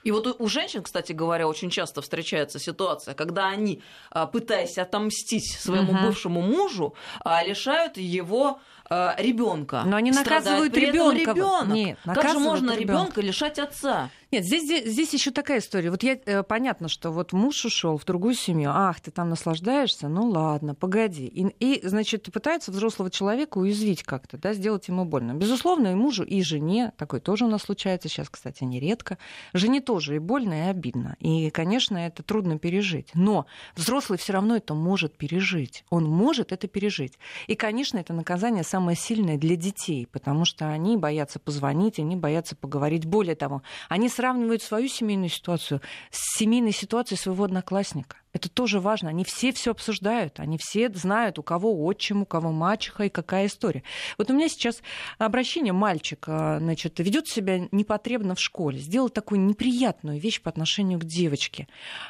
и 0.03 0.09
вот 0.09 0.35
у 0.39 0.47
женщин, 0.47 0.81
кстати 0.81 1.11
говоря, 1.11 1.47
очень 1.47 1.69
часто 1.69 2.01
встречается 2.01 2.57
ситуация, 2.57 3.13
когда 3.13 3.49
они, 3.49 3.83
пытаясь 4.31 4.79
отомстить 4.79 5.51
своему 5.59 5.93
угу. 5.93 6.07
бывшему 6.07 6.41
мужу, 6.41 6.95
лишают 7.23 7.97
его 7.97 8.59
Э, 8.91 9.13
ребенка. 9.17 9.83
Но 9.85 9.95
они 9.95 10.11
наказывают 10.11 10.75
ребенка. 10.75 11.33
Нет, 11.65 11.97
как 12.03 12.29
же 12.31 12.39
можно 12.39 12.75
ребенка 12.75 13.21
лишать 13.21 13.57
отца? 13.57 14.09
Нет, 14.31 14.45
здесь, 14.45 14.63
здесь, 14.63 14.85
здесь 14.85 15.13
еще 15.13 15.31
такая 15.31 15.59
история. 15.59 15.91
Вот 15.91 16.03
я, 16.03 16.17
э, 16.25 16.43
понятно, 16.43 16.87
что 16.87 17.11
вот 17.11 17.33
муж 17.33 17.65
ушел 17.65 17.97
в 17.97 18.05
другую 18.05 18.33
семью. 18.33 18.69
Ах, 18.73 19.01
ты 19.01 19.11
там 19.11 19.29
наслаждаешься? 19.29 20.07
Ну 20.07 20.29
ладно, 20.29 20.73
погоди. 20.73 21.25
И, 21.27 21.47
и 21.59 21.85
значит, 21.85 22.31
пытается 22.31 22.71
взрослого 22.71 23.11
человека 23.11 23.57
уязвить 23.57 24.03
как-то, 24.03 24.37
да, 24.37 24.53
сделать 24.53 24.87
ему 24.87 25.03
больно. 25.03 25.33
Безусловно, 25.33 25.89
и 25.89 25.95
мужу, 25.95 26.23
и 26.23 26.41
жене, 26.43 26.93
такое 26.95 27.19
тоже 27.19 27.43
у 27.43 27.49
нас 27.49 27.63
случается 27.63 28.07
сейчас, 28.07 28.29
кстати, 28.29 28.63
нередко. 28.63 29.17
Жене 29.51 29.81
тоже 29.81 30.15
и 30.15 30.19
больно, 30.19 30.53
и 30.53 30.69
обидно. 30.69 31.17
И, 31.19 31.49
конечно, 31.49 31.97
это 31.97 32.23
трудно 32.23 32.57
пережить. 32.57 33.09
Но 33.13 33.47
взрослый 33.75 34.17
все 34.17 34.31
равно 34.31 34.55
это 34.55 34.73
может 34.73 35.17
пережить. 35.17 35.83
Он 35.89 36.05
может 36.05 36.53
это 36.53 36.69
пережить. 36.69 37.19
И, 37.47 37.55
конечно, 37.55 37.97
это 37.97 38.13
наказание 38.13 38.63
самое 38.63 38.95
сильное 38.95 39.37
для 39.37 39.57
детей, 39.57 40.07
потому 40.09 40.45
что 40.45 40.69
они 40.69 40.95
боятся 40.95 41.37
позвонить, 41.37 41.99
они 41.99 42.15
боятся 42.15 42.55
поговорить. 42.55 43.05
Более 43.05 43.35
того, 43.35 43.61
они 43.89 44.07
сравнивают 44.21 44.61
свою 44.61 44.87
семейную 44.87 45.29
ситуацию 45.29 45.81
с 46.11 46.37
семейной 46.37 46.73
ситуацией 46.73 47.17
своего 47.17 47.43
одноклассника. 47.43 48.17
Это 48.33 48.49
тоже 48.49 48.79
важно. 48.79 49.09
Они 49.09 49.23
все 49.23 49.51
все 49.51 49.71
обсуждают. 49.71 50.39
Они 50.39 50.57
все 50.57 50.89
знают, 50.93 51.37
у 51.37 51.43
кого 51.43 51.85
отчим, 51.85 52.21
у 52.21 52.25
кого 52.25 52.51
мачеха 52.51 53.03
и 53.03 53.09
какая 53.09 53.47
история. 53.47 53.83
Вот 54.17 54.29
у 54.29 54.33
меня 54.33 54.47
сейчас 54.47 54.81
обращение 55.17 55.73
мальчик, 55.73 56.23
а, 56.27 56.59
значит, 56.59 56.99
ведет 56.99 57.27
себя 57.27 57.67
непотребно 57.71 58.35
в 58.35 58.39
школе, 58.39 58.79
сделал 58.79 59.09
такую 59.09 59.41
неприятную 59.41 60.19
вещь 60.19 60.41
по 60.41 60.49
отношению 60.49 60.99
к 60.99 61.03
девочке. 61.03 61.67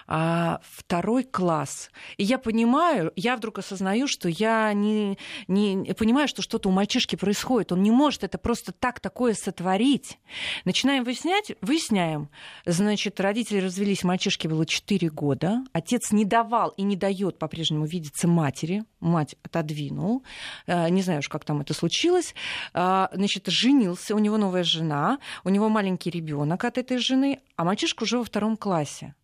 А, 0.08 0.62
второй 0.64 1.24
класс. 1.24 1.90
И 2.18 2.24
я 2.24 2.38
понимаю, 2.38 3.12
я 3.16 3.36
вдруг 3.36 3.60
осознаю, 3.60 4.08
что 4.08 4.30
я 4.30 4.74
не, 4.74 5.18
не 5.48 5.94
понимаю, 5.98 6.28
что 6.28 6.42
что-то 6.42 6.70
у 6.70 6.72
мальчишки 6.72 7.16
происходит. 7.16 7.72
Он 7.72 7.82
не 7.82 7.92
может 7.92 8.24
это 8.24 8.38
просто 8.38 8.72
так 8.72 9.00
такое 9.00 9.34
сотворить. 9.34 10.20
Начинаем 10.66 11.04
выяснять, 11.04 11.54
выясняем. 11.62 12.30
Значит, 12.66 13.20
родители 13.20 13.60
развелись, 13.60 14.04
мальчишке 14.04 14.48
было 14.48 14.66
4 14.66 15.10
года. 15.10 15.64
Отец 15.74 16.11
не 16.12 16.26
давал 16.26 16.70
и 16.78 16.84
не 16.84 16.96
дает 16.96 17.40
по-прежнему 17.40 17.86
видеться 17.86 18.28
матери. 18.28 18.84
Мать 19.00 19.36
отодвинул. 19.44 20.24
Э, 20.68 20.90
не 20.90 21.02
знаю 21.02 21.20
уж, 21.20 21.30
как 21.30 21.46
там 21.46 21.62
это 21.62 21.74
случилось. 21.74 22.36
Э, 22.74 23.08
значит, 23.14 23.48
женился, 23.48 24.16
у 24.16 24.20
него 24.20 24.38
новая 24.38 24.64
жена, 24.64 25.20
у 25.44 25.50
него 25.50 25.70
маленький 25.70 26.10
ребенок 26.10 26.66
от 26.66 26.78
этой 26.78 26.98
жены, 26.98 27.40
а 27.56 27.64
мальчишка 27.64 28.04
уже 28.04 28.18
во 28.18 28.24
втором 28.24 28.58
классе. 28.58 29.16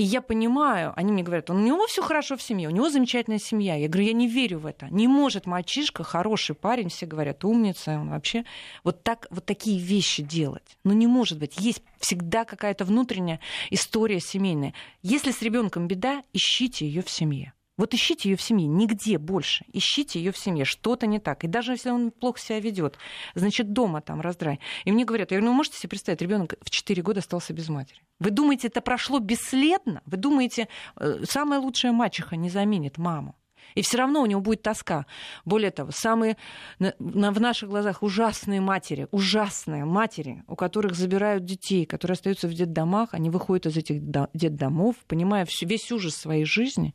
И 0.00 0.02
я 0.02 0.22
понимаю, 0.22 0.94
они 0.96 1.12
мне 1.12 1.22
говорят, 1.22 1.50
у 1.50 1.52
него 1.52 1.86
все 1.86 2.00
хорошо 2.00 2.38
в 2.38 2.42
семье, 2.42 2.68
у 2.68 2.70
него 2.70 2.88
замечательная 2.88 3.38
семья. 3.38 3.74
Я 3.74 3.86
говорю, 3.86 4.06
я 4.06 4.14
не 4.14 4.28
верю 4.28 4.58
в 4.58 4.64
это. 4.64 4.86
Не 4.86 5.06
может 5.06 5.44
мальчишка, 5.44 6.04
хороший 6.04 6.54
парень, 6.54 6.88
все 6.88 7.04
говорят, 7.04 7.44
умница, 7.44 7.98
он 7.98 8.08
вообще 8.08 8.46
вот, 8.82 9.02
так, 9.02 9.26
вот 9.28 9.44
такие 9.44 9.78
вещи 9.78 10.22
делать. 10.22 10.78
Ну 10.84 10.94
не 10.94 11.06
может 11.06 11.38
быть. 11.38 11.58
Есть 11.58 11.82
всегда 11.98 12.46
какая-то 12.46 12.86
внутренняя 12.86 13.40
история 13.68 14.20
семейная. 14.20 14.72
Если 15.02 15.32
с 15.32 15.42
ребенком 15.42 15.86
беда, 15.86 16.22
ищите 16.32 16.86
ее 16.86 17.02
в 17.02 17.10
семье. 17.10 17.52
Вот 17.80 17.94
ищите 17.94 18.28
ее 18.28 18.36
в 18.36 18.42
семье, 18.42 18.66
нигде 18.66 19.16
больше. 19.16 19.64
Ищите 19.72 20.18
ее 20.18 20.32
в 20.32 20.36
семье, 20.36 20.66
что-то 20.66 21.06
не 21.06 21.18
так. 21.18 21.44
И 21.44 21.48
даже 21.48 21.72
если 21.72 21.88
он 21.88 22.10
плохо 22.10 22.38
себя 22.38 22.60
ведет, 22.60 22.98
значит, 23.34 23.72
дома 23.72 24.02
там 24.02 24.20
раздрай. 24.20 24.60
И 24.84 24.92
мне 24.92 25.06
говорят, 25.06 25.30
я 25.30 25.38
говорю, 25.38 25.50
ну 25.50 25.56
можете 25.56 25.78
себе 25.78 25.88
представить, 25.88 26.20
ребенок 26.20 26.56
в 26.60 26.68
4 26.68 27.00
года 27.00 27.20
остался 27.20 27.54
без 27.54 27.70
матери. 27.70 28.02
Вы 28.18 28.32
думаете, 28.32 28.68
это 28.68 28.82
прошло 28.82 29.18
бесследно? 29.18 30.02
Вы 30.04 30.18
думаете, 30.18 30.68
э, 30.96 31.24
самая 31.24 31.58
лучшая 31.58 31.92
мачеха 31.92 32.36
не 32.36 32.50
заменит 32.50 32.98
маму? 32.98 33.34
И 33.74 33.80
все 33.80 33.96
равно 33.96 34.20
у 34.20 34.26
него 34.26 34.42
будет 34.42 34.60
тоска. 34.60 35.06
Более 35.46 35.70
того, 35.70 35.90
самые 35.90 36.36
в 36.78 37.40
наших 37.40 37.70
глазах 37.70 38.02
ужасные 38.02 38.60
матери, 38.60 39.08
ужасные 39.10 39.86
матери, 39.86 40.44
у 40.48 40.54
которых 40.54 40.94
забирают 40.94 41.46
детей, 41.46 41.86
которые 41.86 42.16
остаются 42.16 42.46
в 42.46 42.52
детдомах, 42.52 43.14
они 43.14 43.30
выходят 43.30 43.64
из 43.64 43.78
этих 43.78 44.02
детдомов, 44.34 44.96
понимая 45.06 45.46
весь 45.62 45.90
ужас 45.90 46.14
своей 46.14 46.44
жизни, 46.44 46.94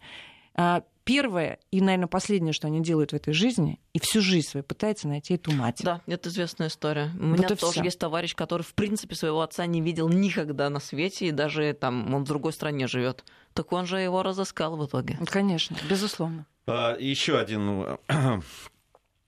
первое 1.05 1.59
и, 1.71 1.79
наверное, 1.79 2.07
последнее, 2.07 2.51
что 2.51 2.67
они 2.67 2.81
делают 2.81 3.11
в 3.11 3.15
этой 3.15 3.33
жизни, 3.33 3.79
и 3.93 3.99
всю 3.99 4.21
жизнь 4.21 4.47
свою 4.47 4.63
пытаются 4.63 5.07
найти 5.07 5.35
эту 5.35 5.51
мать. 5.51 5.81
Да, 5.83 6.01
это 6.07 6.29
известная 6.29 6.67
история. 6.67 7.11
У 7.17 7.27
вот 7.27 7.37
меня 7.37 7.47
тоже 7.49 7.73
всё. 7.73 7.83
есть 7.83 7.99
товарищ, 7.99 8.35
который, 8.35 8.63
в 8.63 8.73
принципе, 8.73 9.15
своего 9.15 9.41
отца 9.41 9.65
не 9.65 9.81
видел 9.81 10.09
никогда 10.09 10.69
на 10.69 10.79
свете, 10.79 11.27
и 11.27 11.31
даже 11.31 11.73
там 11.73 12.13
он 12.13 12.23
в 12.23 12.27
другой 12.27 12.51
стране 12.51 12.87
живет. 12.87 13.23
Так 13.53 13.71
он 13.71 13.85
же 13.85 13.99
его 13.99 14.23
разыскал 14.23 14.75
в 14.75 14.85
итоге. 14.85 15.17
Конечно, 15.27 15.77
безусловно. 15.89 16.45
А, 16.67 16.97
еще 16.97 17.37
один 17.37 17.97
э, 18.07 18.41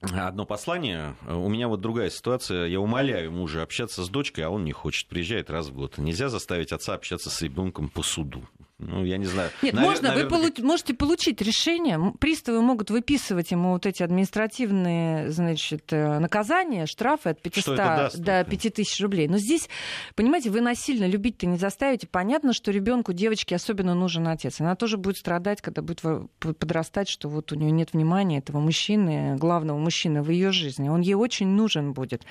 одно 0.00 0.44
послание. 0.44 1.16
У 1.26 1.48
меня 1.48 1.68
вот 1.68 1.80
другая 1.80 2.10
ситуация. 2.10 2.66
Я 2.66 2.80
умоляю 2.80 3.30
мужа 3.30 3.62
общаться 3.62 4.02
с 4.02 4.08
дочкой, 4.08 4.44
а 4.44 4.50
он 4.50 4.64
не 4.64 4.72
хочет. 4.72 5.08
Приезжает 5.08 5.48
раз 5.48 5.68
в 5.68 5.74
год. 5.74 5.98
Нельзя 5.98 6.28
заставить 6.28 6.72
отца 6.72 6.94
общаться 6.94 7.30
с 7.30 7.40
ребенком 7.40 7.88
по 7.88 8.02
суду. 8.02 8.42
Ну, 8.80 9.04
я 9.04 9.16
не 9.16 9.26
знаю. 9.26 9.50
Нет, 9.60 9.74
Навер- 9.74 9.80
можно, 9.80 10.08
наверное... 10.08 10.38
вы 10.38 10.46
получ- 10.46 10.62
можете 10.62 10.94
получить 10.94 11.42
решение. 11.42 12.12
Приставы 12.20 12.62
могут 12.62 12.90
выписывать 12.90 13.50
ему 13.50 13.72
вот 13.72 13.86
эти 13.86 14.04
административные, 14.04 15.32
значит, 15.32 15.92
э, 15.92 16.20
наказания, 16.20 16.86
штрафы 16.86 17.30
от 17.30 17.42
500 17.42 17.76
даст, 17.76 18.18
до 18.18 18.44
5000 18.44 19.00
рублей. 19.00 19.26
Но 19.26 19.38
здесь, 19.38 19.68
понимаете, 20.14 20.50
вы 20.50 20.60
насильно 20.60 21.06
любить-то 21.08 21.46
не 21.46 21.58
заставите. 21.58 22.06
Понятно, 22.06 22.52
что 22.52 22.70
ребенку, 22.70 23.12
девочке 23.12 23.56
особенно 23.56 23.96
нужен 23.96 24.28
отец. 24.28 24.60
Она 24.60 24.76
тоже 24.76 24.96
будет 24.96 25.16
страдать, 25.16 25.60
когда 25.60 25.82
будет 25.82 26.02
подрастать, 26.38 27.08
что 27.08 27.28
вот 27.28 27.50
у 27.50 27.56
нее 27.56 27.72
нет 27.72 27.92
внимания 27.94 28.38
этого 28.38 28.60
мужчины, 28.60 29.36
главного 29.38 29.78
мужчины 29.78 30.22
в 30.22 30.30
ее 30.30 30.52
жизни. 30.52 30.88
Он 30.88 31.00
ей 31.00 31.14
очень 31.14 31.48
нужен 31.48 31.94
будет. 31.94 32.22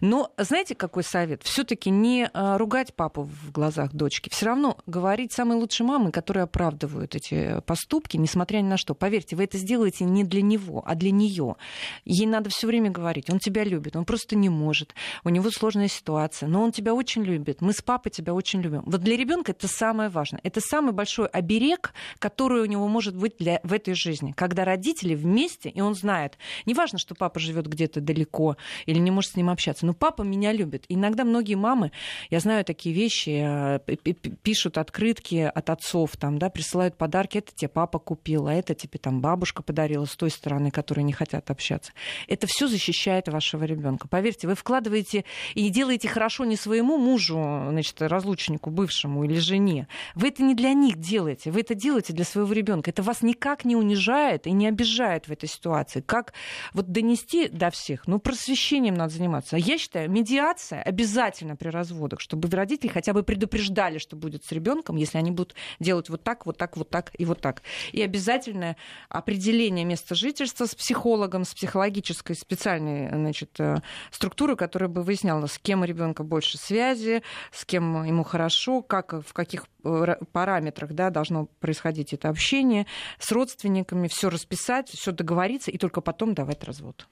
Но 0.00 0.32
знаете, 0.36 0.76
какой 0.76 1.02
совет? 1.02 1.42
Все-таки 1.42 1.90
не 1.90 2.30
э, 2.32 2.56
ругать 2.56 2.94
папу 2.94 3.22
в 3.22 3.50
глазах 3.50 3.92
дочки. 3.92 4.28
Все 4.28 4.46
равно 4.46 4.78
говорить 4.86 5.32
самый 5.32 5.56
лучший 5.56 5.87
мамы, 5.88 6.12
которые 6.12 6.44
оправдывают 6.44 7.14
эти 7.14 7.60
поступки, 7.62 8.18
несмотря 8.18 8.58
ни 8.58 8.68
на 8.68 8.76
что. 8.76 8.94
Поверьте, 8.94 9.36
вы 9.36 9.44
это 9.44 9.56
сделаете 9.56 10.04
не 10.04 10.22
для 10.22 10.42
него, 10.42 10.82
а 10.86 10.94
для 10.94 11.10
нее. 11.10 11.56
Ей 12.04 12.26
надо 12.26 12.50
все 12.50 12.66
время 12.66 12.90
говорить, 12.90 13.30
он 13.30 13.38
тебя 13.38 13.64
любит, 13.64 13.96
он 13.96 14.04
просто 14.04 14.36
не 14.36 14.50
может, 14.50 14.94
у 15.24 15.30
него 15.30 15.50
сложная 15.50 15.88
ситуация, 15.88 16.46
но 16.46 16.62
он 16.62 16.72
тебя 16.72 16.92
очень 16.92 17.24
любит, 17.24 17.62
мы 17.62 17.72
с 17.72 17.80
папой 17.80 18.10
тебя 18.10 18.34
очень 18.34 18.60
любим. 18.60 18.82
Вот 18.84 19.00
для 19.00 19.16
ребенка 19.16 19.52
это 19.52 19.66
самое 19.66 20.10
важное. 20.10 20.40
Это 20.44 20.60
самый 20.60 20.92
большой 20.92 21.26
оберег, 21.28 21.94
который 22.18 22.60
у 22.60 22.66
него 22.66 22.86
может 22.86 23.16
быть 23.16 23.36
для, 23.38 23.60
в 23.62 23.72
этой 23.72 23.94
жизни. 23.94 24.32
Когда 24.32 24.64
родители 24.66 25.14
вместе, 25.14 25.70
и 25.70 25.80
он 25.80 25.94
знает, 25.94 26.36
неважно, 26.66 26.98
что 26.98 27.14
папа 27.14 27.40
живет 27.40 27.66
где-то 27.66 28.00
далеко 28.02 28.56
или 28.84 28.98
не 28.98 29.10
может 29.10 29.32
с 29.32 29.36
ним 29.36 29.48
общаться, 29.48 29.86
но 29.86 29.94
папа 29.94 30.22
меня 30.22 30.52
любит. 30.52 30.84
иногда 30.88 31.24
многие 31.24 31.54
мамы, 31.54 31.92
я 32.28 32.40
знаю 32.40 32.64
такие 32.64 32.94
вещи, 32.94 33.78
э, 33.78 33.96
пишут 34.42 34.76
открытки 34.76 35.50
от 35.54 35.70
отцов, 35.70 35.77
там, 36.18 36.38
да, 36.38 36.50
присылают 36.50 36.96
подарки, 36.96 37.38
это 37.38 37.52
тебе 37.54 37.68
папа 37.68 37.98
купил, 37.98 38.46
а 38.46 38.54
это 38.54 38.74
тебе 38.74 38.98
там 38.98 39.20
бабушка 39.20 39.62
подарила 39.62 40.04
с 40.04 40.16
той 40.16 40.30
стороны, 40.30 40.70
которые 40.70 41.04
не 41.04 41.12
хотят 41.12 41.50
общаться. 41.50 41.92
Это 42.26 42.46
все 42.46 42.68
защищает 42.68 43.28
вашего 43.28 43.64
ребенка. 43.64 44.08
Поверьте, 44.08 44.46
вы 44.46 44.54
вкладываете 44.54 45.24
и 45.54 45.68
делаете 45.68 46.08
хорошо 46.08 46.44
не 46.44 46.56
своему 46.56 46.98
мужу, 46.98 47.36
значит, 47.70 48.00
разлучнику 48.02 48.70
бывшему 48.70 49.24
или 49.24 49.38
жене. 49.38 49.88
Вы 50.14 50.28
это 50.28 50.42
не 50.42 50.54
для 50.54 50.72
них 50.72 50.96
делаете, 50.96 51.50
вы 51.50 51.60
это 51.60 51.74
делаете 51.74 52.12
для 52.12 52.24
своего 52.24 52.52
ребенка. 52.52 52.90
Это 52.90 53.02
вас 53.02 53.22
никак 53.22 53.64
не 53.64 53.76
унижает 53.76 54.46
и 54.46 54.52
не 54.52 54.66
обижает 54.66 55.28
в 55.28 55.32
этой 55.32 55.48
ситуации. 55.48 56.00
Как 56.00 56.32
вот 56.72 56.90
донести 56.90 57.48
до 57.48 57.70
всех? 57.70 58.06
Ну, 58.06 58.18
просвещением 58.18 58.94
надо 58.94 59.14
заниматься. 59.14 59.56
А 59.56 59.58
я 59.58 59.78
считаю, 59.78 60.10
медиация 60.10 60.82
обязательно 60.82 61.56
при 61.56 61.68
разводах, 61.68 62.20
чтобы 62.20 62.48
родители 62.48 62.88
хотя 62.88 63.12
бы 63.12 63.22
предупреждали, 63.22 63.98
что 63.98 64.16
будет 64.16 64.44
с 64.44 64.52
ребенком, 64.52 64.96
если 64.96 65.18
они 65.18 65.30
будут 65.30 65.54
делать 65.80 66.08
вот 66.08 66.22
так, 66.22 66.46
вот 66.46 66.56
так, 66.56 66.76
вот 66.76 66.90
так 66.90 67.10
и 67.18 67.24
вот 67.24 67.40
так. 67.40 67.62
И 67.92 68.02
обязательное 68.02 68.76
определение 69.08 69.84
места 69.84 70.14
жительства 70.14 70.66
с 70.66 70.74
психологом, 70.74 71.44
с 71.44 71.54
психологической 71.54 72.36
специальной 72.36 73.08
значит, 73.08 73.58
э, 73.58 73.76
структурой, 74.10 74.56
которая 74.56 74.88
бы 74.88 75.02
выясняла, 75.02 75.46
с 75.46 75.58
кем 75.58 75.82
у 75.82 75.84
ребенка 75.84 76.22
больше 76.22 76.58
связи, 76.58 77.22
с 77.52 77.64
кем 77.64 78.04
ему 78.04 78.24
хорошо, 78.24 78.82
как, 78.82 79.12
в 79.12 79.32
каких 79.32 79.66
э, 79.84 80.16
параметрах 80.32 80.92
да, 80.92 81.10
должно 81.10 81.46
происходить 81.60 82.12
это 82.12 82.28
общение 82.28 82.86
с 83.18 83.32
родственниками, 83.32 84.08
все 84.08 84.30
расписать, 84.30 84.88
все 84.88 85.12
договориться 85.12 85.70
и 85.70 85.78
только 85.78 86.00
потом 86.00 86.34
давать 86.34 86.64
развод. 86.64 87.06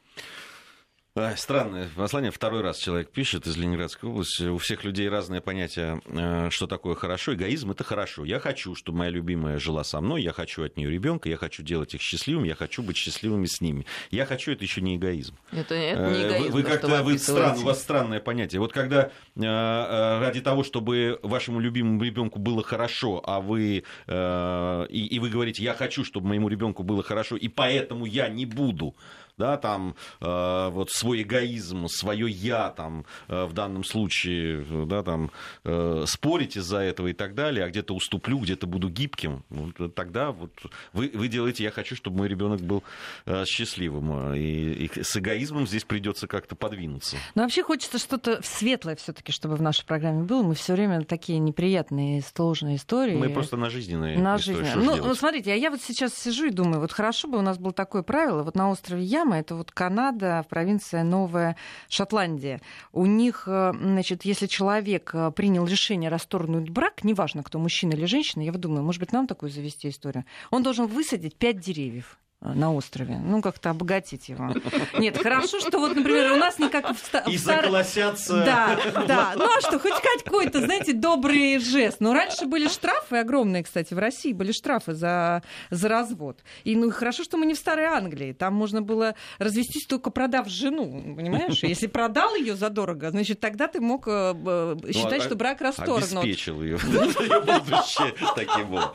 Странное 1.37 1.89
послание. 1.97 2.31
Второй 2.31 2.61
раз 2.61 2.77
человек 2.77 3.09
пишет 3.11 3.47
из 3.47 3.57
Ленинградской 3.57 4.11
области. 4.11 4.43
У 4.43 4.59
всех 4.59 4.85
людей 4.85 5.09
разное 5.09 5.41
понятие, 5.41 6.03
э, 6.05 6.51
что 6.51 6.67
такое 6.67 6.95
хорошо. 6.95 7.33
Эгоизм 7.33 7.71
это 7.71 7.85
хорошо. 7.85 8.27
Я 8.27 8.39
хочу, 8.39 8.75
чтобы 8.75 8.99
моя 8.99 9.11
любимая 9.11 9.59
жила 9.59 9.83
со 9.83 10.03
мной. 10.03 10.23
Я 10.23 10.33
хочу 10.33 10.65
от 10.65 10.77
нее 10.77 10.91
ребенка. 10.91 11.31
Я 11.31 11.39
хочу 11.39 11.63
делать 11.63 11.95
их 11.95 12.03
счастливыми. 12.03 12.49
Я 12.49 12.55
хочу 12.55 12.83
быть 12.83 12.99
счастливыми 12.99 13.47
с 13.47 13.63
ними. 13.63 13.87
Я 14.11 14.27
хочу 14.27 14.53
это 14.53 14.63
еще 14.63 14.83
не 14.83 14.97
эгоизм. 14.97 15.35
Это, 15.53 15.75
это 15.75 16.11
не 16.11 16.23
эгоизм. 16.23 16.53
Вы, 16.53 16.63
вы 16.63 16.63
как-то 16.63 17.03
вы 17.03 17.19
стран, 17.19 17.59
у 17.61 17.63
вас 17.63 17.81
странное 17.81 18.21
понятие. 18.21 18.61
Вот 18.61 18.75
когда 18.75 19.05
э, 19.05 19.43
э, 19.43 20.21
ради 20.21 20.43
того, 20.43 20.65
чтобы 20.65 21.19
вашему 21.23 21.61
любимому 21.61 22.03
ребенку 22.03 22.39
было 22.39 22.63
хорошо, 22.63 23.23
а 23.25 23.41
вы 23.41 23.85
и, 24.07 25.09
и 25.11 25.19
вы 25.19 25.31
говорите, 25.31 25.63
я 25.63 25.73
хочу, 25.73 26.05
чтобы 26.05 26.29
моему 26.29 26.49
ребенку 26.49 26.83
было 26.83 27.03
хорошо, 27.03 27.37
и 27.37 27.49
поэтому 27.49 28.05
я 28.05 28.29
не 28.29 28.45
буду 28.45 28.95
да, 29.39 29.57
там 29.57 29.95
э, 30.21 30.69
вот 30.71 30.91
свой 30.91 31.23
эгоизм, 31.23 31.89
свое 31.89 32.29
я 32.29 32.71
там 32.71 33.05
э, 33.29 33.45
в 33.45 33.53
данном 33.53 33.85
случае, 33.85 34.65
да, 34.87 35.03
там 35.03 35.31
э, 35.65 36.05
спорить 36.07 36.57
из-за 36.57 36.79
этого 36.79 37.09
и 37.09 37.13
так 37.13 37.35
далее, 37.35 37.65
а 37.65 37.69
где-то 37.69 37.95
уступлю, 37.95 38.39
где-то 38.39 38.67
буду 38.67 38.89
гибким, 38.89 39.45
вот, 39.51 39.95
тогда 39.95 40.33
вот 40.33 40.53
вы, 40.93 41.11
вы 41.13 41.29
делаете, 41.29 41.65
я 41.65 41.71
хочу, 41.71 41.97
чтобы 41.97 42.19
мой 42.19 42.29
ребенок 42.29 42.61
был 42.61 42.83
э, 43.27 43.45
счастливым, 43.45 44.35
и, 44.35 44.87
и 44.87 45.03
с 45.03 45.17
эгоизмом 45.17 45.67
здесь 45.67 45.85
придется 45.85 46.27
как-то 46.27 46.57
подвинуться. 46.57 47.17
Ну 47.35 47.43
вообще 47.43 47.63
хочется 47.63 47.99
что-то 47.99 48.41
светлое 48.43 48.97
все-таки, 48.97 49.33
чтобы 49.33 49.57
в 49.57 49.63
нашей 49.63 49.85
программе 49.85 50.23
было. 50.23 50.43
Мы 50.43 50.55
все 50.55 50.73
время 50.73 51.03
такие 51.05 51.39
неприятные, 51.39 52.23
сложные 52.23 52.77
истории. 52.77 53.17
Мы 53.17 53.29
просто 53.31 53.57
на 53.57 53.71
жизненные 53.71 54.19
на. 54.19 54.39
Жизненные. 54.39 54.77
Ну, 54.77 54.97
ну, 54.97 55.15
смотрите, 55.15 55.53
а 55.53 55.57
я 55.57 55.71
вот 55.71 55.81
сейчас 55.81 56.15
сижу 56.15 56.47
и 56.47 56.51
думаю, 56.51 56.81
вот 56.81 56.93
хорошо 56.93 57.29
бы 57.29 57.39
у 57.39 57.43
нас 57.43 57.59
было 57.59 57.73
такое 57.73 58.03
правило, 58.03 58.43
вот 58.43 58.55
на 58.55 58.71
острове 58.71 59.03
Я 59.03 59.26
Яма, 59.27 59.39
это 59.39 59.57
вот 59.57 59.73
Канада, 59.73 60.45
провинция 60.49 61.03
Новая 61.03 61.57
Шотландия. 61.89 62.61
У 62.93 63.07
них, 63.07 63.45
э, 63.47 63.73
значит, 63.75 64.25
если 64.25 64.47
человек 64.47 65.11
э, 65.15 65.33
принял 65.33 65.67
решение 65.67 66.11
расторгнуть 66.11 66.71
брак, 66.71 67.03
неважно, 67.03 67.43
кто 67.43 67.59
мужчина 67.59 67.93
или 67.95 68.07
женщина, 68.07 68.43
я 68.43 68.53
вот 68.53 68.61
думаю, 68.61 68.85
может 68.85 69.01
быть, 69.01 69.13
нам 69.13 69.27
такую 69.27 69.51
завести 69.51 69.89
историю, 69.89 70.25
он 70.51 70.63
должен 70.63 70.87
высадить 70.87 71.37
пять 71.37 71.59
деревьев. 71.59 72.19
Э, 72.47 72.53
на 72.55 72.73
острове. 72.73 73.19
Ну, 73.19 73.43
как-то 73.43 73.71
обогатить 73.71 74.29
его. 74.29 74.55
Нет, 74.99 75.19
хорошо, 75.19 75.61
что 75.61 75.79
вот, 75.79 75.95
например, 75.97 76.33
у 76.33 76.37
нас 76.37 76.59
не 76.59 76.69
как 76.69 76.95
в, 76.95 76.99
ста- 76.99 77.25
И 77.27 77.37
в 77.37 77.41
стар... 77.41 77.65
заколосятся. 77.65 78.45
Да, 78.45 78.79
да. 79.07 79.33
Ну, 79.37 79.45
а 79.45 79.61
что, 79.61 79.79
хоть 79.79 79.95
какой-то, 80.25 80.61
знаете, 80.61 80.93
добрый 80.93 81.59
жест. 81.59 81.99
Но 82.01 82.13
раньше 82.13 82.47
были 82.47 82.69
штрафы 82.69 83.17
огромные, 83.17 83.65
кстати, 83.65 83.95
в 83.95 83.99
России 83.99 84.33
были 84.33 84.53
штрафы 84.53 84.95
за, 84.95 85.43
за 85.71 85.89
развод. 85.89 86.41
И 86.65 86.77
ну, 86.77 86.91
хорошо, 86.91 87.25
что 87.25 87.37
мы 87.37 87.47
не 87.47 87.55
в 87.55 87.59
Старой 87.59 87.87
Англии. 87.87 88.33
Там 88.33 88.55
можно 88.55 88.83
было 88.83 89.15
развестись 89.39 89.87
только 89.87 90.11
продав 90.11 90.49
жену, 90.49 91.15
понимаешь? 91.17 91.63
Если 91.63 91.87
продал 91.87 92.35
ее 92.35 92.57
задорого, 92.57 93.11
значит, 93.11 93.41
тогда 93.41 93.67
ты 93.67 93.81
мог 93.81 94.07
э, 94.07 94.35
ну, 94.35 94.93
считать, 94.93 95.19
ну, 95.19 95.25
что 95.25 95.37
брак 95.37 95.61
расторгнут. 95.61 96.25
Обеспечил 96.25 96.63
ее 96.63 96.77
будущее 96.85 98.15
таким 98.35 98.67
вот. 98.67 98.95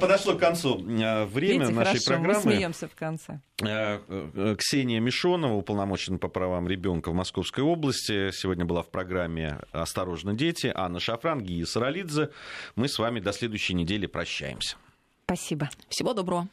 Подошло 0.00 0.34
к 0.34 0.38
концу 0.38 0.84
э, 0.86 1.24
время 1.26 1.68
нашей 1.70 2.00
программы. 2.16 2.44
Мы 2.44 2.52
смеемся 2.52 2.88
в 2.88 2.94
конце. 2.94 3.40
Э, 3.62 4.00
э, 4.08 4.56
Ксения 4.58 5.00
Мишонова, 5.00 5.54
уполномоченная 5.54 6.18
по 6.18 6.28
правам 6.28 6.68
ребенка 6.68 7.10
в 7.10 7.14
Московской 7.14 7.64
области, 7.64 8.30
сегодня 8.32 8.64
была 8.64 8.82
в 8.82 8.90
программе 8.90 9.58
«Осторожно, 9.72 10.34
дети». 10.34 10.72
Анна 10.74 11.00
Шафран, 11.00 11.40
Гия 11.40 11.64
Саралидзе. 11.66 12.30
Мы 12.76 12.88
с 12.88 12.98
вами 12.98 13.20
до 13.20 13.32
следующей 13.32 13.74
недели 13.74 14.06
прощаемся. 14.06 14.76
Спасибо. 15.24 15.70
Всего 15.88 16.12
доброго. 16.12 16.48